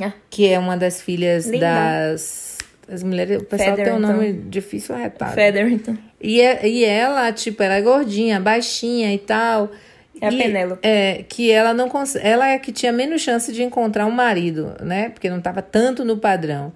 Ah, 0.00 0.12
que 0.30 0.48
é 0.48 0.58
uma 0.58 0.76
das 0.76 1.00
filhas 1.00 1.46
Linda. 1.46 1.66
das. 1.66 2.56
Das 2.88 3.02
mulheres, 3.02 3.42
o 3.42 3.44
pessoal 3.44 3.76
tem 3.76 3.92
um 3.92 3.98
nome 3.98 4.32
difícil 4.32 4.96
retado. 4.96 5.34
Featherington. 5.34 5.94
E, 6.18 6.40
é- 6.40 6.66
e 6.66 6.84
ela, 6.86 7.30
tipo, 7.32 7.62
era 7.62 7.78
gordinha, 7.82 8.40
baixinha 8.40 9.12
e 9.12 9.18
tal. 9.18 9.70
É 10.18 10.26
a 10.28 10.32
E- 10.32 10.38
Penélope. 10.38 10.80
É, 10.88 11.22
que 11.28 11.50
ela 11.50 11.74
não 11.74 11.88
cons... 11.90 12.16
Ela 12.16 12.48
é 12.48 12.58
que 12.58 12.72
tinha 12.72 12.90
menos 12.90 13.20
chance 13.20 13.52
de 13.52 13.62
encontrar 13.62 14.06
um 14.06 14.10
marido, 14.10 14.74
né? 14.80 15.10
Porque 15.10 15.28
não 15.28 15.38
tava 15.40 15.60
tanto 15.60 16.02
no 16.02 16.16
padrão. 16.16 16.72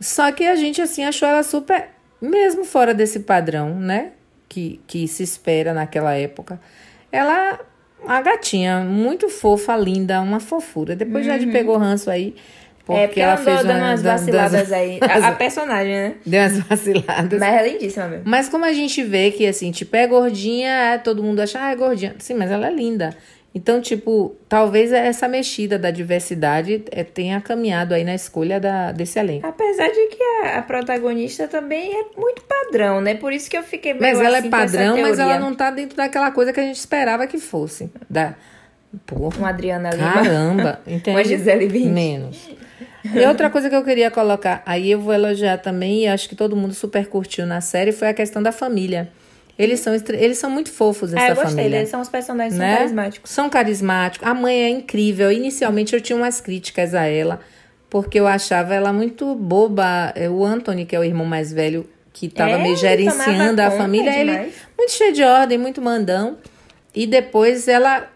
Só 0.00 0.32
que 0.32 0.44
a 0.44 0.56
gente, 0.56 0.82
assim, 0.82 1.04
achou 1.04 1.28
ela 1.28 1.42
super. 1.44 1.88
Mesmo 2.20 2.64
fora 2.64 2.92
desse 2.92 3.20
padrão, 3.20 3.78
né? 3.78 4.10
Que, 4.48 4.80
que 4.88 5.06
se 5.06 5.22
espera 5.22 5.72
naquela 5.72 6.14
época. 6.14 6.60
Ela. 7.12 7.60
A 8.06 8.20
gatinha, 8.22 8.80
muito 8.80 9.28
fofa, 9.28 9.76
linda, 9.76 10.20
uma 10.20 10.40
fofura. 10.40 10.94
Depois 10.96 11.24
já 11.26 11.36
de 11.38 11.46
pegou 11.46 11.76
ranço 11.76 12.10
aí. 12.10 12.34
Porque, 12.86 13.00
é, 13.00 13.06
porque 13.06 13.20
ela, 13.20 13.32
ela 13.32 13.40
fez 13.42 13.62
dando 13.62 13.78
uma- 13.78 13.88
umas 13.88 14.02
das- 14.02 14.20
vaciladas 14.20 14.72
aí. 14.72 14.98
A, 15.02 15.14
a 15.14 15.20
das- 15.20 15.38
personagem, 15.38 15.92
né? 15.94 16.14
Deu 16.26 16.40
umas 16.42 16.58
vaciladas. 16.60 17.40
Mas 17.40 17.54
é 17.54 17.68
lindíssima 17.68 18.06
mesmo. 18.08 18.24
Mas 18.26 18.48
como 18.50 18.64
a 18.66 18.72
gente 18.74 19.02
vê 19.02 19.30
que, 19.30 19.46
assim, 19.46 19.70
tipo, 19.70 19.96
é 19.96 20.06
gordinha, 20.06 20.68
é, 20.68 20.98
todo 20.98 21.22
mundo 21.22 21.40
acha, 21.40 21.58
ah, 21.62 21.70
é 21.72 21.76
gordinha. 21.76 22.14
Sim, 22.18 22.34
mas 22.34 22.50
ela 22.50 22.66
é 22.66 22.70
linda. 22.70 23.16
Então, 23.54 23.80
tipo, 23.80 24.34
talvez 24.48 24.92
essa 24.92 25.28
mexida 25.28 25.78
da 25.78 25.92
diversidade 25.92 26.84
é, 26.90 27.04
tenha 27.04 27.40
caminhado 27.40 27.94
aí 27.94 28.02
na 28.02 28.14
escolha 28.14 28.58
da, 28.58 28.90
desse 28.90 29.16
elenco. 29.16 29.46
Apesar 29.46 29.86
de 29.86 30.06
que 30.08 30.22
a, 30.42 30.58
a 30.58 30.62
protagonista 30.62 31.46
também 31.46 31.92
é 31.92 32.04
muito 32.18 32.42
padrão, 32.42 33.00
né? 33.00 33.14
Por 33.14 33.32
isso 33.32 33.48
que 33.48 33.56
eu 33.56 33.62
fiquei 33.62 33.92
meio 33.92 34.02
Mas 34.02 34.18
ela 34.18 34.38
assim 34.38 34.48
é 34.48 34.50
com 34.50 34.56
essa 34.56 34.76
padrão, 34.76 35.00
mas 35.00 35.18
ela 35.20 35.38
não 35.38 35.54
tá 35.54 35.70
dentro 35.70 35.96
daquela 35.96 36.32
coisa 36.32 36.52
que 36.52 36.58
a 36.58 36.64
gente 36.64 36.76
esperava 36.76 37.28
que 37.28 37.38
fosse. 37.38 37.88
Da, 38.10 38.34
uma 39.38 39.50
Adriana 39.50 39.90
Lima. 39.90 40.12
caramba, 40.12 40.80
entende? 40.86 41.16
Uma 41.16 41.24
Gisele 41.24 41.68
Bündchen. 41.68 41.92
Menos. 41.92 42.50
E 43.04 43.24
outra 43.26 43.50
coisa 43.50 43.68
que 43.68 43.76
eu 43.76 43.84
queria 43.84 44.10
colocar, 44.10 44.62
aí 44.66 44.90
eu 44.90 44.98
vou 44.98 45.12
elogiar 45.12 45.58
também, 45.58 46.04
e 46.04 46.08
acho 46.08 46.28
que 46.28 46.34
todo 46.34 46.56
mundo 46.56 46.74
super 46.74 47.06
curtiu 47.06 47.46
na 47.46 47.60
série, 47.60 47.92
foi 47.92 48.08
a 48.08 48.14
questão 48.14 48.42
da 48.42 48.50
família. 48.50 49.10
Eles 49.58 49.78
são, 49.80 49.94
eles 49.94 50.38
são 50.38 50.50
muito 50.50 50.70
fofos, 50.72 51.12
essa 51.14 51.22
Ah, 51.24 51.28
eu 51.28 51.34
gostei, 51.36 51.54
família. 51.56 51.76
eles 51.78 51.88
são 51.88 52.00
os 52.00 52.08
personagens 52.08 52.54
são 52.54 52.64
né? 52.66 52.76
carismáticos. 52.76 53.30
São 53.30 53.48
carismáticos. 53.48 54.28
A 54.28 54.34
mãe 54.34 54.64
é 54.64 54.68
incrível. 54.68 55.30
Inicialmente 55.30 55.94
eu 55.94 56.00
tinha 56.00 56.16
umas 56.16 56.40
críticas 56.40 56.92
a 56.94 57.04
ela, 57.06 57.40
porque 57.88 58.18
eu 58.18 58.26
achava 58.26 58.74
ela 58.74 58.92
muito 58.92 59.34
boba. 59.36 60.12
É, 60.16 60.28
O 60.28 60.44
Anthony, 60.44 60.84
que 60.84 60.96
é 60.96 60.98
o 60.98 61.04
irmão 61.04 61.24
mais 61.24 61.52
velho, 61.52 61.88
que 62.12 62.26
estava 62.26 62.50
É, 62.52 62.58
meio 62.58 62.68
ele 62.72 62.76
gerenciando 62.76 63.62
a 63.62 63.70
família, 63.70 64.10
ele 64.18 64.32
demais. 64.32 64.54
muito 64.76 64.90
cheio 64.92 65.12
de 65.12 65.22
ordem, 65.22 65.56
muito 65.56 65.80
mandão. 65.80 66.36
E 66.92 67.06
depois 67.06 67.68
ela 67.68 68.08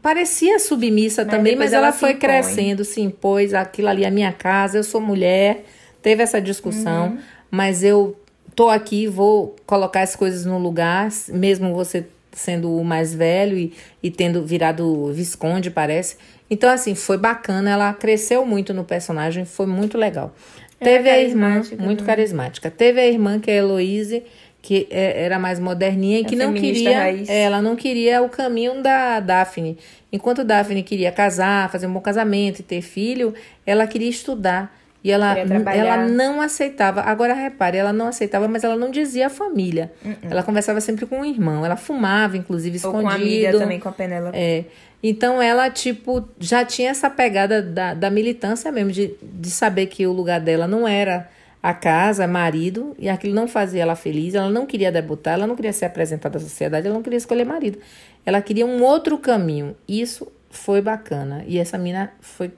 parecia 0.00 0.58
submissa 0.58 1.24
Mas 1.24 1.34
também, 1.34 1.56
mas 1.56 1.72
ela, 1.72 1.88
ela 1.88 1.92
foi 1.92 2.10
impõe. 2.10 2.20
crescendo, 2.20 2.84
se 2.84 3.00
impôs. 3.00 3.52
Aquilo 3.54 3.88
ali 3.88 4.04
é 4.04 4.10
minha 4.10 4.32
casa, 4.32 4.78
eu 4.78 4.84
sou 4.84 5.00
mulher. 5.00 5.64
Teve 6.00 6.22
essa 6.22 6.40
discussão, 6.40 7.08
Uhum. 7.08 7.18
mas 7.50 7.82
eu 7.82 8.16
tô 8.58 8.68
aqui, 8.68 9.06
vou 9.06 9.54
colocar 9.64 10.00
as 10.00 10.16
coisas 10.16 10.44
no 10.44 10.58
lugar, 10.58 11.08
mesmo 11.28 11.72
você 11.72 12.04
sendo 12.32 12.76
o 12.76 12.84
mais 12.84 13.14
velho 13.14 13.56
e, 13.56 13.72
e 14.02 14.10
tendo 14.10 14.44
virado 14.44 15.12
visconde, 15.12 15.70
parece. 15.70 16.16
Então, 16.50 16.68
assim, 16.68 16.96
foi 16.96 17.16
bacana, 17.16 17.70
ela 17.70 17.92
cresceu 17.92 18.44
muito 18.44 18.74
no 18.74 18.82
personagem, 18.82 19.44
foi 19.44 19.66
muito 19.66 19.96
legal. 19.96 20.34
Ela 20.80 20.90
é 20.90 20.96
Teve 20.96 21.08
a 21.08 21.20
irmã, 21.20 21.62
muito 21.78 22.02
carismática. 22.02 22.68
Teve 22.68 23.00
a 23.00 23.06
irmã, 23.06 23.38
que 23.38 23.48
é 23.48 23.54
a 23.54 23.56
Heloise, 23.58 24.24
que 24.60 24.88
é- 24.90 25.22
era 25.22 25.38
mais 25.38 25.60
moderninha 25.60 26.18
e 26.18 26.24
que 26.24 26.34
não 26.34 26.52
queria. 26.52 26.98
raiz. 26.98 27.28
é, 27.28 27.42
ela 27.42 27.62
não 27.62 27.76
queria 27.76 28.20
o 28.22 28.28
caminho 28.28 28.82
da 28.82 29.20
Daphne. 29.20 29.78
Enquanto 30.12 30.42
Daphne 30.42 30.82
queria 30.82 31.12
casar, 31.12 31.70
fazer 31.70 31.86
um 31.86 31.92
bom 31.92 32.00
casamento 32.00 32.58
e 32.58 32.62
ter 32.64 32.82
filho, 32.82 33.34
ela 33.64 33.86
queria 33.86 34.10
estudar. 34.10 34.76
E 35.08 35.10
ela, 35.10 35.38
ela 35.38 36.06
não 36.06 36.38
aceitava. 36.38 37.00
Agora, 37.00 37.32
repare, 37.32 37.78
ela 37.78 37.94
não 37.94 38.08
aceitava, 38.08 38.46
mas 38.46 38.62
ela 38.62 38.76
não 38.76 38.90
dizia 38.90 39.28
a 39.28 39.30
família. 39.30 39.90
Ela 40.22 40.42
conversava 40.42 40.82
sempre 40.82 41.06
com 41.06 41.22
o 41.22 41.24
irmão. 41.24 41.64
Ela 41.64 41.76
fumava, 41.76 42.36
inclusive, 42.36 42.74
Ou 42.74 42.76
escondido. 42.76 43.02
com 43.02 43.08
a 43.08 43.14
amiga 43.14 43.58
também, 43.58 43.80
com 43.80 43.88
a 43.88 43.92
Penélope. 43.92 44.36
É. 44.36 44.66
Então 45.02 45.40
ela, 45.40 45.70
tipo, 45.70 46.28
já 46.38 46.62
tinha 46.62 46.90
essa 46.90 47.08
pegada 47.08 47.62
da, 47.62 47.94
da 47.94 48.10
militância 48.10 48.70
mesmo, 48.70 48.92
de, 48.92 49.14
de 49.22 49.50
saber 49.50 49.86
que 49.86 50.06
o 50.06 50.12
lugar 50.12 50.40
dela 50.40 50.66
não 50.66 50.86
era 50.86 51.26
a 51.62 51.72
casa, 51.72 52.26
marido, 52.26 52.94
e 52.98 53.08
aquilo 53.08 53.34
não 53.34 53.48
fazia 53.48 53.82
ela 53.82 53.96
feliz, 53.96 54.34
ela 54.34 54.50
não 54.50 54.66
queria 54.66 54.92
debutar, 54.92 55.34
ela 55.34 55.46
não 55.46 55.56
queria 55.56 55.72
ser 55.72 55.86
apresentada 55.86 56.36
à 56.36 56.40
sociedade, 56.40 56.86
ela 56.86 56.94
não 56.94 57.02
queria 57.02 57.16
escolher 57.16 57.46
marido. 57.46 57.78
Ela 58.26 58.42
queria 58.42 58.66
um 58.66 58.82
outro 58.82 59.16
caminho. 59.16 59.74
Isso 59.88 60.30
foi 60.50 60.82
bacana. 60.82 61.44
E 61.46 61.58
essa 61.58 61.78
mina 61.78 62.12
foi. 62.20 62.50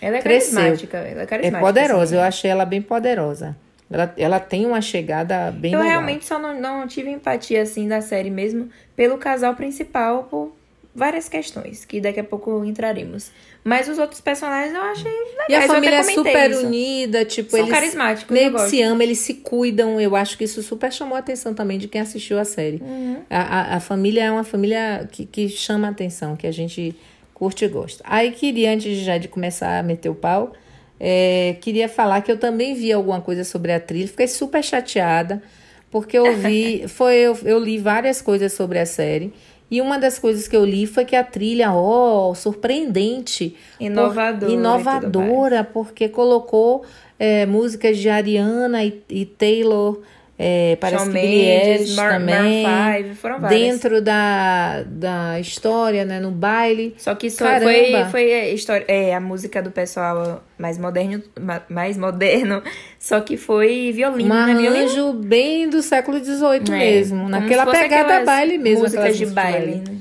Ela 0.00 0.18
é 0.18 0.22
cresceu. 0.22 0.54
carismática. 0.54 0.96
Ela 0.98 1.20
é 1.20 1.22
É 1.22 1.26
carismática. 1.26 1.60
poderosa, 1.66 2.02
assim. 2.04 2.14
eu 2.16 2.20
achei 2.22 2.50
ela 2.50 2.64
bem 2.64 2.82
poderosa. 2.82 3.56
Ela, 3.90 4.14
ela 4.18 4.38
tem 4.40 4.66
uma 4.66 4.80
chegada 4.82 5.50
bem 5.50 5.72
Eu 5.72 5.78
legal. 5.80 5.94
realmente 5.94 6.26
só 6.26 6.38
não, 6.38 6.60
não 6.60 6.86
tive 6.86 7.10
empatia, 7.10 7.62
assim, 7.62 7.88
da 7.88 8.00
série 8.02 8.30
mesmo, 8.30 8.68
pelo 8.94 9.16
casal 9.16 9.54
principal, 9.54 10.24
por 10.24 10.52
várias 10.94 11.28
questões, 11.28 11.84
que 11.86 12.00
daqui 12.00 12.20
a 12.20 12.24
pouco 12.24 12.64
entraremos. 12.64 13.30
Mas 13.64 13.88
os 13.88 13.98
outros 13.98 14.20
personagens 14.20 14.74
eu 14.74 14.82
achei 14.82 15.10
legais. 15.10 15.48
E 15.48 15.54
a 15.54 15.62
família 15.62 15.96
é 15.96 16.02
super 16.02 16.50
isso. 16.50 16.66
unida, 16.66 17.24
tipo, 17.24 17.50
São 17.50 17.60
eles 17.60 17.70
carismáticos, 17.70 18.30
meio 18.34 18.58
se 18.68 18.82
amam, 18.82 19.02
eles 19.02 19.18
se 19.18 19.34
cuidam. 19.34 20.00
Eu 20.00 20.14
acho 20.16 20.36
que 20.36 20.44
isso 20.44 20.62
super 20.62 20.92
chamou 20.92 21.16
a 21.16 21.20
atenção 21.20 21.54
também 21.54 21.78
de 21.78 21.86
quem 21.88 22.00
assistiu 22.00 22.38
a 22.38 22.44
série. 22.44 22.80
Uhum. 22.82 23.22
A, 23.30 23.40
a, 23.40 23.76
a 23.76 23.80
família 23.80 24.24
é 24.24 24.30
uma 24.30 24.44
família 24.44 25.08
que, 25.10 25.24
que 25.24 25.48
chama 25.48 25.88
a 25.88 25.90
atenção, 25.90 26.34
que 26.36 26.46
a 26.46 26.52
gente 26.52 26.94
curte 27.38 27.64
e 27.64 27.68
gosta. 27.68 28.02
Aí 28.06 28.32
queria, 28.32 28.72
antes 28.72 28.96
de- 28.96 29.04
já 29.04 29.16
de 29.18 29.28
começar 29.28 29.78
a 29.78 29.82
meter 29.82 30.08
o 30.08 30.14
pau, 30.14 30.52
é, 31.00 31.56
queria 31.60 31.88
falar 31.88 32.20
que 32.22 32.30
eu 32.32 32.38
também 32.38 32.74
vi 32.74 32.92
alguma 32.92 33.20
coisa 33.20 33.44
sobre 33.44 33.72
a 33.72 33.78
trilha. 33.80 34.08
Fiquei 34.08 34.26
super 34.26 34.62
chateada, 34.64 35.42
porque 35.90 36.18
eu 36.18 36.34
vi, 36.34 36.86
foi, 36.88 37.16
eu, 37.16 37.38
eu 37.44 37.58
li 37.58 37.78
várias 37.78 38.20
coisas 38.20 38.52
sobre 38.52 38.78
a 38.78 38.86
série. 38.86 39.32
E 39.70 39.80
uma 39.82 39.98
das 39.98 40.18
coisas 40.18 40.48
que 40.48 40.56
eu 40.56 40.64
li 40.64 40.86
foi 40.86 41.04
que 41.04 41.14
a 41.14 41.22
trilha, 41.22 41.72
ó, 41.72 42.32
surpreendente. 42.34 43.50
por- 43.50 43.84
Inovadora 43.84 44.40
tudo 44.40 44.52
inovadora, 44.52 45.64
porque 45.64 46.08
colocou 46.08 46.84
é, 47.18 47.44
músicas 47.46 47.98
de 47.98 48.08
Ariana 48.08 48.82
e, 48.84 49.02
e 49.10 49.26
Taylor, 49.26 50.00
é, 50.40 50.76
parece 50.80 51.02
Shawn 51.04 51.12
que 51.12 51.18
Mendes, 51.20 51.96
Mar- 51.96 52.12
também, 52.12 52.62
Maroon 52.62 52.92
five, 53.02 53.14
foram 53.16 53.40
várias. 53.40 53.60
dentro 53.60 54.00
da, 54.00 54.84
da 54.86 55.40
história, 55.40 56.04
né, 56.04 56.20
no 56.20 56.30
baile. 56.30 56.94
Só 56.96 57.14
que 57.16 57.28
Caramba. 57.30 57.64
foi, 57.64 58.04
foi 58.10 58.32
a, 58.32 58.48
história, 58.50 58.84
é, 58.86 59.14
a 59.14 59.20
música 59.20 59.60
do 59.60 59.72
pessoal 59.72 60.44
mais 60.56 60.78
moderno, 60.78 61.20
ma- 61.40 61.62
mais 61.68 61.96
moderno, 61.98 62.62
só 63.00 63.20
que 63.20 63.36
foi 63.36 63.90
violino, 63.92 64.32
Um 64.32 64.46
né? 64.46 64.68
Arranjo 64.68 65.12
bem 65.14 65.68
do 65.68 65.82
século 65.82 66.22
XVIII 66.24 66.62
É, 66.72 66.78
mesmo, 66.78 67.28
naquela 67.28 67.66
pegada 67.66 68.24
baile 68.24 68.58
mesmo. 68.58 68.84
Músicas 68.84 69.16
de 69.16 69.24
músicas 69.26 69.32
baile. 69.34 69.74
né? 69.76 69.96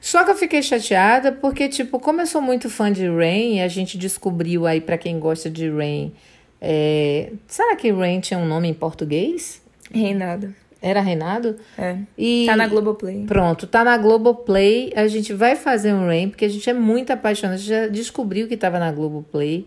Só 0.00 0.24
que 0.24 0.30
eu 0.30 0.34
fiquei 0.34 0.62
chateada 0.62 1.30
porque, 1.30 1.68
tipo, 1.68 2.00
como 2.00 2.20
eu 2.20 2.26
sou 2.26 2.40
muito 2.40 2.68
fã 2.68 2.90
de 2.90 3.06
Rain, 3.08 3.60
a 3.60 3.68
gente 3.68 3.96
descobriu 3.96 4.66
aí, 4.66 4.80
pra 4.80 4.98
quem 4.98 5.18
gosta 5.20 5.48
de 5.48 5.70
Rain, 5.70 6.12
é... 6.60 7.30
será 7.46 7.76
que 7.76 7.92
Rain 7.92 8.18
tinha 8.20 8.38
um 8.38 8.44
nome 8.46 8.66
em 8.68 8.74
português? 8.74 9.61
Reinado. 9.92 10.54
Era 10.80 11.00
Reinado? 11.00 11.56
É. 11.78 11.96
E... 12.18 12.44
Tá 12.46 12.56
na 12.56 12.66
Globoplay. 12.66 13.24
Pronto, 13.24 13.68
tá 13.68 13.84
na 13.84 13.96
Globoplay. 13.96 14.92
A 14.96 15.06
gente 15.06 15.32
vai 15.32 15.54
fazer 15.54 15.94
um 15.94 16.06
Rain, 16.06 16.28
porque 16.28 16.44
a 16.44 16.48
gente 16.48 16.68
é 16.68 16.72
muito 16.72 17.12
apaixonado. 17.12 17.54
A 17.54 17.56
gente 17.56 17.68
já 17.68 17.86
descobriu 17.86 18.48
que 18.48 18.56
tava 18.56 18.80
na 18.80 18.90
Globoplay. 18.90 19.66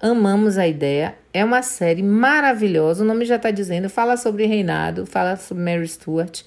Amamos 0.00 0.56
a 0.56 0.66
ideia. 0.66 1.14
É 1.34 1.44
uma 1.44 1.62
série 1.62 2.02
maravilhosa. 2.02 3.04
O 3.04 3.06
nome 3.06 3.26
já 3.26 3.38
tá 3.38 3.50
dizendo. 3.50 3.90
Fala 3.90 4.16
sobre 4.16 4.46
Reinado, 4.46 5.04
fala 5.04 5.36
sobre 5.36 5.62
Mary 5.62 5.86
Stuart. 5.86 6.42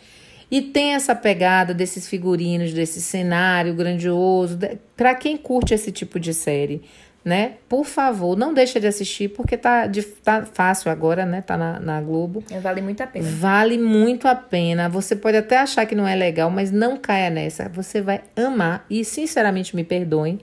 E 0.49 0.61
tem 0.61 0.95
essa 0.95 1.13
pegada 1.13 1.73
desses 1.73 2.07
figurinos, 2.07 2.73
desse 2.73 3.01
cenário 3.01 3.73
grandioso. 3.75 4.57
Para 4.95 5.13
quem 5.13 5.37
curte 5.37 5.73
esse 5.73 5.91
tipo 5.91 6.19
de 6.19 6.33
série, 6.33 6.81
né? 7.27 7.55
Por 7.67 7.83
favor, 7.83 8.37
não 8.37 8.53
deixa 8.53 8.79
de 8.79 8.87
assistir, 8.87 9.27
porque 9.27 9.57
tá, 9.57 9.85
de- 9.85 10.01
tá 10.01 10.45
fácil 10.45 10.89
agora, 10.89 11.25
né? 11.25 11.41
Tá 11.41 11.57
na, 11.57 11.77
na 11.77 11.99
Globo. 12.01 12.41
É, 12.49 12.57
Vale 12.61 12.79
muito 12.79 13.01
a 13.03 13.07
pena. 13.07 13.27
Vale 13.29 13.77
muito 13.77 14.29
a 14.29 14.33
pena. 14.35 14.87
Você 14.87 15.13
pode 15.13 15.35
até 15.35 15.57
achar 15.57 15.85
que 15.85 15.93
não 15.93 16.07
é 16.07 16.15
legal, 16.15 16.49
mas 16.49 16.71
não 16.71 16.95
caia 16.95 17.29
nessa. 17.29 17.67
Você 17.67 18.01
vai 18.01 18.21
amar. 18.33 18.85
E, 18.89 19.03
sinceramente, 19.03 19.75
me 19.75 19.83
perdoem, 19.83 20.39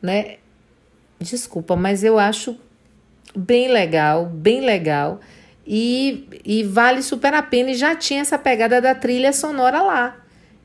né? 0.00 0.36
Desculpa, 1.18 1.74
mas 1.74 2.04
eu 2.04 2.16
acho 2.16 2.56
bem 3.34 3.66
legal, 3.66 4.26
bem 4.26 4.60
legal. 4.60 5.18
E, 5.66 6.28
e 6.44 6.62
vale 6.62 7.02
super 7.02 7.34
a 7.34 7.42
pena. 7.42 7.72
E 7.72 7.74
já 7.74 7.96
tinha 7.96 8.20
essa 8.20 8.38
pegada 8.38 8.80
da 8.80 8.94
trilha 8.94 9.32
sonora 9.32 9.82
lá. 9.82 10.16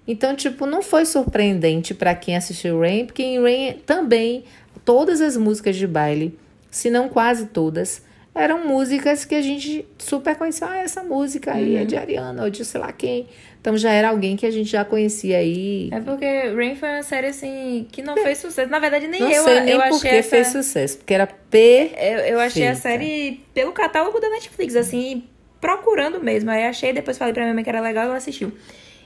Então, 0.08 0.36
tipo, 0.36 0.68
não 0.68 0.84
foi 0.84 1.06
surpreendente 1.08 1.96
para 1.96 2.14
quem 2.14 2.38
assistiu 2.38 2.80
Rain, 2.80 3.08
porque 3.08 3.24
em 3.24 3.42
Rain 3.42 3.80
também 3.84 4.44
todas 4.86 5.20
as 5.20 5.36
músicas 5.36 5.76
de 5.76 5.88
baile, 5.88 6.38
se 6.72 6.90
não 6.90 7.10
quase 7.10 7.48
todas, 7.48 8.04
eram 8.36 8.68
músicas 8.68 9.26
que 9.26 9.34
a 9.34 9.42
gente 9.42 9.86
super 9.98 10.36
conhecia. 10.36 10.68
Ah, 10.68 10.78
essa 10.78 11.04
música 11.04 11.54
aí 11.54 11.78
é 11.78 11.86
de 11.86 11.96
Ariana 11.96 12.44
ou 12.44 12.50
de 12.50 12.64
sei 12.64 12.80
lá 12.80 12.92
quem. 12.92 13.28
Então 13.62 13.76
já 13.76 13.92
era 13.92 14.10
alguém 14.10 14.36
que 14.36 14.46
a 14.46 14.52
gente 14.52 14.70
já 14.70 14.86
conhecia 14.86 15.38
aí. 15.38 15.90
É 15.92 16.00
porque 16.00 16.26
Rain 16.54 16.76
foi 16.76 16.90
uma 16.90 17.02
série 17.02 17.28
assim 17.28 17.88
que 17.92 18.02
não 18.02 18.16
fez 18.16 18.38
sucesso. 18.38 18.70
Na 18.70 18.78
verdade, 18.78 19.08
nem 19.08 19.22
não 19.22 19.32
eu, 19.32 19.44
sei 19.44 19.60
nem 19.62 19.74
eu 19.74 19.80
por 19.80 19.88
achei 19.88 20.10
que 20.12 20.16
essa... 20.18 20.30
fez 20.30 20.48
sucesso, 20.48 20.98
porque 20.98 21.14
era 21.14 21.26
P. 21.26 21.92
Eu, 21.98 22.20
eu 22.20 22.40
achei 22.40 22.68
a 22.68 22.76
série 22.76 23.42
pelo 23.54 23.72
catálogo 23.72 24.20
da 24.20 24.30
Netflix, 24.30 24.76
assim, 24.76 25.24
procurando 25.60 26.22
mesmo. 26.22 26.52
Aí 26.52 26.66
achei, 26.66 26.94
depois 26.94 27.18
falei 27.18 27.34
pra 27.34 27.44
minha 27.44 27.56
mãe 27.56 27.64
que 27.64 27.70
era 27.70 27.82
legal 27.82 28.04
e 28.04 28.08
ela 28.08 28.18
assistiu. 28.18 28.52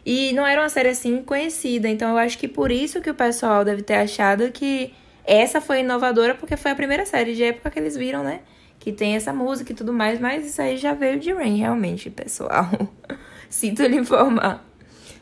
E 0.06 0.34
não 0.34 0.46
era 0.46 0.60
uma 0.60 0.70
série 0.70 0.90
assim 0.90 1.22
conhecida, 1.22 1.88
então 1.88 2.10
eu 2.10 2.18
acho 2.18 2.38
que 2.38 2.48
por 2.48 2.72
isso 2.72 3.00
que 3.00 3.10
o 3.10 3.14
pessoal 3.14 3.64
deve 3.64 3.84
ter 3.84 3.96
achado 3.96 4.52
que 4.52 4.92
essa 5.32 5.62
foi 5.62 5.80
inovadora, 5.82 6.36
porque 6.36 6.58
foi 6.58 6.72
a 6.72 6.76
primeira 6.76 7.06
série 7.06 7.36
de 7.36 7.44
época 7.44 7.70
que 7.70 7.80
eles 7.80 7.96
viram, 7.96 8.24
né? 8.24 8.40
Que 8.80 8.92
tem 8.92 9.16
essa 9.16 9.32
música 9.34 9.72
e 9.72 9.76
tudo 9.76 9.92
mais, 9.94 10.20
mas 10.20 10.46
isso 10.46 10.62
aí 10.62 10.78
já 10.78 10.94
veio 10.94 11.20
de 11.20 11.32
Rain, 11.34 11.58
realmente, 11.58 12.10
pessoal. 12.10 12.68
Sinto 13.50 13.84
lhe 13.84 13.98
informar. 13.98 14.66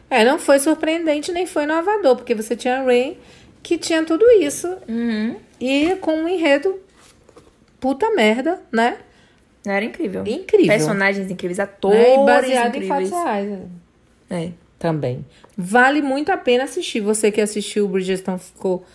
É, 0.10 0.24
não 0.24 0.38
foi 0.40 0.60
surpreendente 0.60 1.32
nem 1.32 1.46
foi 1.46 1.64
inovador, 1.64 2.16
porque 2.16 2.34
você 2.36 2.56
tinha 2.56 2.84
Rain 2.84 3.18
que 3.64 3.78
tinha 3.78 4.04
tudo 4.06 4.24
isso 4.40 4.68
Uhum. 4.88 5.36
e 5.60 5.96
com 6.00 6.14
um 6.14 6.28
enredo 6.30 6.80
puta 7.80 8.10
merda, 8.12 8.62
né? 8.72 8.98
Era 9.66 9.84
incrível. 9.84 10.24
Incrível. 10.26 10.68
Personagens 10.68 11.30
incríveis, 11.30 11.60
atores 11.60 12.00
Né? 12.00 12.14
E 12.14 12.26
baseado 12.26 12.76
em 12.76 12.78
incríveis. 12.86 13.10
fatos 13.10 13.24
reais. 13.26 13.50
né? 13.50 13.62
É. 14.30 14.52
também. 14.80 15.26
Vale 15.58 16.02
muito 16.02 16.32
a 16.32 16.38
pena 16.38 16.64
assistir. 16.66 17.02
Você 17.02 17.32
que 17.32 17.42
assistiu 17.42 17.86
o 17.86 17.88
Bridgerton 17.90 18.38
ficou. 18.38 18.86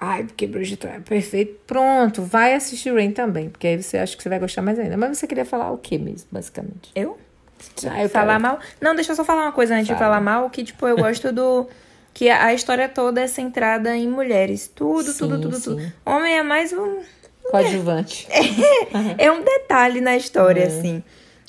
Ai, 0.00 0.22
porque 0.24 0.46
Bridgerton 0.46 0.88
é 0.88 1.00
perfeito. 1.00 1.58
Pronto, 1.66 2.22
vai 2.22 2.54
assistir 2.54 2.94
Rain 2.94 3.10
também. 3.10 3.48
Porque 3.50 3.66
aí 3.66 3.82
você 3.82 3.98
acha 3.98 4.16
que 4.16 4.22
você 4.22 4.28
vai 4.28 4.38
gostar 4.38 4.62
mais 4.62 4.78
ainda. 4.78 4.96
Mas 4.96 5.18
você 5.18 5.26
queria 5.26 5.44
falar 5.44 5.72
o 5.72 5.78
que 5.78 5.98
mesmo, 5.98 6.28
basicamente? 6.30 6.90
Eu? 6.94 7.18
Ah, 7.90 8.02
eu 8.04 8.08
falar 8.08 8.34
quero- 8.34 8.42
mal. 8.42 8.58
Não, 8.80 8.94
deixa 8.94 9.10
eu 9.12 9.16
só 9.16 9.24
falar 9.24 9.42
uma 9.42 9.52
coisa 9.52 9.74
antes 9.74 9.86
de 9.88 9.94
Fala. 9.94 10.04
falar 10.06 10.20
mal, 10.20 10.48
que, 10.50 10.62
tipo, 10.62 10.86
eu 10.86 10.94
gosto 10.98 11.32
do, 11.32 11.66
que 12.14 12.30
a, 12.30 12.54
história 12.54 12.88
toda 12.88 13.20
é 13.20 13.26
centrada 13.26 13.96
em 13.96 14.06
mulheres. 14.08 14.70
Tudo, 14.72 15.10
Sim, 15.10 15.18
tudo, 15.18 15.40
tudo, 15.40 15.56
sim. 15.56 15.62
tudo. 15.64 15.92
Homem 16.06 16.36
é 16.38 16.42
mais 16.44 16.72
um. 16.72 17.00
Coadjuvante. 17.50 18.28
É 19.18 19.32
um 19.32 19.42
detalhe 19.42 20.00
na 20.00 20.16
história, 20.16 20.62
É. 20.62 20.66
assim. 20.66 21.02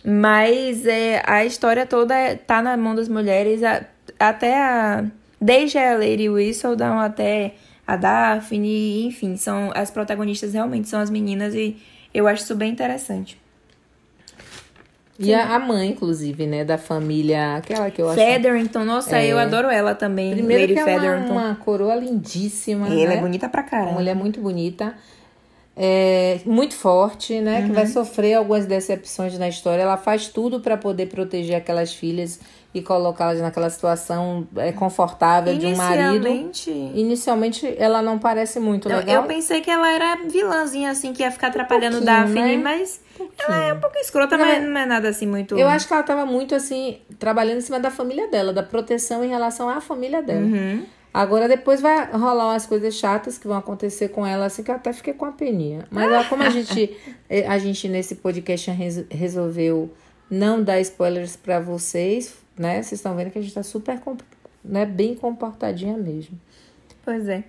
Mas 0.04 0.86
é, 0.88 1.22
a 1.26 1.46
história 1.46 1.86
toda 1.86 2.16
é- 2.16 2.36
tá 2.36 2.62
na 2.62 2.76
mão 2.78 2.96
das 2.96 3.08
mulheres, 3.08 3.62
a- 3.64 3.84
até 4.20 4.58
a. 4.60 5.06
Desde 5.42 5.78
a 5.78 5.94
Lady 5.94 6.28
Whistledown 6.30 7.00
até 7.00 7.54
a 7.92 7.96
Daphne, 7.96 9.06
enfim, 9.08 9.36
são 9.36 9.72
as 9.74 9.90
protagonistas 9.90 10.54
realmente 10.54 10.88
são 10.88 11.00
as 11.00 11.10
meninas 11.10 11.56
e 11.56 11.76
eu 12.14 12.28
acho 12.28 12.44
isso 12.44 12.56
bem 12.56 12.72
interessante. 12.72 13.36
E 15.22 15.34
a, 15.34 15.56
a 15.56 15.60
mãe, 15.60 15.90
inclusive, 15.90 16.48
né, 16.48 16.64
da 16.64 16.78
família, 16.78 17.56
aquela 17.58 17.92
que 17.92 18.02
eu 18.02 18.08
acho. 18.10 18.18
Featherington, 18.20 18.86
nossa, 18.86 19.18
É. 19.18 19.28
eu 19.28 19.38
adoro 19.38 19.68
ela 19.70 19.94
também. 19.94 20.32
Primeiro 20.32 20.62
Lady 20.62 20.74
que 20.76 20.80
ela 20.80 20.90
é 20.92 21.00
Featherington. 21.00 21.32
uma, 21.34 21.46
uma 21.48 21.56
coroa 21.56 21.96
lindíssima. 21.96 22.88
Ela 22.88 23.08
né? 23.10 23.16
é 23.18 23.20
bonita 23.20 23.50
pra 23.50 23.62
Uma 23.62 23.70
caramba. 23.70 23.92
mulher 23.94 24.16
muito 24.16 24.40
bonita. 24.40 24.94
É, 25.76 26.40
muito 26.46 26.74
forte, 26.74 27.40
né? 27.42 27.64
Que 27.66 27.72
vai 27.74 27.84
Uhum. 27.86 27.90
sofrer 27.92 28.34
algumas 28.36 28.66
decepções 28.66 29.38
na 29.38 29.50
história. 29.50 29.82
Ela 29.82 29.98
faz 29.98 30.28
tudo 30.30 30.62
para 30.62 30.78
poder 30.78 31.08
proteger 31.08 31.56
aquelas 31.56 31.94
filhas 31.94 32.40
e 32.74 32.82
colocá-las 32.84 33.40
naquela 33.42 33.70
situação 33.70 34.48
é, 34.56 34.72
confortável 34.72 35.58
de 35.58 35.66
um 35.66 35.76
marido. 35.76 36.28
Inicialmente. 36.28 36.72
Inicialmente, 36.94 37.76
ela 37.78 38.02
não 38.02 38.20
parece 38.20 38.60
muito 38.60 38.88
Eu, 38.90 38.98
legal. 38.98 39.16
eu 39.16 39.24
pensei 39.28 39.60
que 39.62 39.72
ela 39.72 39.92
era 39.92 40.16
vilãzinha, 40.28 40.92
assim, 40.92 41.12
que 41.12 41.24
ia 41.24 41.32
ficar 41.32 41.48
atrapalhando 41.48 41.98
pouquinho, 41.98 42.06
Daphne, 42.18 42.58
né? 42.58 42.64
mas 42.64 43.02
ela 43.40 43.64
é 43.70 43.74
um 43.74 43.80
pouco 43.80 43.98
escrota, 43.98 44.38
Não, 44.38 44.46
mas 44.46 44.58
é- 44.58 44.60
não 44.62 44.80
é 44.80 44.86
nada 44.86 45.10
assim 45.10 45.26
muito. 45.26 45.58
Eu 45.58 45.68
acho 45.68 45.88
que 45.88 45.94
ela 45.94 46.02
estava 46.02 46.26
muito 46.26 46.54
assim, 46.54 47.00
trabalhando 47.18 47.58
em 47.58 47.62
cima 47.62 47.80
da 47.80 47.90
família 47.90 48.28
dela, 48.28 48.54
da 48.54 48.62
proteção 48.64 49.24
em 49.26 49.30
relação 49.30 49.68
à 49.68 49.82
família 49.82 50.22
dela. 50.22 50.42
Uhum. 50.42 50.86
Agora 51.12 51.48
depois 51.48 51.82
vai 51.82 52.12
rolar 52.12 52.50
umas 52.52 52.68
coisas 52.68 52.94
chatas 52.94 53.36
que 53.40 53.48
vão 53.48 53.58
acontecer 53.58 54.10
com 54.10 54.24
ela, 54.28 54.46
assim 54.46 54.62
que 54.62 54.70
eu 54.70 54.76
até 54.76 54.94
fiquei 54.94 55.14
com 55.14 55.26
a 55.26 55.32
peninha. 55.32 55.88
Mas 55.90 56.12
ó, 56.12 56.24
como 56.30 56.44
a 56.44 56.50
gente, 56.52 56.96
eh, 57.28 57.48
a 57.48 57.58
gente 57.58 57.90
nesse 57.90 58.14
podcast 58.18 58.70
res- 58.70 59.06
resolveu 59.10 59.92
não 60.30 60.62
dar 60.62 60.80
spoilers 60.82 61.36
pra 61.36 61.60
vocês, 61.60 62.36
né? 62.60 62.84
Vocês 62.84 63.00
estão 63.00 63.16
vendo 63.16 63.32
que 63.32 63.40
a 63.40 63.42
gente 63.42 63.54
tá 63.54 63.64
super, 63.64 63.98
né, 64.64 64.86
bem 64.86 65.16
comportadinha 65.16 65.98
mesmo. 65.98 66.38
Pois 67.06 67.30
é. 67.30 67.46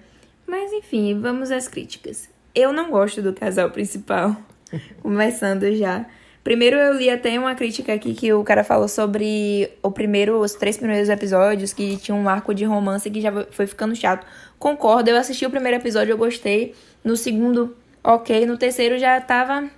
Mas 0.47 0.73
enfim, 0.73 1.19
vamos 1.21 1.51
às 1.51 1.67
críticas. 1.67 2.29
Eu 2.55 2.73
não 2.73 2.91
gosto 2.91 3.21
do 3.21 3.33
casal 3.33 3.71
principal. 3.71 4.37
Começando 5.03 5.75
já. 5.75 6.07
Primeiro 6.45 6.77
eu 6.77 6.95
li 6.95 7.11
até 7.11 7.39
uma 7.39 7.55
crítica 7.55 7.93
aqui 7.93 8.15
que 8.15 8.33
o 8.33 8.43
cara 8.45 8.65
falou 8.65 8.89
sobre 8.89 9.71
o 9.83 9.91
primeiro, 9.91 10.39
os 10.41 10.55
três 10.55 10.77
primeiros 10.77 11.09
episódios, 11.09 11.73
que 11.73 11.97
tinha 11.99 12.15
um 12.15 12.29
arco 12.29 12.55
de 12.55 12.65
romance 12.65 13.11
que 13.11 13.21
já 13.21 13.45
foi 13.51 13.67
ficando 13.67 13.95
chato. 13.95 14.27
Concordo, 14.59 15.11
eu 15.11 15.17
assisti 15.17 15.45
o 15.45 15.51
primeiro 15.51 15.77
episódio, 15.77 16.13
eu 16.13 16.19
gostei. 16.19 16.75
No 17.05 17.17
segundo, 17.17 17.77
ok. 18.03 18.47
No 18.47 18.57
terceiro 18.57 18.99
já 18.99 19.21
tava. 19.21 19.69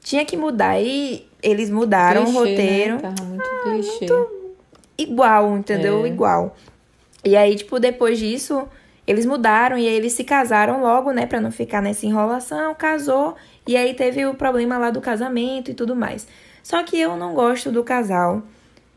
Tinha 0.00 0.24
que 0.24 0.36
mudar. 0.36 0.80
E 0.80 1.28
eles 1.42 1.70
mudaram 1.70 2.22
o 2.22 2.24
Clichê, 2.24 2.38
roteiro 2.38 2.94
Né? 2.94 3.00
Tava 3.00 3.24
muito 3.24 3.48
clichê. 3.62 4.06
Igual, 4.98 5.56
entendeu? 5.56 6.04
É. 6.04 6.08
Igual. 6.08 6.56
E 7.24 7.36
aí, 7.36 7.54
tipo, 7.56 7.78
depois 7.78 8.18
disso, 8.18 8.68
eles 9.06 9.24
mudaram 9.24 9.78
e 9.78 9.86
aí 9.86 9.94
eles 9.94 10.12
se 10.12 10.24
casaram 10.24 10.80
logo, 10.80 11.12
né? 11.12 11.24
Pra 11.24 11.40
não 11.40 11.50
ficar 11.50 11.80
nessa 11.80 12.04
enrolação, 12.04 12.74
casou. 12.74 13.36
E 13.66 13.76
aí 13.76 13.94
teve 13.94 14.26
o 14.26 14.34
problema 14.34 14.76
lá 14.78 14.90
do 14.90 15.00
casamento 15.00 15.70
e 15.70 15.74
tudo 15.74 15.96
mais. 15.96 16.26
Só 16.62 16.82
que 16.82 17.00
eu 17.00 17.16
não 17.16 17.32
gosto 17.32 17.72
do 17.72 17.82
casal, 17.82 18.42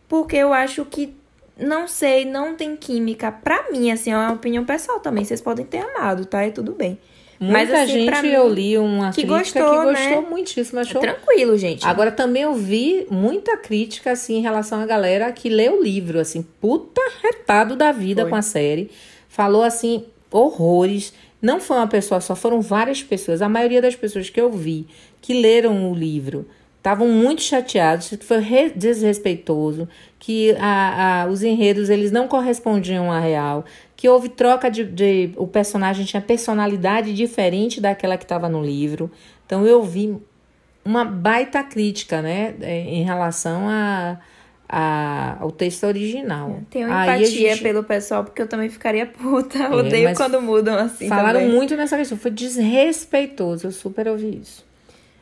porque 0.10 0.36
eu 0.36 0.52
acho 0.52 0.84
que, 0.86 1.16
não 1.58 1.88
sei, 1.88 2.26
não 2.26 2.56
tem 2.56 2.76
química. 2.76 3.32
Pra 3.32 3.72
mim, 3.72 3.92
assim, 3.92 4.12
é 4.12 4.18
uma 4.18 4.34
opinião 4.34 4.66
pessoal 4.66 5.00
também. 5.00 5.24
Vocês 5.24 5.40
podem 5.42 5.66
ter 5.66 5.80
amado, 5.80 6.26
tá? 6.26 6.46
E 6.46 6.52
tudo 6.52 6.74
bem. 6.74 7.00
Muita 7.44 7.82
assim, 7.82 8.06
pra 8.06 8.22
gente, 8.22 8.34
eu 8.36 8.48
li 8.48 8.78
uma 8.78 9.10
que 9.12 9.26
crítica 9.26 9.60
gostou, 9.62 9.80
que 9.80 9.86
gostou 9.92 10.22
né? 10.22 10.28
muitíssimo, 10.30 10.78
É 10.80 10.82
achou 10.84 11.02
tranquilo, 11.02 11.58
gente. 11.58 11.86
Agora 11.88 12.12
também 12.12 12.44
eu 12.44 12.54
vi 12.54 13.08
muita 13.10 13.58
crítica 13.58 14.12
assim 14.12 14.38
em 14.38 14.42
relação 14.42 14.80
à 14.80 14.86
galera 14.86 15.32
que 15.32 15.50
lê 15.50 15.68
o 15.70 15.82
livro, 15.82 16.20
assim, 16.20 16.46
puta 16.62 17.02
retado 17.24 17.76
da 17.76 17.92
vida 17.92 18.22
Foi. 18.22 18.30
com 18.30 18.36
a 18.36 18.42
série. 18.44 18.92
Falou 19.28 19.64
assim 19.64 20.06
horrores. 20.30 21.14
Não 21.42 21.60
foi 21.60 21.78
uma 21.78 21.88
pessoa 21.88 22.22
só, 22.22 22.36
foram 22.36 22.62
várias 22.62 23.02
pessoas. 23.02 23.42
A 23.42 23.50
maioria 23.50 23.82
das 23.82 23.96
pessoas 23.96 24.30
que 24.30 24.40
eu 24.40 24.52
vi 24.52 24.86
que 25.20 25.34
leram 25.34 25.92
o 25.92 25.96
livro 25.96 26.48
estavam 26.78 27.08
muito 27.08 27.42
chateados, 27.42 28.10
que 28.10 28.18
foi 28.26 28.40
re- 28.40 28.72
desrespeitoso, 28.76 29.88
que 30.20 30.56
a, 30.60 31.24
a- 31.24 31.28
os 31.28 31.44
enredos 31.44 31.90
eles 31.90 32.12
não 32.12 32.28
correspondiam 32.28 33.12
à 33.12 33.20
real, 33.20 33.66
que 34.02 34.10
houve 34.10 34.30
troca 34.30 34.68
de, 34.72 34.84
de 34.84 35.32
o 35.38 35.46
personagem 35.46 36.04
tinha 36.06 36.20
personalidade 36.24 37.14
diferente 37.14 37.80
daquela 37.80 38.18
que 38.18 38.24
estava 38.24 38.50
no 38.50 38.60
livro. 38.64 39.12
Então 39.46 39.64
eu 39.64 39.84
vi 39.84 40.18
uma 40.84 41.06
baita 41.06 41.62
crítica, 41.64 42.20
né, 42.20 42.56
é, 42.62 42.80
em 42.80 43.04
relação 43.04 43.68
a, 43.70 44.18
a- 44.68 45.38
ao 45.40 45.52
texto 45.52 45.84
original. 45.84 46.62
Tenho 46.72 46.92
Aí 46.92 47.10
a 47.10 47.18
empatia 47.20 47.52
gente- 47.52 47.62
pelo 47.62 47.84
pessoal, 47.84 48.24
porque 48.24 48.42
eu 48.42 48.48
também 48.48 48.70
ficaria 48.70 49.06
puta. 49.06 49.70
Odeio 49.76 50.10
mas 50.10 50.18
quando 50.18 50.42
mudam 50.42 50.76
assim. 50.80 51.08
Falaram 51.08 51.42
também. 51.42 51.56
muito 51.56 51.76
nessa 51.76 51.96
questão, 51.96 52.18
foi 52.18 52.32
desrespeitoso, 52.32 53.68
eu 53.68 53.72
super 53.72 54.08
ouvi 54.08 54.40
isso. 54.42 54.66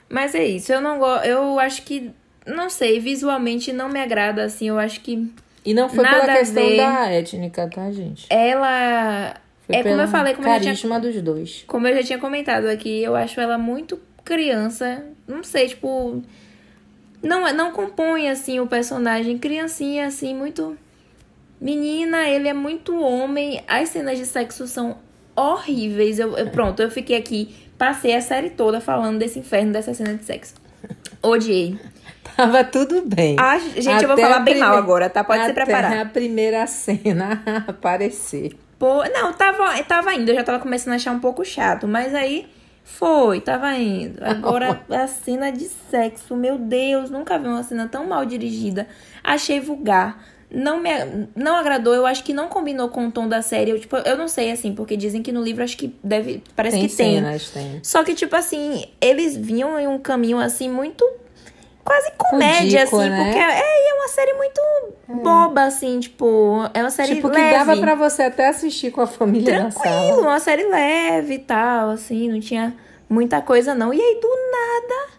Mas 0.10 0.34
é 0.34 0.46
isso, 0.46 0.72
eu 0.72 0.80
não 0.80 0.98
gosto. 1.00 1.26
Eu 1.26 1.60
acho 1.60 1.82
que. 1.84 2.12
Não 2.48 2.70
sei, 2.70 2.98
visualmente 3.02 3.74
não 3.74 3.90
me 3.90 4.00
agrada, 4.00 4.44
assim. 4.46 4.70
Eu 4.70 4.80
acho 4.80 5.02
que 5.02 5.30
E 5.66 5.74
não 5.74 5.89
foi 5.89 6.03
Nada 6.03 6.22
pela 6.22 6.38
questão 6.38 6.78
da 6.78 7.10
étnica, 7.10 7.70
tá, 7.74 7.91
gente? 7.91 8.26
ela. 8.30 9.36
Foi 9.66 9.76
é 9.76 9.84
como 9.84 10.01
eu 10.01 10.07
falei, 10.07 10.34
como 10.34 10.47
eu, 10.47 10.64
já 10.64 10.74
tinha, 10.74 10.99
dos 10.99 11.22
dois. 11.22 11.64
como 11.68 11.88
eu 11.88 11.95
já 11.97 12.03
tinha 12.03 12.18
comentado 12.18 12.66
aqui, 12.66 13.03
eu 13.03 13.16
acho 13.16 13.39
ela 13.39 13.57
muito 13.57 13.99
criança. 14.24 15.03
Não 15.28 15.43
sei, 15.43 15.68
tipo. 15.68 16.24
Não, 17.22 17.53
não 17.53 17.72
compõe, 17.72 18.30
assim, 18.30 18.60
o 18.60 18.66
personagem. 18.68 19.38
Criancinha, 19.38 20.07
assim, 20.07 20.34
muito. 20.34 20.78
Menina, 21.62 22.28
ele 22.28 22.47
é 22.47 22.53
muito 22.53 22.97
homem. 22.99 23.62
As 23.68 23.89
cenas 23.89 24.18
de 24.18 24.26
sexo 24.26 24.66
são 24.66 24.97
horríveis. 25.36 26.18
Eu, 26.20 26.38
eu- 26.38 26.49
pronto, 26.49 26.82
eu 26.82 26.89
fiquei 26.89 27.18
aqui, 27.18 27.53
passei 27.78 28.16
a 28.16 28.22
série 28.22 28.49
toda 28.49 28.80
falando 28.80 29.20
desse 29.20 29.39
inferno 29.39 29.74
dessa 29.74 29.93
cena 29.93 30.14
de 30.16 30.24
sexo. 30.24 30.55
Odiei. 31.22 31.78
Tava 32.40 32.64
tudo 32.64 33.02
bem. 33.06 33.36
Ah, 33.38 33.60
gente, 33.60 34.02
eu 34.02 34.08
vou 34.08 34.14
Até 34.14 34.22
falar 34.22 34.40
bem 34.40 34.58
mal 34.58 34.78
agora, 34.78 35.10
tá? 35.10 35.26
Pode 35.26 35.44
se 35.44 35.52
até 35.52 35.66
preparar. 35.66 35.98
a 35.98 36.06
primeira 36.06 36.66
cena 36.68 37.44
aparecer. 37.68 38.54
Pô, 38.78 39.04
não, 39.10 39.34
tava, 39.34 39.84
tava 39.84 40.14
indo, 40.14 40.32
eu 40.32 40.36
já 40.36 40.44
tava 40.44 40.58
começando 40.60 40.94
a 40.94 40.96
achar 40.96 41.12
um 41.12 41.20
pouco 41.20 41.44
chato, 41.44 41.86
mas 41.86 42.16
aí 42.16 42.48
foi, 42.82 43.42
tava 43.42 43.76
indo. 43.76 44.24
Agora 44.24 44.82
a 44.90 45.06
cena 45.06 45.52
de 45.52 45.66
sexo, 45.92 46.34
meu 46.38 46.58
Deus, 46.58 47.10
nunca 47.10 47.38
vi 47.38 47.50
uma 47.50 47.62
cena 47.62 47.90
tão 47.90 48.08
mal 48.08 48.26
dirigida. 48.26 48.88
Achei 49.22 49.60
vulgar. 49.60 50.24
Não 50.50 50.80
me 50.80 50.90
não 51.36 51.58
agradou, 51.58 51.94
eu 51.94 52.06
acho 52.06 52.24
que 52.24 52.34
não 52.34 52.48
combinou 52.48 52.88
com 52.88 53.06
o 53.06 53.12
tom 53.12 53.28
da 53.28 53.42
série. 53.42 53.72
Eu, 53.72 53.80
tipo, 53.80 53.98
eu 53.98 54.18
não 54.18 54.30
sei 54.30 54.50
assim, 54.50 54.74
porque 54.74 54.96
dizem 54.96 55.22
que 55.22 55.34
no 55.34 55.44
livro 55.44 55.62
acho 55.62 55.76
que 55.78 55.94
deve, 56.02 56.42
parece 56.56 56.78
tem 56.78 56.88
que 56.88 56.96
tem. 56.96 57.16
cenas, 57.16 57.50
tem. 57.50 57.80
Só 57.84 58.02
que 58.02 58.16
tipo 58.16 58.34
assim, 58.34 58.86
eles 59.02 59.36
vinham 59.36 59.78
em 59.78 59.88
um 59.88 60.00
caminho 60.00 60.40
assim 60.40 60.70
muito 60.70 61.06
quase 61.90 62.12
comédia 62.18 62.80
Pudico, 62.82 63.00
assim, 63.00 63.10
né? 63.10 63.24
porque 63.24 63.40
é, 63.40 63.90
é 63.90 63.94
uma 63.96 64.08
série 64.08 64.34
muito 64.34 64.62
boba 65.24 65.64
assim, 65.64 66.00
tipo, 66.00 66.62
é 66.74 66.82
uma 66.82 66.92
série 66.92 67.16
Tipo, 67.16 67.30
que 67.30 67.38
leve. 67.38 67.52
dava 67.58 67.78
pra 67.78 67.96
você 67.96 68.24
até 68.24 68.48
assistir 68.48 68.92
com 68.92 69.02
a 69.02 69.08
família 69.08 69.64
na 69.64 69.70
Tranquilo, 69.72 70.22
uma 70.22 70.40
série 70.40 70.64
leve 70.68 71.34
e 71.36 71.40
tal, 71.40 71.90
assim, 71.90 72.30
não 72.32 72.40
tinha 72.40 72.76
muita 73.10 73.42
coisa 73.42 73.74
não. 73.74 73.94
E 73.94 74.00
aí, 74.00 74.20
do 74.22 74.28
nada, 74.52 75.12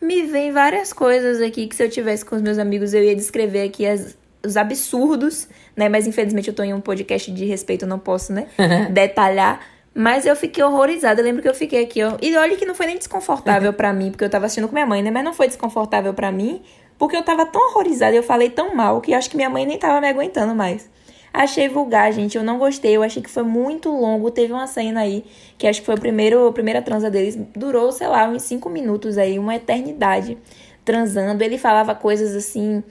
me 0.00 0.22
vem 0.24 0.50
várias 0.52 0.92
coisas 0.92 1.40
aqui 1.40 1.66
que 1.68 1.76
se 1.76 1.82
eu 1.84 1.88
tivesse 1.88 2.24
com 2.24 2.34
os 2.36 2.42
meus 2.42 2.58
amigos 2.58 2.92
eu 2.92 3.02
ia 3.04 3.14
descrever 3.14 3.62
aqui 3.62 3.86
as- 3.86 4.16
os 4.44 4.56
absurdos, 4.56 5.48
né? 5.76 5.88
Mas 5.88 6.06
infelizmente 6.06 6.48
eu 6.48 6.54
tô 6.54 6.62
em 6.62 6.74
um 6.74 6.80
podcast 6.80 7.30
de 7.32 7.44
respeito, 7.44 7.86
não 7.86 7.98
posso, 7.98 8.32
né, 8.32 8.46
detalhar. 8.90 9.60
Mas 9.96 10.26
eu 10.26 10.36
fiquei 10.36 10.62
horrorizada. 10.62 11.22
Eu 11.22 11.24
lembro 11.24 11.40
que 11.40 11.48
eu 11.48 11.54
fiquei 11.54 11.82
aqui, 11.82 12.02
ó. 12.04 12.18
E 12.20 12.36
olha 12.36 12.54
que 12.54 12.66
não 12.66 12.74
foi 12.74 12.84
nem 12.84 12.98
desconfortável 12.98 13.72
pra 13.72 13.94
mim, 13.94 14.10
porque 14.10 14.24
eu 14.24 14.28
tava 14.28 14.44
assistindo 14.44 14.68
com 14.68 14.74
minha 14.74 14.84
mãe, 14.86 15.02
né? 15.02 15.10
Mas 15.10 15.24
não 15.24 15.32
foi 15.32 15.46
desconfortável 15.46 16.12
pra 16.12 16.30
mim, 16.30 16.60
porque 16.98 17.16
eu 17.16 17.22
tava 17.22 17.46
tão 17.46 17.70
horrorizada, 17.70 18.14
eu 18.14 18.22
falei 18.22 18.50
tão 18.50 18.74
mal, 18.74 19.00
que 19.00 19.14
acho 19.14 19.30
que 19.30 19.36
minha 19.36 19.48
mãe 19.48 19.64
nem 19.64 19.78
tava 19.78 19.98
me 19.98 20.08
aguentando 20.08 20.54
mais. 20.54 20.90
Achei 21.32 21.68
vulgar, 21.68 22.12
gente. 22.12 22.36
Eu 22.36 22.42
não 22.44 22.58
gostei. 22.58 22.96
Eu 22.96 23.02
achei 23.02 23.22
que 23.22 23.28
foi 23.30 23.42
muito 23.42 23.90
longo. 23.90 24.30
Teve 24.30 24.52
uma 24.52 24.66
cena 24.66 25.00
aí, 25.00 25.24
que 25.58 25.66
acho 25.66 25.80
que 25.80 25.86
foi 25.86 25.94
o 25.94 26.00
primeiro, 26.00 26.46
a 26.46 26.52
primeira 26.52 26.80
transa 26.82 27.10
deles. 27.10 27.38
Durou, 27.54 27.92
sei 27.92 28.06
lá, 28.06 28.28
uns 28.28 28.42
cinco 28.42 28.68
minutos 28.70 29.18
aí, 29.18 29.38
uma 29.38 29.54
eternidade 29.54 30.36
transando. 30.84 31.42
Ele 31.42 31.58
falava 31.58 31.94
coisas 31.94 32.34
assim, 32.34 32.82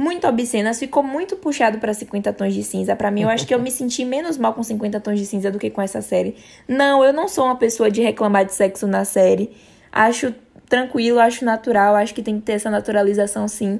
muito 0.00 0.26
obscenas. 0.26 0.78
Ficou 0.78 1.02
muito 1.02 1.36
puxado 1.36 1.78
pra 1.78 1.92
50 1.92 2.32
tons 2.32 2.54
de 2.54 2.62
cinza. 2.62 2.96
Pra 2.96 3.10
mim, 3.10 3.22
eu 3.22 3.28
acho 3.28 3.46
que 3.46 3.54
eu 3.54 3.60
me 3.60 3.70
senti 3.70 4.02
menos 4.04 4.38
mal 4.38 4.54
com 4.54 4.62
50 4.62 4.98
tons 4.98 5.18
de 5.18 5.26
cinza 5.26 5.50
do 5.50 5.58
que 5.58 5.68
com 5.68 5.82
essa 5.82 6.00
série. 6.00 6.34
Não, 6.66 7.04
eu 7.04 7.12
não 7.12 7.28
sou 7.28 7.44
uma 7.44 7.56
pessoa 7.56 7.90
de 7.90 8.00
reclamar 8.00 8.46
de 8.46 8.54
sexo 8.54 8.86
na 8.86 9.04
série. 9.04 9.50
Acho 9.92 10.34
tranquilo, 10.68 11.20
acho 11.20 11.44
natural. 11.44 11.94
Acho 11.94 12.14
que 12.14 12.22
tem 12.22 12.36
que 12.36 12.46
ter 12.46 12.52
essa 12.52 12.70
naturalização, 12.70 13.46
sim. 13.46 13.78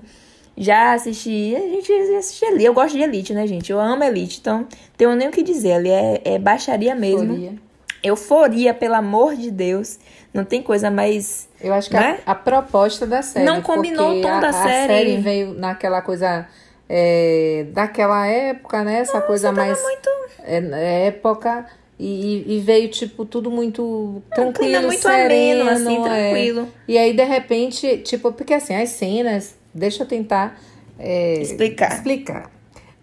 Já 0.56 0.92
assisti, 0.92 1.56
a 1.56 1.60
gente 1.60 1.90
assiste 2.18 2.44
ali. 2.44 2.66
Eu 2.66 2.74
gosto 2.74 2.96
de 2.96 3.02
Elite, 3.02 3.32
né, 3.32 3.46
gente? 3.46 3.72
Eu 3.72 3.80
amo 3.80 4.04
Elite, 4.04 4.40
então 4.40 4.66
tenho 4.98 5.14
nem 5.14 5.28
o 5.28 5.30
que 5.30 5.42
dizer. 5.42 5.72
Ali 5.72 5.88
é, 5.88 6.20
é 6.22 6.38
baixaria 6.38 6.94
mesmo. 6.94 7.32
Euforia. 7.32 7.69
Euforia, 8.02 8.72
pelo 8.74 8.94
amor 8.94 9.36
de 9.36 9.50
Deus. 9.50 9.98
Não 10.32 10.44
tem 10.44 10.62
coisa 10.62 10.90
mais. 10.90 11.48
Eu 11.60 11.74
acho 11.74 11.90
que 11.90 11.96
Né? 11.96 12.20
a, 12.24 12.32
a 12.32 12.34
proposta 12.34 13.06
da 13.06 13.22
série. 13.22 13.44
Não 13.44 13.60
combinou 13.62 14.18
o 14.18 14.22
tom 14.22 14.28
a, 14.28 14.40
da 14.40 14.48
a 14.48 14.52
série. 14.52 14.86
série 14.86 15.16
veio 15.18 15.54
naquela 15.54 16.00
coisa 16.00 16.46
é, 16.88 17.66
daquela 17.72 18.26
época, 18.26 18.82
né? 18.84 19.00
Essa 19.00 19.20
coisa 19.20 19.52
mais 19.52 19.78
é, 20.44 20.58
é, 20.58 21.06
época 21.06 21.66
e, 21.98 22.56
e 22.56 22.60
veio 22.60 22.88
tipo 22.88 23.24
tudo 23.24 23.50
muito 23.50 24.22
tranquilo, 24.34 24.72
clima 24.72 24.82
muito 24.86 25.02
sereno, 25.02 25.62
ameno, 25.70 25.70
assim, 25.70 26.00
é. 26.00 26.30
tranquilo. 26.30 26.68
E 26.88 26.96
aí 26.96 27.12
de 27.12 27.24
repente, 27.24 27.98
tipo, 27.98 28.32
porque 28.32 28.54
assim 28.54 28.74
as 28.74 28.88
cenas, 28.88 29.54
deixa 29.74 30.02
eu 30.02 30.06
tentar 30.06 30.58
é, 30.98 31.40
Explicar. 31.40 31.92
explicar. 31.92 32.50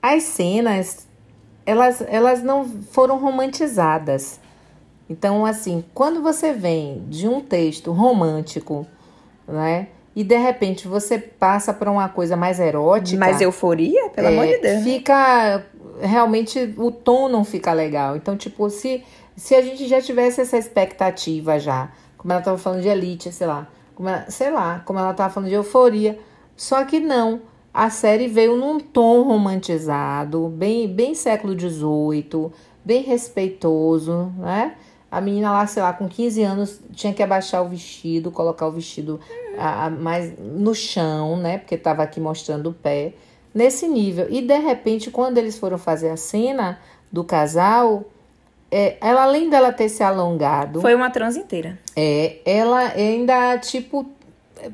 As 0.01 0.23
cenas, 0.23 1.07
elas, 1.65 2.01
elas 2.07 2.43
não 2.43 2.65
foram 2.91 3.17
romantizadas. 3.19 4.39
Então, 5.09 5.45
assim, 5.45 5.83
quando 5.93 6.21
você 6.21 6.51
vem 6.53 7.03
de 7.07 7.27
um 7.27 7.39
texto 7.39 7.91
romântico, 7.91 8.85
né? 9.47 9.87
E 10.15 10.23
de 10.23 10.35
repente 10.35 10.87
você 10.87 11.17
passa 11.19 11.71
para 11.73 11.91
uma 11.91 12.09
coisa 12.09 12.35
mais 12.35 12.59
erótica. 12.59 13.19
Mais 13.19 13.39
euforia, 13.39 14.09
pelo 14.09 14.27
é, 14.27 14.31
amor 14.33 14.47
de 14.47 14.57
Deus. 14.57 14.73
né? 14.77 14.81
Fica. 14.83 15.65
Realmente 16.01 16.73
o 16.77 16.91
tom 16.91 17.29
não 17.29 17.43
fica 17.45 17.71
legal. 17.73 18.15
Então, 18.15 18.35
tipo, 18.35 18.69
se, 18.69 19.03
se 19.35 19.55
a 19.55 19.61
gente 19.61 19.87
já 19.87 20.01
tivesse 20.01 20.41
essa 20.41 20.57
expectativa 20.57 21.59
já, 21.59 21.89
como 22.17 22.33
ela 22.33 22.41
tava 22.41 22.57
falando 22.57 22.81
de 22.81 22.87
elite, 22.87 23.31
sei 23.31 23.47
lá, 23.47 23.67
como 23.95 24.09
ela- 24.09 24.25
sei 24.29 24.51
lá, 24.51 24.81
como 24.85 24.99
ela 24.99 25.13
tava 25.13 25.31
falando 25.33 25.49
de 25.49 25.55
euforia. 25.55 26.19
Só 26.55 26.83
que 26.83 26.99
não. 26.99 27.41
A 27.73 27.91
série 27.91 28.27
veio 28.27 28.57
num 28.57 28.79
tom 28.79 29.21
romantizado, 29.21 30.47
bem, 30.49 30.87
bem 30.87 31.13
século 31.13 31.53
XVIII, 31.57 32.51
bem 32.83 33.03
respeitoso, 33.03 34.31
né? 34.39 34.73
A 35.09 35.21
menina 35.21 35.51
lá, 35.51 35.65
sei 35.67 35.81
lá, 35.81 35.93
com 35.93 36.07
15 36.07 36.43
anos, 36.43 36.79
tinha 36.93 37.13
que 37.13 37.23
abaixar 37.23 37.63
o 37.63 37.69
vestido, 37.69 38.29
colocar 38.31 38.67
o 38.67 38.71
vestido 38.71 39.19
a- 39.57 39.85
a- 39.85 39.89
mais 39.89 40.33
no 40.37 40.75
chão, 40.75 41.37
né? 41.37 41.57
Porque 41.59 41.77
tava 41.77 42.03
aqui 42.03 42.19
mostrando 42.19 42.69
o 42.69 42.73
pé. 42.73 43.13
Nesse 43.53 43.87
nível. 43.87 44.27
E 44.29 44.41
de 44.41 44.57
repente, 44.59 45.09
quando 45.09 45.37
eles 45.37 45.57
foram 45.57 45.77
fazer 45.77 46.09
a 46.09 46.17
cena 46.17 46.79
do 47.11 47.23
casal, 47.23 48.03
é, 48.69 48.97
ela 48.99 49.23
além 49.23 49.49
dela 49.49 49.71
ter 49.71 49.87
se 49.89 50.03
alongado, 50.03 50.81
Foi 50.81 50.93
uma 50.93 51.09
trans 51.09 51.37
inteira. 51.37 51.79
é, 51.95 52.37
ela 52.45 52.79
ainda, 52.89 53.57
tipo, 53.59 54.05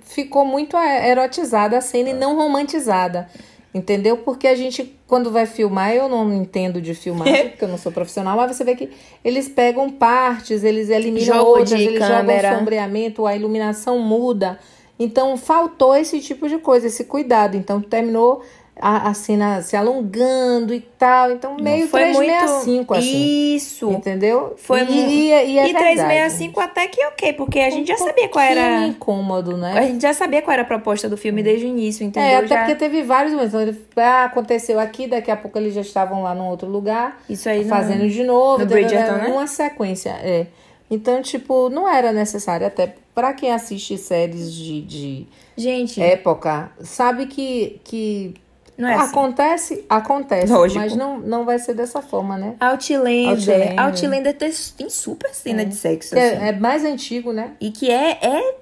ficou 0.02 0.44
muito 0.46 0.76
é, 0.76 1.10
erotizada 1.12 1.78
a 1.78 1.82
cena 1.82 2.10
e 2.10 2.14
não 2.14 2.36
romantizada. 2.36 3.30
Entendeu? 3.74 4.18
Porque 4.18 4.48
a 4.48 4.56
gente, 4.56 4.96
quando 5.08 5.32
vai 5.32 5.48
filmar, 5.48 5.94
eu 5.96 6.08
não 6.08 6.32
entendo 6.32 6.80
de 6.80 6.94
filmagem, 6.94 7.50
porque 7.50 7.64
eu 7.64 7.68
não 7.70 7.78
sou 7.78 7.92
profissional, 7.92 8.38
mas 8.38 8.56
você 8.56 8.64
vê 8.64 8.76
que 8.76 8.92
eles 9.26 9.50
pegam 9.50 9.90
partes, 9.90 10.64
eles 10.64 10.90
eliminam 10.90 11.38
Jogo 11.38 11.50
outras, 11.50 11.72
eles 11.72 11.98
câmera. 11.98 12.42
jogam 12.42 12.60
sombreamento, 12.60 13.26
a 13.26 13.36
iluminação 13.36 13.98
muda. 13.98 14.60
Então, 15.00 15.36
faltou 15.38 15.96
esse 15.96 16.20
tipo 16.20 16.48
de 16.48 16.60
coisa, 16.60 16.86
esse 16.86 17.06
cuidado. 17.06 17.58
Então, 17.58 17.82
terminou 17.82 18.44
a, 18.80 19.10
a 19.10 19.14
cena 19.14 19.62
se 19.62 19.76
alongando 19.76 20.74
e 20.74 20.80
tal. 20.82 21.32
Então, 21.32 21.56
meio 21.60 21.88
Foi 21.88 22.02
365, 22.02 22.76
muito... 22.76 22.94
assim. 22.94 23.56
Isso. 23.56 23.92
Entendeu? 23.92 24.56
Foi 24.58 24.82
e, 24.82 24.86
mu- 24.86 24.92
e, 24.92 25.28
e 25.28 25.32
é 25.32 25.46
e 25.70 25.74
verdade. 25.74 25.96
365 25.96 26.60
até 26.60 26.88
que 26.88 27.06
ok, 27.06 27.34
porque 27.34 27.60
a 27.60 27.70
gente 27.70 27.88
já 27.88 27.98
sabia 27.98 28.28
qual 28.30 28.44
era... 28.44 28.88
incômodo, 28.88 29.56
né? 29.58 29.78
A 29.78 29.82
gente 29.84 30.02
já 30.02 30.14
sabia 30.14 30.42
qual 30.42 30.54
era 30.54 30.64
a 30.64 30.66
proposta 30.66 31.08
do 31.08 31.16
filme 31.18 31.44
desde 31.44 31.66
o 31.66 31.70
início, 31.70 32.04
entendeu? 32.06 32.30
É, 32.30 32.36
até 32.38 32.48
Já- 32.48 32.58
porque 32.60 32.76
teve 32.76 33.04
vários 33.04 33.34
momentos. 33.34 33.54
Então, 33.54 33.62
ele, 33.62 33.80
ah, 33.98 34.24
aconteceu 34.26 34.80
aqui, 34.80 35.08
daqui 35.08 35.30
a 35.32 35.38
pouco 35.38 35.58
eles 35.58 35.74
já 35.74 35.82
estavam 35.82 36.24
lá 36.24 36.34
num 36.34 36.48
outro 36.48 36.68
lugar, 36.68 37.22
Isso 37.30 37.48
aí 37.48 37.62
não- 37.64 37.70
fazendo 37.70 38.10
de 38.10 38.24
novo, 38.24 38.60
no 38.60 38.66
Bridgerton, 38.66 39.14
né? 39.18 39.28
numa 39.28 39.48
sequência. 39.48 40.10
É. 40.24 40.48
Então, 40.92 41.22
tipo, 41.22 41.70
não 41.70 41.88
era 41.88 42.12
necessário, 42.12 42.68
até 42.68 42.96
pra 43.16 43.34
quem 43.34 43.52
assiste 43.52 43.98
séries 43.98 44.52
de, 44.54 44.82
de 44.82 45.28
Gente, 45.56 46.02
época, 46.02 46.72
sabe 46.82 47.28
que, 47.28 47.80
que 47.84 48.34
não 48.78 48.90
é 48.90 48.96
assim. 48.96 49.10
acontece, 49.12 49.86
acontece, 49.90 50.52
Lógico. 50.52 50.80
mas 50.80 50.96
não, 50.96 51.20
não 51.20 51.46
vai 51.46 51.60
ser 51.60 51.74
dessa 51.74 52.02
forma, 52.02 52.38
né? 52.38 52.56
Outlander. 52.60 53.30
Outlander. 53.30 53.80
Outlander 53.80 54.34
tem, 54.38 54.52
tem 54.78 54.90
super 54.90 55.34
cena 55.34 55.66
de 55.66 55.76
sexo, 55.76 56.14
Que 56.16 56.20
assim. 56.20 56.44
É, 56.44 56.50
é 56.50 56.52
mais 56.54 56.84
antigo, 56.84 57.32
né? 57.32 57.52
E 57.62 57.70
que 57.72 57.90
é, 57.92 58.18
é 58.22 58.56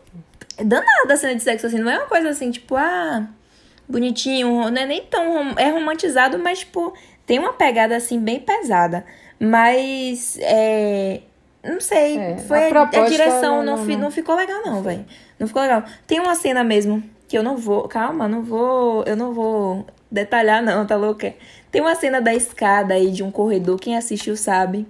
danada 0.63 1.13
a 1.13 1.17
cena 1.17 1.35
de 1.35 1.43
sexo, 1.43 1.67
assim. 1.67 1.77
Não 1.79 1.89
é 1.91 1.97
uma 1.97 2.07
coisa 2.07 2.29
assim, 2.29 2.51
tipo, 2.51 2.75
ah, 2.75 3.25
bonitinho. 3.87 4.69
Não 4.69 4.81
é 4.81 4.85
nem 4.85 5.01
tão... 5.03 5.31
rom- 5.31 5.55
É 5.57 5.69
romantizado, 5.69 6.37
mas, 6.39 6.59
tipo, 6.59 6.93
tem 7.25 7.39
uma 7.39 7.53
pegada, 7.53 7.95
assim, 7.95 8.19
bem 8.19 8.39
pesada. 8.39 9.05
Mas, 9.39 10.37
é... 10.41 11.21
Não 11.63 11.79
sei, 11.79 12.17
É, 12.17 12.37
foi 12.39 12.57
a 12.71 12.81
a, 12.81 13.05
direção 13.05 13.57
não- 13.57 13.63
não, 13.63 13.77
não- 13.77 13.85
fi- 13.85 13.93
não- 13.93 14.01
não 14.03 14.11
ficou 14.11 14.35
legal 14.35 14.61
não, 14.65 14.81
velho. 14.81 15.05
Não 15.39 15.45
ficou 15.47 15.61
legal. 15.61 15.83
Tem 16.07 16.19
uma 16.19 16.33
cena 16.33 16.63
mesmo 16.63 17.03
que 17.27 17.37
eu 17.37 17.43
não 17.43 17.55
vou, 17.55 17.87
calma, 17.87 18.27
não 18.27 18.41
vou, 18.41 19.03
eu 19.05 19.15
não 19.15 19.31
vou 19.31 19.85
detalhar 20.11 20.61
não, 20.61 20.85
tá 20.85 20.95
louca? 20.95 21.33
Tem 21.71 21.81
uma 21.81 21.95
cena 21.95 22.19
da 22.21 22.33
escada 22.33 22.93
aí 22.93 23.11
de 23.11 23.23
um 23.23 23.31
corredor, 23.31 23.79
quem 23.79 23.95
assistiu 23.95 24.35
sabe. 24.35 24.85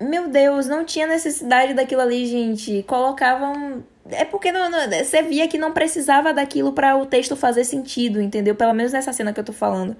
Meu 0.00 0.28
Deus, 0.28 0.66
não 0.66 0.84
tinha 0.84 1.06
necessidade 1.06 1.74
daquilo 1.74 2.00
ali, 2.00 2.26
gente. 2.26 2.82
Colocavam. 2.84 3.84
É 4.10 4.24
porque 4.24 4.50
não, 4.50 4.68
não- 4.70 4.90
você 4.90 5.22
via 5.22 5.46
que 5.46 5.56
não 5.56 5.72
precisava 5.72 6.32
daquilo 6.32 6.72
pra 6.72 6.96
o 6.96 7.06
texto 7.06 7.36
fazer 7.36 7.64
sentido, 7.64 8.20
entendeu? 8.20 8.54
Pelo 8.54 8.72
menos 8.74 8.92
nessa 8.92 9.12
cena 9.12 9.32
que 9.32 9.40
eu 9.40 9.44
tô 9.44 9.52
falando. 9.52 9.96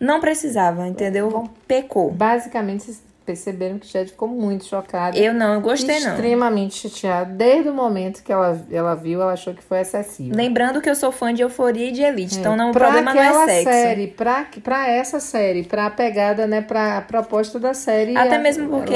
Não 0.00 0.20
precisava, 0.20 0.86
entendeu? 0.88 1.48
Pecou. 1.66 2.10
Basicamente, 2.10 2.96
perceberam 3.26 3.78
que 3.78 3.86
Jade 3.92 4.10
ficou 4.10 4.28
muito 4.28 4.64
chocada. 4.64 5.18
Eu 5.18 5.34
não, 5.34 5.54
eu 5.54 5.60
gostei 5.60 5.98
não. 6.00 6.12
extremamente 6.12 6.88
chateada. 6.88 7.32
Desde 7.34 7.68
o 7.68 7.74
momento 7.74 8.22
que 8.22 8.32
ela, 8.32 8.64
ela 8.70 8.94
viu, 8.94 9.20
ela 9.20 9.32
achou 9.32 9.52
que 9.52 9.62
foi 9.62 9.80
excessivo. 9.80 10.34
Lembrando 10.34 10.80
que 10.80 10.88
eu 10.88 10.94
sou 10.94 11.10
fã 11.10 11.34
de 11.34 11.42
Euforia 11.42 11.88
e 11.88 11.92
de 11.92 12.02
Elite, 12.02 12.38
então 12.38 12.56
não, 12.56 12.70
o 12.70 12.72
pra 12.72 12.86
problema 12.86 13.12
não 13.12 13.42
é 13.42 13.46
sexo. 13.46 13.70
série, 13.70 14.06
pra, 14.06 14.46
pra 14.62 14.88
essa 14.88 15.18
série, 15.20 15.64
pra 15.64 15.90
pegada, 15.90 16.46
né, 16.46 16.60
pra 16.62 17.00
proposta 17.02 17.58
da 17.58 17.74
série. 17.74 18.16
Até 18.16 18.36
a- 18.36 18.38
mesmo 18.38 18.68
porque 18.70 18.94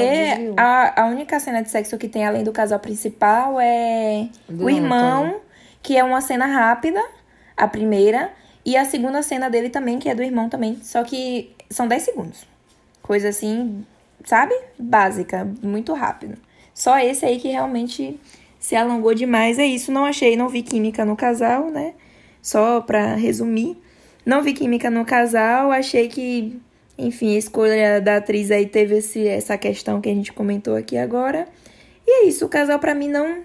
a, 0.57 1.03
a 1.03 1.05
única 1.07 1.39
cena 1.39 1.61
de 1.61 1.69
sexo 1.69 1.97
que 1.97 2.07
tem 2.07 2.25
além 2.25 2.43
do 2.43 2.53
casal 2.53 2.79
principal 2.79 3.59
é 3.59 4.27
Do 4.47 4.65
o 4.65 4.69
irmão, 4.69 5.35
que 5.83 5.97
é 5.97 6.03
uma 6.03 6.21
cena 6.21 6.45
rápida, 6.45 7.03
a 7.57 7.67
primeira, 7.67 8.31
e 8.65 8.77
a 8.77 8.85
segunda 8.85 9.21
cena 9.21 9.49
dele 9.49 9.69
também, 9.69 9.99
que 9.99 10.07
é 10.07 10.15
do 10.15 10.23
irmão 10.23 10.47
também. 10.47 10.79
Só 10.81 11.03
que 11.03 11.51
são 11.69 11.87
10 11.87 12.03
segundos. 12.03 12.45
Coisa 13.01 13.29
assim, 13.29 13.83
sabe? 14.25 14.53
Básica, 14.77 15.47
muito 15.61 15.93
rápido. 15.93 16.37
Só 16.73 16.99
esse 16.99 17.25
aí 17.25 17.39
que 17.39 17.49
realmente 17.49 18.19
se 18.59 18.75
alongou 18.75 19.13
demais. 19.13 19.59
É 19.59 19.65
isso, 19.65 19.91
não 19.91 20.05
achei, 20.05 20.37
não 20.37 20.47
vi 20.47 20.61
química 20.61 21.03
no 21.03 21.15
casal, 21.15 21.69
né? 21.69 21.93
Só 22.41 22.81
pra 22.81 23.15
resumir. 23.15 23.77
Não 24.25 24.41
vi 24.41 24.53
química 24.53 24.89
no 24.89 25.03
casal, 25.03 25.71
achei 25.71 26.07
que, 26.07 26.59
enfim, 26.97 27.35
a 27.35 27.39
escolha 27.39 27.99
da 27.99 28.17
atriz 28.17 28.51
aí 28.51 28.67
teve 28.67 28.97
esse, 28.97 29.27
essa 29.27 29.57
questão 29.57 29.99
que 29.99 30.09
a 30.09 30.13
gente 30.13 30.31
comentou 30.31 30.75
aqui 30.75 30.95
agora. 30.95 31.47
E 32.05 32.23
é 32.23 32.27
isso, 32.27 32.45
o 32.45 32.49
casal 32.49 32.77
pra 32.77 32.93
mim 32.93 33.09
não, 33.09 33.39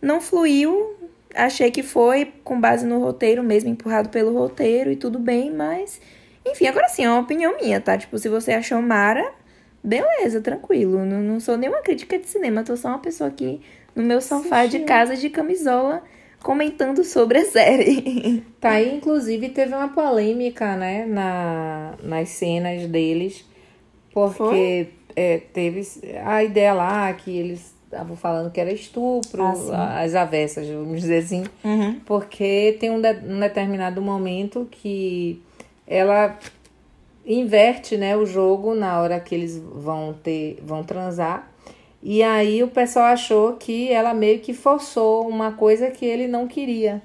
não 0.00 0.20
fluiu. 0.20 0.94
Achei 1.34 1.70
que 1.70 1.82
foi 1.82 2.32
com 2.44 2.60
base 2.60 2.86
no 2.86 3.00
roteiro 3.00 3.42
mesmo, 3.42 3.70
empurrado 3.70 4.10
pelo 4.10 4.36
roteiro 4.38 4.90
e 4.90 4.96
tudo 4.96 5.18
bem, 5.18 5.50
mas. 5.50 6.00
Enfim, 6.46 6.66
agora 6.66 6.88
sim, 6.88 7.04
é 7.04 7.10
uma 7.10 7.20
opinião 7.20 7.56
minha, 7.56 7.80
tá? 7.80 7.96
Tipo, 7.96 8.18
se 8.18 8.28
você 8.28 8.52
achou 8.52 8.80
Mara, 8.82 9.32
beleza, 9.82 10.40
tranquilo. 10.40 11.04
Não, 11.04 11.20
não 11.20 11.40
sou 11.40 11.56
nenhuma 11.56 11.80
crítica 11.82 12.18
de 12.18 12.26
cinema, 12.26 12.62
tô 12.62 12.76
só 12.76 12.88
uma 12.88 12.98
pessoa 12.98 13.28
aqui 13.30 13.60
no 13.94 14.02
meu 14.02 14.20
sofá 14.20 14.66
de 14.66 14.80
casa 14.80 15.16
de 15.16 15.28
camisola 15.30 16.02
comentando 16.42 17.02
sobre 17.04 17.38
a 17.38 17.44
série. 17.44 18.42
Tá 18.60 18.70
aí, 18.70 18.96
inclusive, 18.96 19.50
teve 19.50 19.72
uma 19.74 19.88
polêmica, 19.88 20.74
né, 20.76 21.06
na, 21.06 21.94
nas 22.02 22.28
cenas 22.30 22.86
deles, 22.88 23.44
porque 24.12 24.88
é, 25.14 25.38
teve 25.52 25.82
a 26.24 26.42
ideia 26.42 26.72
lá 26.74 27.12
que 27.12 27.30
eles 27.36 27.72
estavam 27.84 28.16
falando 28.16 28.50
que 28.50 28.60
era 28.60 28.72
estupro, 28.72 29.42
Ah, 29.72 30.00
as 30.00 30.14
avessas, 30.14 30.68
vamos 30.68 31.00
dizer 31.00 31.18
assim, 31.18 31.44
Uhum. 31.64 32.00
porque 32.04 32.76
tem 32.80 32.90
um, 32.90 33.00
de- 33.00 33.20
um 33.26 33.38
determinado 33.40 34.02
momento 34.02 34.66
que 34.70 35.40
ela 35.86 36.36
inverte, 37.28 37.96
né, 37.98 38.16
o 38.16 38.24
jogo 38.24 38.74
na 38.74 39.00
hora 39.00 39.20
que 39.20 39.34
eles 39.34 39.58
vão 39.58 40.14
ter, 40.14 40.58
vão 40.62 40.82
transar. 40.82 41.52
E 42.02 42.22
aí 42.22 42.62
o 42.62 42.68
pessoal 42.68 43.06
achou 43.06 43.54
que 43.54 43.92
ela 43.92 44.14
meio 44.14 44.38
que 44.40 44.54
forçou 44.54 45.28
uma 45.28 45.52
coisa 45.52 45.90
que 45.90 46.06
ele 46.06 46.26
não 46.26 46.48
queria. 46.48 47.02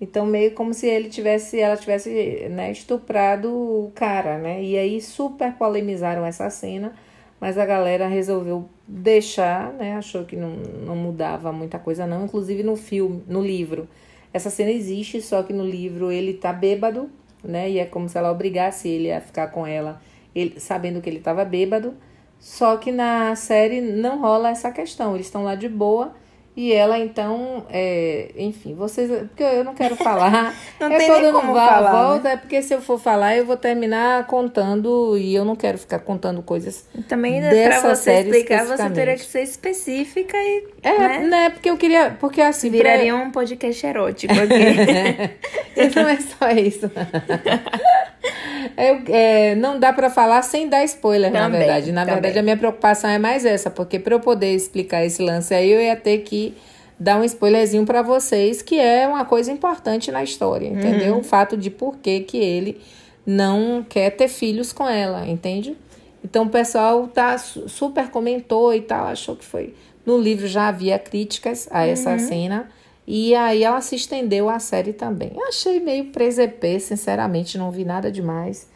Então 0.00 0.26
meio 0.26 0.50
como 0.52 0.74
se 0.74 0.86
ele 0.86 1.08
tivesse, 1.08 1.58
ela 1.58 1.76
tivesse, 1.76 2.48
né, 2.50 2.70
estuprado 2.72 3.48
o 3.50 3.92
cara, 3.94 4.36
né? 4.36 4.62
E 4.62 4.76
aí 4.76 5.00
super 5.00 5.52
polemizaram 5.54 6.26
essa 6.26 6.50
cena, 6.50 6.92
mas 7.40 7.56
a 7.56 7.64
galera 7.64 8.08
resolveu 8.08 8.68
deixar, 8.86 9.72
né? 9.72 9.94
Achou 9.94 10.24
que 10.24 10.36
não, 10.36 10.50
não 10.50 10.96
mudava 10.96 11.52
muita 11.52 11.78
coisa 11.78 12.06
não, 12.06 12.24
inclusive 12.24 12.62
no 12.62 12.76
filme, 12.76 13.22
no 13.28 13.40
livro. 13.40 13.88
Essa 14.34 14.50
cena 14.50 14.70
existe, 14.70 15.22
só 15.22 15.42
que 15.42 15.52
no 15.52 15.64
livro 15.64 16.10
ele 16.10 16.34
tá 16.34 16.52
bêbado 16.52 17.08
né? 17.42 17.70
E 17.70 17.78
é 17.78 17.84
como 17.84 18.08
se 18.08 18.16
ela 18.16 18.30
obrigasse 18.30 18.88
ele 18.88 19.12
a 19.12 19.20
ficar 19.20 19.48
com 19.48 19.66
ela, 19.66 20.00
ele, 20.34 20.58
sabendo 20.60 21.00
que 21.00 21.08
ele 21.08 21.18
estava 21.18 21.44
bêbado. 21.44 21.94
Só 22.38 22.76
que 22.76 22.90
na 22.90 23.34
série 23.36 23.80
não 23.80 24.20
rola 24.20 24.50
essa 24.50 24.70
questão. 24.70 25.14
Eles 25.14 25.26
estão 25.26 25.44
lá 25.44 25.54
de 25.54 25.68
boa 25.68 26.12
e 26.54 26.70
ela 26.70 26.98
então, 26.98 27.64
é, 27.70 28.30
enfim, 28.36 28.74
vocês. 28.74 29.10
Porque 29.28 29.42
eu 29.42 29.64
não 29.64 29.74
quero 29.74 29.96
falar. 29.96 30.54
não 30.78 30.92
é 30.92 30.98
tem 30.98 31.10
nem 31.10 31.22
não 31.32 31.40
como 31.40 31.54
falar, 31.54 31.90
volta, 31.90 32.28
né? 32.28 32.34
é 32.34 32.36
porque 32.36 32.60
se 32.60 32.74
eu 32.74 32.82
for 32.82 32.98
falar, 32.98 33.36
eu 33.36 33.46
vou 33.46 33.56
terminar 33.56 34.26
contando 34.26 35.16
e 35.16 35.34
eu 35.34 35.46
não 35.46 35.56
quero 35.56 35.78
ficar 35.78 36.00
contando 36.00 36.42
coisas. 36.42 36.86
Também, 37.08 37.40
né, 37.40 37.48
dessa 37.48 37.80
pra 37.80 37.94
você 37.94 38.02
série 38.02 38.28
explicar, 38.28 38.66
você 38.66 38.90
teria 38.90 39.14
que 39.14 39.24
ser 39.24 39.42
específica 39.42 40.36
e. 40.36 40.68
É, 40.82 40.98
né? 40.98 41.18
né? 41.20 41.50
Porque 41.50 41.70
eu 41.70 41.76
queria. 41.78 42.10
Porque 42.20 42.42
assim. 42.42 42.68
pra- 42.68 42.76
Viraria 42.78 43.16
um 43.16 43.30
podcast 43.30 43.86
erótico 43.86 44.34
aqui. 44.34 45.32
E 45.74 45.88
não 45.98 46.06
é 46.06 46.18
só 46.20 46.50
isso. 46.50 46.90
Eu, 48.76 49.02
é, 49.08 49.54
não 49.56 49.78
dá 49.78 49.92
pra 49.92 50.08
falar 50.08 50.42
sem 50.42 50.68
dar 50.68 50.84
spoiler, 50.84 51.32
na 51.32 51.44
Também, 51.44 51.58
verdade. 51.60 51.92
Na 51.92 52.02
também. 52.02 52.14
verdade, 52.14 52.38
a 52.38 52.42
minha 52.42 52.56
preocupação 52.56 53.10
é 53.10 53.18
mais 53.18 53.44
essa, 53.44 53.70
porque 53.70 53.98
para 53.98 54.14
eu 54.14 54.20
poder 54.20 54.54
explicar 54.54 55.04
esse 55.04 55.22
lance 55.22 55.52
aí, 55.54 55.70
eu 55.70 55.80
ia 55.80 55.96
ter 55.96 56.18
que 56.18 56.54
dar 56.98 57.18
um 57.20 57.24
spoilerzinho 57.24 57.84
pra 57.84 58.00
vocês, 58.02 58.62
que 58.62 58.78
é 58.78 59.06
uma 59.08 59.24
coisa 59.24 59.50
importante 59.50 60.10
na 60.12 60.22
história, 60.22 60.68
entendeu? 60.68 61.18
O 61.18 61.22
fato 61.24 61.56
de 61.56 61.68
por 61.70 61.96
que 61.98 62.20
que 62.20 62.36
ele 62.38 62.80
não 63.26 63.84
quer 63.88 64.10
ter 64.10 64.28
filhos 64.28 64.72
com 64.72 64.88
ela, 64.88 65.26
entende? 65.26 65.76
Então 66.24 66.44
o 66.44 66.48
pessoal 66.48 67.08
tá 67.08 67.36
su- 67.38 67.68
super 67.68 68.08
comentou 68.10 68.72
e 68.72 68.80
tal, 68.80 69.06
achou 69.08 69.34
que 69.34 69.44
foi. 69.44 69.74
No 70.06 70.16
livro 70.18 70.46
já 70.46 70.68
havia 70.68 70.98
críticas 70.98 71.68
a 71.70 71.84
essa 71.86 72.16
cena. 72.18 72.68
E 73.06 73.34
aí 73.34 73.64
ela 73.64 73.80
se 73.80 73.96
estendeu 73.96 74.48
à 74.48 74.58
série 74.58 74.92
também. 74.92 75.32
Eu 75.34 75.48
achei 75.48 75.80
meio 75.80 76.06
presepê, 76.06 76.78
sinceramente, 76.78 77.58
não 77.58 77.70
vi 77.70 77.84
nada 77.84 78.10
demais. 78.12 78.68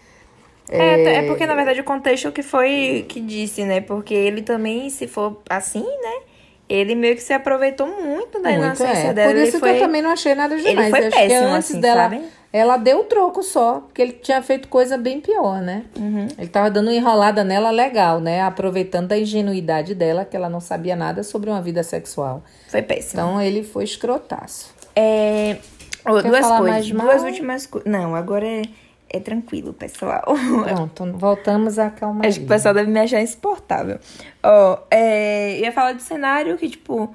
É, 0.68 1.18
é 1.18 1.22
porque, 1.22 1.47
na 1.47 1.55
verdade, 1.55 1.81
o 1.81 1.85
contexto 1.85 2.33
que 2.33 2.43
foi 2.43 3.05
que 3.09 3.20
disse, 3.20 3.64
né? 3.64 3.81
Porque 3.81 4.12
ele 4.12 4.43
também, 4.43 4.91
se 4.91 5.07
for 5.07 5.41
assim, 5.49 5.85
né? 5.85 6.20
Ele 6.68 6.97
meio 6.97 7.14
que 7.14 7.22
se 7.22 7.33
aproveitou 7.33 7.87
muito 7.87 8.43
da 8.43 8.51
Muito, 8.51 8.64
inocência 8.64 9.09
é. 9.09 9.12
dela. 9.12 9.31
Por 9.31 9.37
Ele 9.39 9.49
isso 9.49 9.61
foi- 9.61 9.70
que 9.70 9.77
eu 9.77 9.81
também 9.87 10.03
não 10.03 10.11
achei 10.11 10.35
nada 10.35 10.57
demais. 10.57 10.91
foi 10.91 10.99
acho 11.07 11.11
que 11.11 11.14
péssimo, 11.29 11.47
antes 11.47 11.70
assim, 11.70 11.81
dela, 11.81 12.03
sabe? 12.03 12.20
Ela 12.53 12.76
deu 12.76 13.01
o 13.01 13.05
troco 13.05 13.42
só, 13.42 13.80
porque 13.80 14.01
ele 14.01 14.12
tinha 14.12 14.40
feito 14.40 14.68
coisa 14.68 14.97
bem 14.97 15.20
pior, 15.20 15.61
né? 15.61 15.84
Uhum. 15.99 16.26
Ele 16.38 16.49
tava 16.49 16.70
dando 16.70 16.86
uma 16.86 16.94
enrolada 16.94 17.44
nela 17.44 17.70
legal, 17.70 18.20
né? 18.20 18.42
Aproveitando 18.42 19.09
da 19.09 19.18
ingenuidade 19.18 19.94
dela, 19.94 20.24
que 20.24 20.36
ela 20.36 20.49
não 20.49 20.61
sabia 20.61 20.97
nada 20.97 21.22
sobre 21.22 21.51
uma 21.51 21.61
vida 21.61 21.82
sexual. 21.82 22.42
Foi 22.68 22.82
péssimo. 22.82 23.20
Então 23.20 23.42
ele 23.42 23.62
foi 23.62 23.84
escrotaço. 23.84 24.74
É. 24.94 25.59
Quer 26.05 26.22
duas 26.22 26.47
coisas. 26.47 26.90
duas 26.90 27.22
últimas 27.22 27.66
coisas. 27.66 27.90
Não, 27.90 28.14
agora 28.14 28.47
é, 28.47 28.62
é 29.11 29.20
tranquilo, 29.20 29.72
pessoal. 29.72 30.22
Pronto, 30.64 31.18
voltamos 31.18 31.78
à 31.78 31.90
calma. 31.90 32.24
Acho 32.24 32.38
que 32.38 32.44
o 32.47 32.49
pessoal 32.49 32.72
deve 32.72 32.90
me 32.90 33.01
achar 33.01 33.20
insuportável. 33.20 33.99
Ó, 34.42 34.78
é, 34.90 35.59
ia 35.59 35.72
falar 35.72 35.92
do 35.92 36.03
cenário 36.03 36.57
que, 36.57 36.68
tipo, 36.68 37.14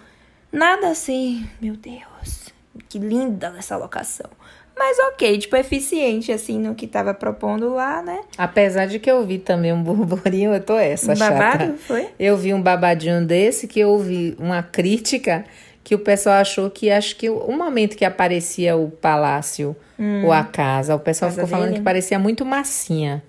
nada 0.51 0.89
assim, 0.89 1.47
meu 1.61 1.75
Deus, 1.75 2.49
que 2.89 2.99
linda 2.99 3.55
essa 3.57 3.77
locação. 3.77 4.29
Mas 4.77 4.97
ok, 5.13 5.37
tipo, 5.37 5.55
eficiente, 5.55 6.31
assim, 6.31 6.57
no 6.59 6.73
que 6.73 6.87
tava 6.87 7.13
propondo 7.13 7.73
lá, 7.73 8.01
né? 8.01 8.21
Apesar 8.37 8.87
de 8.87 8.97
que 8.99 9.11
eu 9.11 9.23
vi 9.25 9.37
também 9.37 9.71
um 9.71 9.81
burburinho, 9.83 10.53
eu 10.53 10.61
tô 10.61 10.77
essa 10.77 11.13
Babado, 11.15 11.65
chata. 11.65 11.77
foi? 11.77 12.07
Eu 12.19 12.35
vi 12.37 12.53
um 12.53 12.61
babadinho 12.61 13.25
desse 13.25 13.67
que 13.67 13.79
eu 13.79 13.97
vi 13.99 14.35
uma 14.39 14.63
crítica 14.63 15.45
que 15.83 15.93
o 15.95 15.99
pessoal 15.99 16.35
achou 16.35 16.69
que 16.69 16.89
acho 16.89 17.15
que 17.15 17.29
o 17.29 17.51
momento 17.51 17.95
que 17.95 18.05
aparecia 18.05 18.75
o 18.75 18.89
palácio 18.89 19.75
ou 20.23 20.31
a 20.31 20.43
casa, 20.43 20.95
o 20.95 20.99
pessoal 20.99 21.29
Casa 21.29 21.41
ficou 21.41 21.49
falando 21.49 21.69
dele. 21.69 21.79
que 21.79 21.83
parecia 21.83 22.17
muito 22.17 22.43
massinha. 22.45 23.21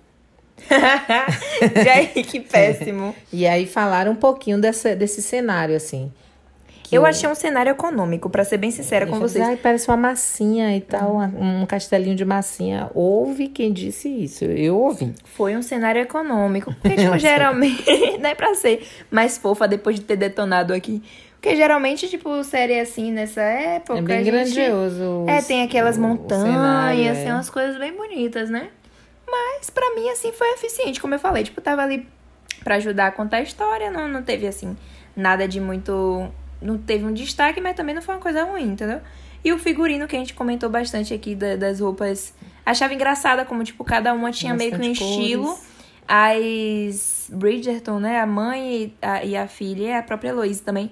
e 0.71 1.89
aí, 1.89 2.07
que 2.25 2.41
péssimo. 2.41 3.15
E 3.33 3.47
aí 3.47 3.67
falaram 3.67 4.13
um 4.13 4.17
pouquinho 4.17 4.59
dessa, 4.61 4.95
desse 4.95 5.21
cenário, 5.23 5.75
assim. 5.77 6.13
Que 6.93 6.99
Eu 6.99 7.07
achei 7.07 7.27
um 7.29 7.35
cenário 7.35 7.71
econômico, 7.71 8.29
pra 8.29 8.45
ser 8.45 8.59
bem 8.59 8.71
sincera 8.71 9.07
com 9.07 9.19
vocês. 9.19 9.43
assim, 9.43 9.53
Ai, 9.53 9.57
parece 9.57 9.89
uma 9.89 9.97
massinha 9.97 10.77
e 10.77 10.81
tal, 10.83 11.17
um 11.17 11.65
castelinho 11.65 12.15
de 12.15 12.25
massinha. 12.25 12.91
Houve 12.95 13.49
quem 13.49 13.73
disse 13.73 14.09
isso, 14.11 14.45
eu 14.45 14.77
ouvi. 14.79 15.15
Foi 15.25 15.57
um 15.57 15.63
cenário 15.63 16.03
econômico. 16.03 16.75
Porque, 16.83 16.97
tipo, 16.97 17.17
geralmente. 17.19 17.83
não 18.21 18.29
é 18.29 18.35
pra 18.35 18.55
ser 18.55 18.87
mais 19.11 19.39
fofa 19.39 19.67
depois 19.67 19.97
de 19.97 20.03
ter 20.03 20.17
detonado 20.17 20.75
aqui. 20.75 21.03
Porque 21.41 21.57
geralmente, 21.57 22.09
tipo, 22.09 22.45
série 22.45 22.79
assim 22.79 23.11
nessa 23.11 23.41
época. 23.41 23.99
É 23.99 24.03
bem 24.03 24.23
gente- 24.25 24.31
grandioso. 24.55 25.25
É, 25.27 25.41
tem 25.41 25.63
aquelas 25.63 25.97
o- 25.97 26.01
o 26.01 26.03
montanhas, 26.03 26.43
cenário, 26.45 27.15
tem 27.15 27.29
é. 27.31 27.33
umas 27.35 27.49
coisas 27.49 27.79
bem 27.79 27.97
bonitas, 27.97 28.51
né? 28.51 28.69
Mas 29.27 29.71
pra 29.71 29.95
mim, 29.95 30.11
assim, 30.11 30.31
foi 30.31 30.47
eficiente, 30.53 31.01
como 31.01 31.15
eu 31.15 31.19
falei. 31.19 31.43
Tipo, 31.43 31.61
tava 31.63 31.83
ali 31.83 32.07
pra 32.63 32.75
ajudar 32.77 33.07
a 33.07 33.11
contar 33.13 33.39
a 33.39 33.43
história, 33.43 33.91
não, 33.91 34.07
não 34.09 34.23
teve, 34.23 34.47
assim, 34.47 34.77
nada 35.17 35.49
de 35.49 35.59
muito. 35.59 36.29
Não 36.63 36.79
teve 36.79 37.05
um 37.05 37.13
destaque, 37.13 37.61
mas 37.61 37.75
também 37.77 37.95
não 37.95 38.03
foi 38.03 38.15
uma 38.15 38.21
coisa 38.21 38.45
ruim, 38.45 38.73
entendeu? 38.73 39.01
E 39.45 39.53
o 39.53 39.59
figurino 39.59 40.07
que 40.07 40.15
a 40.15 40.19
gente 40.19 40.35
comentou 40.35 40.71
bastante 40.71 41.13
aqui 41.13 41.35
da- 41.35 41.57
das 41.57 41.81
roupas. 41.81 42.33
Achava 42.65 42.95
engraçada 42.95 43.45
como, 43.45 43.65
tipo, 43.65 43.83
cada 43.85 44.13
uma 44.15 44.31
tinha 44.31 44.55
meio 44.55 44.71
que 44.71 44.77
um 44.77 44.79
Bastante 44.81 45.03
estilo. 45.03 45.45
cores. 45.47 45.73
As 46.09 47.29
Bridgerton, 47.33 47.99
né? 47.99 48.21
A 48.21 48.27
mãe 48.27 48.85
e 48.85 48.95
a, 49.03 49.25
e 49.25 49.37
a 49.37 49.47
filha, 49.49 49.83
e 49.87 49.93
a 49.93 50.03
própria 50.03 50.29
Heloise 50.31 50.63
também. 50.63 50.91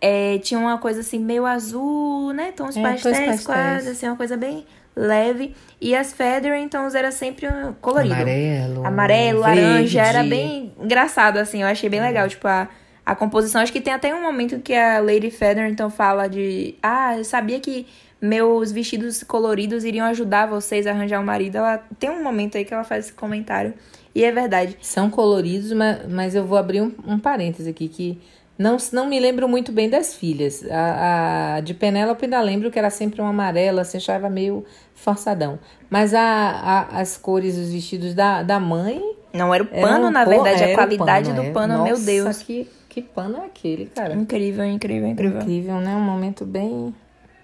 É, 0.00 0.38
tinha 0.38 0.58
uma 0.58 0.78
coisa 0.78 1.00
assim, 1.00 1.18
meio 1.18 1.44
azul, 1.44 2.32
né? 2.32 2.52
Tons 2.52 2.76
É, 2.76 2.82
pastéis, 2.82 3.16
pastéis. 3.18 3.44
quase, 3.46 3.88
assim, 3.90 4.06
uma 4.06 4.16
coisa 4.16 4.36
bem 4.36 4.64
leve. 4.96 5.54
E 5.80 5.94
as 5.94 6.12
Featheringtons 6.12 6.94
era 6.94 7.10
sempre 7.12 7.46
colorido. 7.80 8.14
Amarelo. 8.14 8.86
Amarelo, 8.86 9.42
verde. 9.42 9.60
laranja, 9.62 10.02
era 10.02 10.22
bem 10.22 10.72
engraçado, 10.80 11.36
assim, 11.38 11.62
eu 11.62 11.68
achei 11.68 11.88
bem 11.90 12.00
legal, 12.00 12.28
tipo, 12.28 12.46
a, 12.48 12.68
a 13.10 13.14
composição. 13.16 13.60
Acho 13.60 13.72
que 13.72 13.80
tem 13.80 13.92
até 13.92 14.14
um 14.14 14.22
momento 14.22 14.60
que 14.60 14.72
a 14.74 15.00
Lady 15.00 15.30
Featherington 15.30 15.90
fala 15.90 16.28
de, 16.28 16.74
ah, 16.82 17.18
eu 17.18 17.24
sabia 17.24 17.58
que 17.58 17.86
meus 18.22 18.70
vestidos 18.70 19.22
coloridos 19.22 19.82
iriam 19.84 20.06
ajudar 20.06 20.46
vocês 20.46 20.86
a 20.86 20.90
arranjar 20.90 21.20
um 21.20 21.24
marido. 21.24 21.56
Ela 21.56 21.82
tem 21.98 22.08
um 22.10 22.22
momento 22.22 22.56
aí 22.56 22.64
que 22.64 22.72
ela 22.72 22.84
faz 22.84 23.06
esse 23.06 23.14
comentário, 23.14 23.74
e 24.14 24.24
é 24.24 24.30
verdade. 24.30 24.76
São 24.80 25.10
coloridos, 25.10 25.72
mas, 25.72 26.06
mas 26.08 26.34
eu 26.34 26.44
vou 26.44 26.56
abrir 26.58 26.82
um, 26.82 26.92
um 27.06 27.18
parêntese 27.18 27.70
aqui, 27.70 27.88
que 27.88 28.20
não, 28.58 28.76
não 28.92 29.08
me 29.08 29.18
lembro 29.18 29.48
muito 29.48 29.72
bem 29.72 29.88
das 29.88 30.14
filhas. 30.14 30.64
A, 30.70 31.56
a 31.56 31.60
de 31.60 31.74
Penélope 31.74 32.26
ainda 32.26 32.40
lembro 32.40 32.70
que 32.70 32.78
era 32.78 32.90
sempre 32.90 33.20
um 33.22 33.26
amarelo, 33.26 33.80
assim, 33.80 33.96
achava 33.96 34.28
meio 34.28 34.64
forçadão. 34.94 35.58
Mas 35.88 36.12
a, 36.12 36.20
a- 36.22 37.00
as 37.00 37.16
cores 37.16 37.56
dos 37.56 37.72
vestidos 37.72 38.14
da, 38.14 38.42
da 38.42 38.60
mãe... 38.60 39.02
Não 39.32 39.54
era 39.54 39.62
o 39.62 39.66
pano, 39.66 40.10
na 40.10 40.24
pô, 40.24 40.30
verdade, 40.30 40.64
a 40.64 40.74
qualidade 40.74 41.32
do 41.32 41.42
é. 41.42 41.50
pano, 41.52 41.82
meu 41.84 41.92
Nossa, 41.92 42.04
Deus. 42.04 42.42
Que, 42.42 42.68
que 42.90 43.00
pano 43.00 43.38
é 43.38 43.46
aquele, 43.46 43.86
cara? 43.86 44.14
Incrível, 44.14 44.66
incrível, 44.66 45.08
incrível. 45.08 45.40
Incrível, 45.40 45.80
né? 45.80 45.94
Um 45.94 46.02
momento 46.02 46.44
bem... 46.44 46.94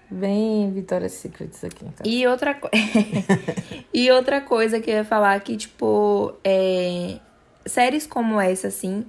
Bem 0.09 0.71
Victoria's 0.71 1.13
Secrets 1.13 1.63
aqui. 1.65 1.83
cara. 1.83 2.07
E 2.07 2.25
outra, 2.27 2.53
co... 2.53 2.69
e 3.93 4.09
outra 4.11 4.39
coisa 4.39 4.79
que 4.79 4.89
eu 4.89 4.95
ia 4.95 5.03
falar 5.03 5.39
que, 5.41 5.57
tipo, 5.57 6.33
é... 6.43 7.17
séries 7.65 8.07
como 8.07 8.39
essa, 8.39 8.67
assim, 8.67 9.05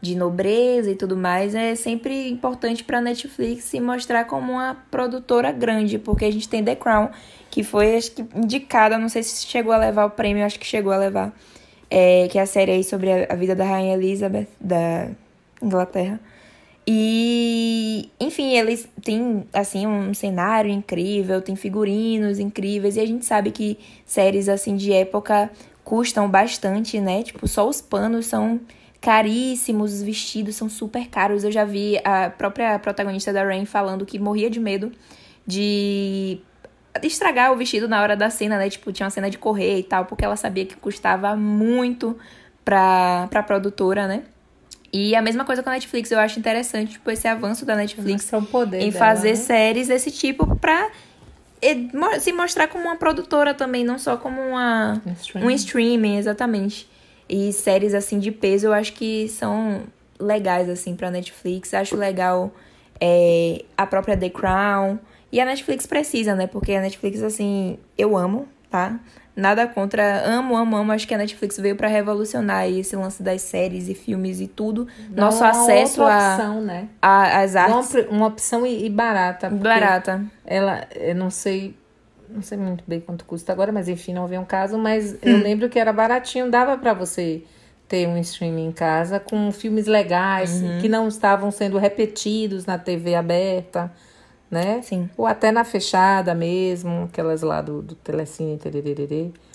de 0.00 0.16
nobreza 0.16 0.90
e 0.90 0.96
tudo 0.96 1.16
mais, 1.16 1.54
é 1.54 1.76
sempre 1.76 2.28
importante 2.28 2.82
pra 2.82 3.00
Netflix 3.00 3.64
se 3.64 3.80
mostrar 3.80 4.24
como 4.24 4.52
uma 4.52 4.76
produtora 4.90 5.52
grande, 5.52 5.96
porque 5.96 6.24
a 6.24 6.30
gente 6.32 6.48
tem 6.48 6.62
The 6.64 6.74
Crown, 6.74 7.10
que 7.48 7.62
foi, 7.62 7.96
acho 7.96 8.10
que, 8.10 8.24
indicada, 8.34 8.98
não 8.98 9.08
sei 9.08 9.22
se 9.22 9.46
chegou 9.46 9.72
a 9.72 9.78
levar 9.78 10.06
o 10.06 10.10
prêmio, 10.10 10.44
acho 10.44 10.58
que 10.58 10.66
chegou 10.66 10.92
a 10.92 10.96
levar, 10.96 11.32
é, 11.88 12.26
que 12.28 12.36
é 12.36 12.42
a 12.42 12.46
série 12.46 12.72
aí 12.72 12.82
sobre 12.82 13.12
a, 13.12 13.32
a 13.32 13.36
vida 13.36 13.54
da 13.54 13.64
Rainha 13.64 13.94
Elizabeth, 13.94 14.48
da 14.60 15.08
Inglaterra. 15.62 16.20
E, 16.86 18.10
enfim, 18.18 18.56
eles 18.56 18.88
têm, 19.02 19.46
assim, 19.52 19.86
um 19.86 20.12
cenário 20.12 20.70
incrível, 20.70 21.40
tem 21.40 21.54
figurinos 21.54 22.40
incríveis, 22.40 22.96
e 22.96 23.00
a 23.00 23.06
gente 23.06 23.24
sabe 23.24 23.52
que 23.52 23.78
séries, 24.04 24.48
assim, 24.48 24.74
de 24.74 24.92
época 24.92 25.48
custam 25.84 26.28
bastante, 26.28 27.00
né? 27.00 27.22
Tipo, 27.22 27.46
só 27.46 27.68
os 27.68 27.80
panos 27.80 28.26
são 28.26 28.60
caríssimos, 29.00 29.92
os 29.92 30.02
vestidos 30.02 30.56
são 30.56 30.68
super 30.68 31.08
caros. 31.08 31.44
Eu 31.44 31.52
já 31.52 31.64
vi 31.64 31.98
a 32.04 32.30
própria 32.30 32.78
protagonista 32.78 33.32
da 33.32 33.44
Rain 33.44 33.64
falando 33.64 34.04
que 34.06 34.18
morria 34.18 34.50
de 34.50 34.60
medo 34.60 34.92
de 35.46 36.40
estragar 37.02 37.52
o 37.52 37.56
vestido 37.56 37.88
na 37.88 38.00
hora 38.02 38.16
da 38.16 38.30
cena, 38.30 38.58
né? 38.58 38.68
Tipo, 38.70 38.92
tinha 38.92 39.06
uma 39.06 39.10
cena 39.10 39.30
de 39.30 39.38
correr 39.38 39.78
e 39.78 39.82
tal, 39.82 40.04
porque 40.04 40.24
ela 40.24 40.36
sabia 40.36 40.66
que 40.66 40.76
custava 40.76 41.34
muito 41.36 42.16
pra, 42.64 43.26
pra 43.30 43.42
produtora, 43.42 44.06
né? 44.06 44.24
E 44.92 45.14
a 45.16 45.22
mesma 45.22 45.44
coisa 45.44 45.62
com 45.62 45.70
a 45.70 45.72
Netflix, 45.72 46.10
eu 46.10 46.18
acho 46.18 46.38
interessante, 46.38 46.92
tipo, 46.92 47.10
esse 47.10 47.26
avanço 47.26 47.64
da 47.64 47.74
Netflix 47.74 48.24
Isso 48.24 48.36
é 48.36 48.40
poder 48.42 48.78
em 48.80 48.90
dela, 48.90 48.98
fazer 48.98 49.30
né? 49.30 49.36
séries 49.36 49.88
desse 49.88 50.10
tipo 50.10 50.54
pra 50.56 50.90
se 52.20 52.32
mostrar 52.32 52.68
como 52.68 52.84
uma 52.84 52.96
produtora 52.96 53.54
também, 53.54 53.84
não 53.84 53.98
só 53.98 54.16
como 54.16 54.40
uma, 54.40 55.00
Um 55.06 55.12
streaming. 55.12 55.46
um 55.46 55.50
streaming, 55.50 56.16
exatamente. 56.18 56.88
E 57.28 57.52
séries 57.52 57.94
assim 57.94 58.18
de 58.18 58.30
peso 58.32 58.66
eu 58.66 58.72
acho 58.72 58.92
que 58.92 59.28
são 59.28 59.84
legais 60.18 60.68
assim 60.68 60.94
pra 60.96 61.10
Netflix. 61.10 61.72
Acho 61.72 61.96
legal 61.96 62.52
é, 63.00 63.64
a 63.76 63.86
própria 63.86 64.16
The 64.16 64.28
Crown. 64.28 64.98
E 65.30 65.40
a 65.40 65.44
Netflix 65.46 65.86
precisa, 65.86 66.34
né? 66.34 66.46
Porque 66.46 66.74
a 66.74 66.80
Netflix, 66.82 67.22
assim, 67.22 67.78
eu 67.96 68.16
amo. 68.16 68.46
tá? 68.70 68.98
Nada 69.34 69.66
contra, 69.66 70.24
amo, 70.28 70.56
amo, 70.56 70.76
amo. 70.76 70.92
Acho 70.92 71.08
que 71.08 71.14
a 71.14 71.18
Netflix 71.18 71.56
veio 71.58 71.74
para 71.74 71.88
revolucionar 71.88 72.68
esse 72.68 72.94
lance 72.94 73.22
das 73.22 73.40
séries 73.42 73.88
e 73.88 73.94
filmes 73.94 74.40
e 74.40 74.46
tudo. 74.46 74.86
Dá 75.08 75.22
Nosso 75.24 75.38
uma 75.42 75.50
acesso 75.50 76.02
a, 76.02 76.16
opção, 76.36 76.60
né? 76.60 76.88
a, 77.00 77.40
às 77.40 77.52
Uma, 77.54 77.60
artes. 77.78 77.94
op- 77.94 78.08
uma 78.10 78.26
opção 78.26 78.66
e, 78.66 78.84
e 78.84 78.90
barata. 78.90 79.48
Barata. 79.48 80.22
Ela, 80.44 80.86
eu 80.94 81.14
não 81.14 81.30
sei, 81.30 81.74
não 82.28 82.42
sei 82.42 82.58
muito 82.58 82.84
bem 82.86 83.00
quanto 83.00 83.24
custa 83.24 83.52
agora, 83.52 83.72
mas 83.72 83.88
enfim, 83.88 84.12
não 84.12 84.26
vem 84.26 84.38
um 84.38 84.44
caso. 84.44 84.76
Mas 84.76 85.16
eu 85.22 85.36
Hum. 85.38 85.42
lembro 85.42 85.68
que 85.70 85.78
era 85.78 85.92
baratinho, 85.94 86.50
dava 86.50 86.76
pra 86.76 86.92
você 86.92 87.42
ter 87.88 88.06
um 88.06 88.18
streaming 88.18 88.66
em 88.68 88.72
casa 88.72 89.18
com 89.18 89.50
filmes 89.50 89.86
legais 89.86 90.60
Uhum. 90.62 90.78
que 90.78 90.88
não 90.90 91.08
estavam 91.08 91.50
sendo 91.50 91.78
repetidos 91.78 92.66
na 92.66 92.76
TV 92.78 93.14
aberta, 93.14 93.90
né? 94.52 94.82
Sim. 94.82 95.08
Ou 95.16 95.26
até 95.26 95.50
na 95.50 95.64
fechada 95.64 96.34
mesmo, 96.34 97.04
aquelas 97.04 97.40
lá 97.40 97.62
do, 97.62 97.80
do 97.80 97.94
Telecine, 97.94 98.60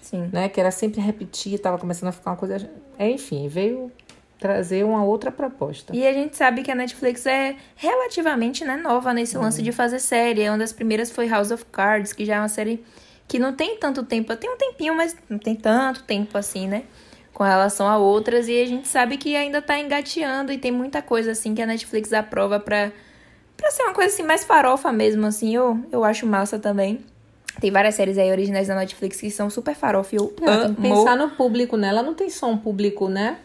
Sim. 0.01 0.29
né? 0.33 0.49
Que 0.49 0.59
era 0.59 0.71
sempre 0.71 0.99
repetir, 0.99 1.59
tava 1.59 1.77
começando 1.77 2.09
a 2.09 2.11
ficar 2.11 2.31
uma 2.31 2.37
coisa. 2.37 2.67
É, 2.97 3.07
enfim, 3.07 3.47
veio 3.47 3.91
trazer 4.39 4.83
uma 4.83 5.03
outra 5.03 5.31
proposta. 5.31 5.95
E 5.95 6.05
a 6.05 6.11
gente 6.11 6.35
sabe 6.35 6.63
que 6.63 6.71
a 6.71 6.75
Netflix 6.75 7.27
é 7.27 7.55
relativamente 7.75 8.65
né, 8.65 8.75
nova 8.75 9.13
nesse 9.13 9.37
lance 9.37 9.61
de 9.61 9.71
fazer 9.71 9.99
série. 9.99 10.49
Uma 10.49 10.57
das 10.57 10.73
primeiras 10.73 11.11
foi 11.11 11.27
House 11.27 11.51
of 11.51 11.63
Cards, 11.65 12.11
que 12.11 12.25
já 12.25 12.37
é 12.37 12.39
uma 12.39 12.49
série 12.49 12.83
que 13.27 13.37
não 13.37 13.53
tem 13.53 13.77
tanto 13.77 14.01
tempo. 14.03 14.35
Tem 14.35 14.49
um 14.49 14.57
tempinho, 14.57 14.95
mas 14.95 15.15
não 15.29 15.37
tem 15.37 15.55
tanto 15.55 16.03
tempo 16.03 16.35
assim, 16.39 16.67
né? 16.67 16.83
Com 17.33 17.43
relação 17.43 17.87
a 17.87 17.99
outras. 17.99 18.47
E 18.47 18.59
a 18.59 18.65
gente 18.65 18.87
sabe 18.87 19.17
que 19.17 19.35
ainda 19.35 19.61
tá 19.61 19.77
engateando 19.77 20.51
e 20.51 20.57
tem 20.57 20.71
muita 20.71 21.03
coisa 21.03 21.31
assim 21.31 21.53
que 21.53 21.61
a 21.61 21.67
Netflix 21.67 22.11
aprova 22.13 22.59
pra, 22.59 22.91
pra 23.57 23.71
ser 23.71 23.83
uma 23.83 23.93
coisa 23.93 24.13
assim 24.13 24.23
mais 24.23 24.43
farofa 24.43 24.91
mesmo, 24.91 25.25
assim. 25.25 25.53
Eu, 25.55 25.79
eu 25.91 26.03
acho 26.03 26.25
massa 26.25 26.57
também. 26.59 26.99
Tem 27.59 27.71
várias 27.71 27.95
séries 27.95 28.17
aí 28.19 28.29
originais 28.31 28.67
da 28.67 28.75
Netflix 28.75 29.19
que 29.19 29.31
são 29.31 29.49
super 29.49 29.73
farofa 29.75 30.13
e 30.15 30.17
eu 30.19 30.31
É, 30.41 30.45
tem 30.45 30.75
que 30.75 30.87
amo. 30.87 30.95
pensar 30.97 31.15
no 31.17 31.31
público, 31.31 31.75
né? 31.75 31.87
Ela 31.89 32.03
não 32.03 32.13
tem 32.13 32.29
só 32.29 32.47
um 32.47 32.57
público, 32.57 33.09
né? 33.09 33.37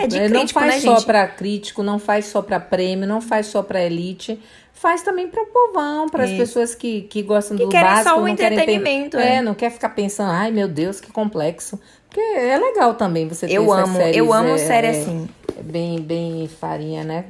É, 0.00 0.06
de 0.06 0.18
É, 0.18 0.28
não 0.28 0.40
crítico, 0.40 0.58
faz 0.60 0.74
né, 0.74 0.80
só 0.80 0.94
gente? 0.96 1.06
pra 1.06 1.26
crítico, 1.28 1.82
não 1.82 1.98
faz 1.98 2.26
só 2.26 2.42
pra 2.42 2.58
prêmio, 2.58 3.06
não 3.06 3.20
faz 3.20 3.46
só 3.46 3.62
pra 3.62 3.82
elite. 3.82 4.40
Faz 4.72 5.02
também 5.02 5.28
para 5.28 5.42
o 5.42 5.46
povão, 5.46 6.08
para 6.08 6.24
as 6.24 6.30
pessoas 6.32 6.74
que, 6.74 7.02
que 7.02 7.22
gostam 7.22 7.56
Que 7.56 7.64
do 7.64 7.68
querem 7.68 7.86
básico, 7.88 8.08
só 8.08 8.16
o 8.20 8.26
não 8.26 8.34
querem 8.34 8.58
ter- 8.58 8.62
entretenimento, 8.64 9.16
é. 9.16 9.36
é. 9.36 9.42
não 9.42 9.54
quer 9.54 9.70
ficar 9.70 9.90
pensando, 9.90 10.32
ai 10.32 10.50
meu 10.50 10.66
Deus, 10.66 11.00
que 11.00 11.12
complexo. 11.12 11.78
Porque 12.08 12.20
é 12.20 12.58
legal 12.58 12.94
também 12.94 13.28
você 13.28 13.46
ter 13.46 13.54
Eu 13.54 13.72
amo, 13.72 13.96
séries, 13.96 14.16
eu 14.16 14.32
amo 14.32 14.48
é, 14.54 14.58
série 14.58 14.86
é, 14.88 14.90
assim. 14.90 15.28
Bem, 15.62 16.00
bem 16.00 16.48
farinha, 16.48 17.04
né? 17.04 17.26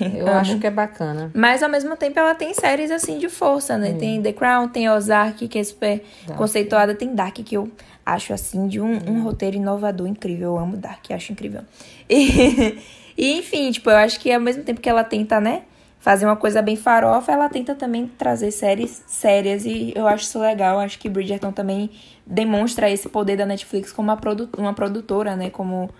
Eu 0.00 0.26
Amo. 0.28 0.38
acho 0.38 0.58
que 0.58 0.66
é 0.66 0.70
bacana. 0.70 1.30
Mas 1.34 1.62
ao 1.62 1.68
mesmo 1.68 1.96
tempo 1.96 2.18
ela 2.18 2.34
tem 2.34 2.52
séries 2.54 2.90
assim 2.90 3.18
de 3.18 3.28
força, 3.28 3.78
né? 3.78 3.94
Tem 3.94 4.20
The 4.22 4.32
Crown, 4.32 4.68
tem 4.68 4.88
Ozark, 4.90 5.48
que 5.48 5.58
é 5.58 5.64
super 5.64 6.02
Dark. 6.26 6.38
conceituada, 6.38 6.94
tem 6.94 7.14
Dark, 7.14 7.34
que 7.36 7.56
eu 7.56 7.70
acho 8.04 8.32
assim 8.32 8.68
de 8.68 8.80
um, 8.80 8.98
um 9.08 9.22
roteiro 9.22 9.56
inovador 9.56 10.06
incrível. 10.06 10.50
Eu 10.50 10.58
amo 10.58 10.76
Dark, 10.76 11.10
acho 11.10 11.32
incrível. 11.32 11.62
E, 12.08 12.78
e, 13.16 13.38
enfim, 13.38 13.70
tipo, 13.70 13.90
eu 13.90 13.96
acho 13.96 14.20
que 14.20 14.30
ao 14.32 14.40
mesmo 14.40 14.62
tempo 14.62 14.80
que 14.80 14.88
ela 14.88 15.04
tenta, 15.04 15.40
né? 15.40 15.62
Fazer 15.98 16.24
uma 16.24 16.36
coisa 16.36 16.62
bem 16.62 16.76
farofa, 16.76 17.30
ela 17.30 17.46
tenta 17.50 17.74
também 17.74 18.06
trazer 18.06 18.50
séries 18.52 19.02
sérias 19.06 19.66
e 19.66 19.92
eu 19.94 20.06
acho 20.08 20.24
isso 20.24 20.38
legal. 20.38 20.76
Eu 20.76 20.80
acho 20.80 20.98
que 20.98 21.10
Bridgerton 21.10 21.52
também 21.52 21.90
demonstra 22.26 22.90
esse 22.90 23.06
poder 23.08 23.36
da 23.36 23.44
Netflix 23.44 23.92
como 23.92 24.08
uma, 24.08 24.16
produ 24.16 24.48
uma 24.56 24.72
produtora, 24.72 25.36
né? 25.36 25.50
Como. 25.50 25.90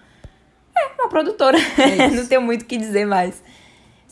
É, 0.74 1.03
uma 1.03 1.09
produtora. 1.11 1.59
Não 2.16 2.26
tenho 2.26 2.41
muito 2.41 2.62
o 2.62 2.64
que 2.64 2.78
dizer 2.78 3.07
mais 3.07 3.43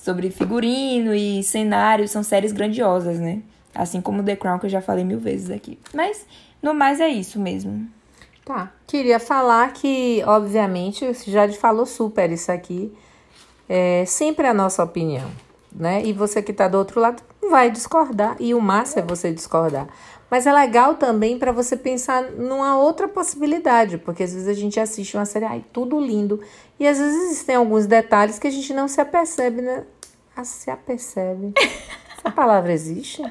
sobre 0.09 0.31
figurino 0.31 1.15
e 1.15 1.43
cenário, 1.43 2.09
são 2.09 2.23
séries 2.23 2.51
grandiosas, 2.51 3.21
né? 3.21 3.43
Assim 3.75 4.01
como 4.01 4.23
The 4.23 4.37
Crown, 4.37 4.59
que 4.59 4.65
eu 4.65 4.71
já 4.71 4.81
falei 4.81 5.05
mil 5.05 5.21
vezes 5.21 5.51
aqui. 5.51 5.79
Mas, 5.93 6.25
no 6.63 6.73
mais, 6.73 6.99
é 6.99 7.09
isso 7.09 7.39
mesmo. 7.39 7.87
Tá. 8.43 8.73
Queria 8.87 9.21
falar 9.21 9.71
que, 9.75 10.23
obviamente, 10.27 11.13
já 11.27 11.47
falou 11.53 11.85
super 11.85 12.33
isso 12.33 12.51
aqui. 12.51 12.91
É 13.69 14.05
sempre 14.07 14.47
a 14.47 14.55
nossa 14.55 14.83
opinião, 14.83 15.31
né? 15.71 16.03
E 16.03 16.15
você 16.15 16.41
que 16.41 16.55
tá 16.55 16.69
do 16.69 16.79
outro 16.79 16.99
lado 16.99 17.23
vai 17.51 17.71
discordar. 17.71 18.35
E 18.41 18.55
o 18.55 18.63
massa 18.63 19.01
é 19.01 19.03
você 19.03 19.31
discordar. 19.31 19.89
Mas 20.31 20.47
é 20.47 20.53
legal 20.53 20.95
também 20.95 21.39
para 21.39 21.53
você 21.53 21.77
pensar 21.77 22.31
numa 22.31 22.79
outra 22.79 23.07
possibilidade, 23.07 23.99
porque 23.99 24.23
às 24.23 24.33
vezes 24.33 24.49
a 24.49 24.55
gente 24.55 24.81
assiste 24.81 25.19
uma 25.19 25.27
série, 25.27 25.45
ai, 25.45 25.65
tudo 25.71 26.01
lindo, 26.01 26.41
e 26.81 26.87
às 26.87 26.99
vezes 26.99 27.25
existem 27.25 27.57
alguns 27.57 27.87
detalhes 27.87 28.39
que 28.39 28.47
a 28.47 28.51
gente 28.51 28.73
não 28.73 28.89
se 28.89 29.01
apercebe, 29.01 29.63
né? 29.63 29.85
Ah, 30.41 30.45
se 30.45 30.71
apercebe. 30.71 31.53
Essa 32.17 32.31
palavra 32.31 32.73
existe? 32.73 33.23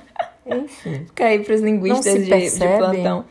Enfim 0.45 1.05
Fica 1.05 1.25
aí 1.25 1.39
pros 1.43 1.61
não 1.61 1.67
linguistas 1.67 2.03
se 2.13 2.19
de, 2.19 2.29
plantão. 2.77 3.25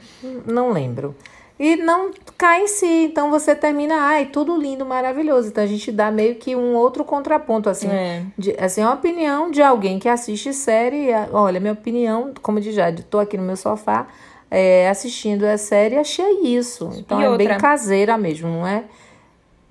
não 0.46 0.70
lembro. 0.70 1.14
E 1.58 1.76
não 1.76 2.10
cai 2.36 2.62
em 2.62 2.66
si, 2.68 2.86
então 3.04 3.30
você 3.30 3.54
termina, 3.54 3.94
ai, 3.96 4.26
tudo 4.26 4.56
lindo, 4.56 4.84
maravilhoso. 4.84 5.48
Então 5.48 5.64
a 5.64 5.66
gente 5.66 5.90
dá 5.92 6.10
meio 6.10 6.34
que 6.36 6.54
um 6.56 6.74
outro 6.74 7.02
contraponto, 7.04 7.68
assim. 7.70 7.88
É. 7.88 8.22
De, 8.36 8.54
assim, 8.58 8.82
uma 8.82 8.92
opinião 8.94 9.50
de 9.50 9.62
alguém 9.62 9.98
que 9.98 10.08
assiste 10.08 10.52
série. 10.54 11.12
a- 11.12 11.28
Olha, 11.32 11.58
minha 11.60 11.72
opinião, 11.72 12.32
como 12.42 12.60
de 12.60 12.72
já, 12.72 12.90
tô 12.92 13.18
aqui 13.18 13.36
no 13.38 13.42
meu 13.42 13.56
sofá 13.56 14.06
é, 14.50 14.88
assistindo 14.88 15.44
a 15.44 15.56
série 15.58 15.96
achei 15.96 16.40
isso. 16.44 16.90
Então 16.98 17.20
E 17.20 17.24
é 17.24 17.36
bem 17.36 17.46
outra? 17.48 17.58
caseira 17.60 18.16
mesmo, 18.18 18.48
não 18.48 18.66
é 18.66 18.84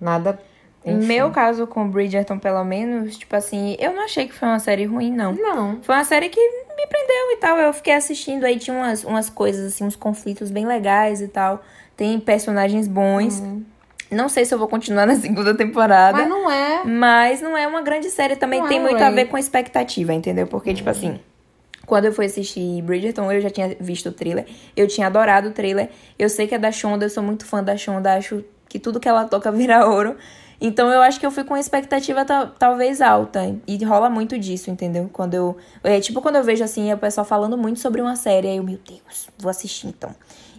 nada. 0.02 0.40
No 0.86 0.98
enfim. 0.98 1.08
meu 1.08 1.32
caso 1.32 1.66
com 1.66 1.90
Bridgerton, 1.90 2.38
pelo 2.38 2.64
menos, 2.64 3.18
tipo 3.18 3.36
assim, 3.36 3.76
eu 3.80 3.94
não 3.94 4.04
achei 4.04 4.28
que 4.28 4.34
foi 4.34 4.48
uma 4.48 4.60
série 4.60 4.86
ruim, 4.86 5.12
não. 5.12 5.34
Não. 5.34 5.80
Foi 5.82 5.96
uma 5.96 6.04
série 6.04 6.30
que 6.30 6.40
me 6.40 6.88
prendeu 6.88 7.32
e 7.32 7.38
tal. 7.38 7.58
Eu 7.58 7.74
fiquei 7.74 7.94
assistindo 7.94 8.44
aí, 8.44 8.60
tinha 8.60 8.76
umas, 8.76 9.04
umas 9.04 9.30
coisas, 9.30 9.74
assim, 9.74 9.84
uns 9.84 9.96
conflitos 9.96 10.52
bem 10.52 10.66
legais 10.66 11.22
e 11.22 11.28
tal. 11.28 11.64
Tem 11.98 12.20
personagens 12.20 12.88
bons. 12.88 13.42
Não 14.12 14.30
sei 14.30 14.46
se 14.46 14.54
eu 14.54 14.60
vou 14.60 14.68
continuar 14.68 15.06
na 15.08 15.16
segunda 15.16 15.56
temporada. 15.56 16.20
Mas 16.20 16.30
não 16.30 16.52
é. 16.52 16.84
Mas 16.84 17.42
não 17.42 17.58
é 17.58 17.66
uma 17.66 17.82
grande 17.82 18.10
série, 18.12 18.36
também 18.36 18.62
Não 18.62 18.68
tem 18.68 18.78
é, 18.78 18.82
muito 18.82 19.00
Ray. 19.00 19.08
a 19.08 19.12
ver 19.12 19.26
com 19.26 19.38
expectativa, 19.38 20.14
entendeu? 20.14 20.46
Porque, 20.46 20.74
tipo 20.74 20.90
assim, 20.90 21.20
quando 21.86 22.06
eu 22.06 22.14
fui 22.14 22.26
assistir 22.26 22.82
Bridgerton, 22.82 23.32
eu 23.32 23.42
já 23.42 23.50
tinha 23.50 23.76
visto 23.80 24.10
o 24.10 24.12
trailer, 24.12 24.46
eu 24.76 24.88
tinha 24.88 25.08
adorado 25.08 25.50
o 25.50 25.52
trailer. 25.52 25.90
Eu 26.18 26.30
sei 26.30 26.48
que 26.48 26.56
é 26.56 26.60
da 26.60 26.72
Shonda, 26.72 27.06
eu 27.06 27.10
sou 27.10 27.24
muito 27.24 27.46
fã 27.46 27.64
da 27.64 27.78
Shonda, 27.78 28.14
acho 28.16 28.44
que 28.68 28.80
tudo 28.80 29.00
que 29.00 29.08
ela 29.08 29.26
toca 29.26 29.50
vira 29.54 29.88
ouro. 29.88 30.16
Então 30.60 30.90
eu 30.92 31.02
acho 31.02 31.20
que 31.20 31.26
eu 31.26 31.32
fui 31.32 31.44
com 31.44 31.54
uma 31.54 31.60
expectativa 31.60 32.24
ta- 32.26 32.48
talvez 32.58 33.02
alta. 33.02 33.56
E 33.68 33.84
rola 33.84 34.10
muito 34.10 34.38
disso, 34.40 34.70
entendeu? 34.72 35.10
Quando 35.12 35.34
eu. 35.34 35.58
É 35.84 36.00
tipo 36.00 36.22
quando 36.22 36.38
eu 36.38 36.44
vejo 36.44 36.64
assim, 36.64 36.92
o 36.94 36.98
pessoal 36.98 37.26
falando 37.26 37.58
muito 37.58 37.80
sobre 37.80 38.02
uma 38.02 38.16
série, 38.16 38.48
aí 38.48 38.58
eu, 38.58 38.64
meu 38.64 38.80
Deus, 38.88 39.30
vou 39.38 39.50
assistir 39.50 39.88
então. 39.88 40.16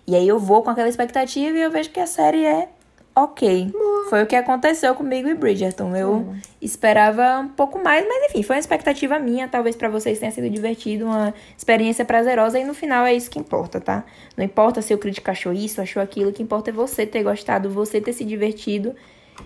E 0.06 0.14
aí 0.14 0.26
eu 0.28 0.38
vou 0.38 0.62
com 0.62 0.70
aquela 0.70 0.88
expectativa 0.88 1.56
e 1.56 1.62
eu 1.62 1.70
vejo 1.70 1.90
que 1.90 1.98
a 1.98 2.06
série 2.06 2.44
é 2.44 2.68
ok. 3.14 3.72
Foi 4.10 4.22
o 4.22 4.26
que 4.26 4.36
aconteceu 4.36 4.94
comigo 4.94 5.26
e 5.28 5.34
Bridgerton. 5.34 5.96
Eu 5.96 6.34
esperava 6.60 7.38
um 7.40 7.48
pouco 7.48 7.82
mais, 7.82 8.06
mas 8.06 8.30
enfim, 8.30 8.42
foi 8.42 8.56
uma 8.56 8.60
expectativa 8.60 9.18
minha. 9.18 9.48
Talvez 9.48 9.74
pra 9.74 9.88
vocês 9.88 10.18
tenha 10.18 10.30
sido 10.30 10.48
divertido, 10.50 11.06
uma 11.06 11.32
experiência 11.56 12.04
prazerosa. 12.04 12.58
E 12.58 12.64
no 12.64 12.74
final 12.74 13.06
é 13.06 13.14
isso 13.14 13.30
que 13.30 13.38
importa, 13.38 13.80
tá? 13.80 14.04
Não 14.36 14.44
importa 14.44 14.82
se 14.82 14.92
o 14.94 14.98
crítico 14.98 15.30
achou 15.30 15.52
isso, 15.52 15.80
achou 15.80 16.02
aquilo. 16.02 16.28
O 16.30 16.32
que 16.32 16.42
importa 16.42 16.70
é 16.70 16.72
você 16.72 17.06
ter 17.06 17.22
gostado, 17.22 17.70
você 17.70 18.00
ter 18.00 18.12
se 18.12 18.24
divertido. 18.24 18.94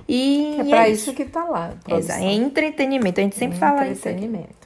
E 0.09 0.57
É 0.59 0.64
pra 0.64 0.88
é 0.88 0.91
isso 0.91 1.12
que 1.12 1.24
tá 1.24 1.45
lá. 1.45 1.68
Exato. 1.68 1.84
produção. 1.84 2.16
É 2.16 2.32
entretenimento. 2.32 3.20
A 3.20 3.22
gente 3.22 3.36
sempre 3.36 3.59
fala 3.59 3.86
isso. 3.86 4.09
Entretenimento. 4.09 4.61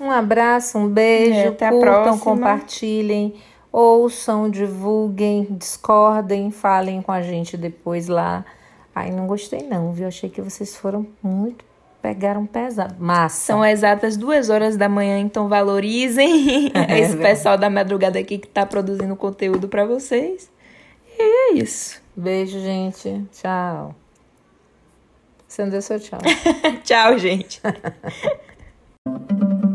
Um 0.00 0.10
abraço, 0.10 0.78
um 0.78 0.88
beijo, 0.88 1.34
É, 1.38 1.48
até 1.48 1.66
a 1.66 1.70
curtam, 1.70 2.02
próxima. 2.04 2.24
compartilhem, 2.24 3.34
ouçam, 3.72 4.48
divulguem, 4.48 5.46
discordem, 5.50 6.50
falem 6.52 7.02
com 7.02 7.10
a 7.10 7.20
gente 7.20 7.56
depois 7.56 8.06
lá. 8.06 8.44
Ai, 8.94 9.10
não 9.10 9.26
gostei 9.26 9.62
não, 9.62 9.92
viu? 9.92 10.06
Achei 10.06 10.30
que 10.30 10.40
vocês 10.40 10.76
foram 10.76 11.04
muito, 11.20 11.64
pegaram 12.00 12.46
pesado. 12.46 12.94
Massa. 12.98 13.46
São 13.46 13.64
exatas 13.64 14.16
duas 14.16 14.50
horas 14.50 14.76
da 14.76 14.88
manhã, 14.88 15.18
então 15.18 15.48
valorizem 15.48 16.70
É 16.74 17.00
esse 17.00 17.16
verdade. 17.16 17.16
pessoal 17.34 17.58
da 17.58 17.68
madrugada 17.68 18.20
aqui 18.20 18.38
que 18.38 18.46
tá 18.48 18.64
produzindo 18.64 19.16
conteúdo 19.16 19.66
pra 19.68 19.84
vocês. 19.84 20.48
E 21.18 21.22
é 21.22 21.52
isso. 21.54 22.00
Beijo, 22.16 22.60
gente. 22.60 23.24
Tchau. 23.32 23.96
Sandra, 25.48 25.80
seu 25.80 25.98
tchau. 25.98 26.20
tchau, 26.84 27.18
gente. 27.18 27.60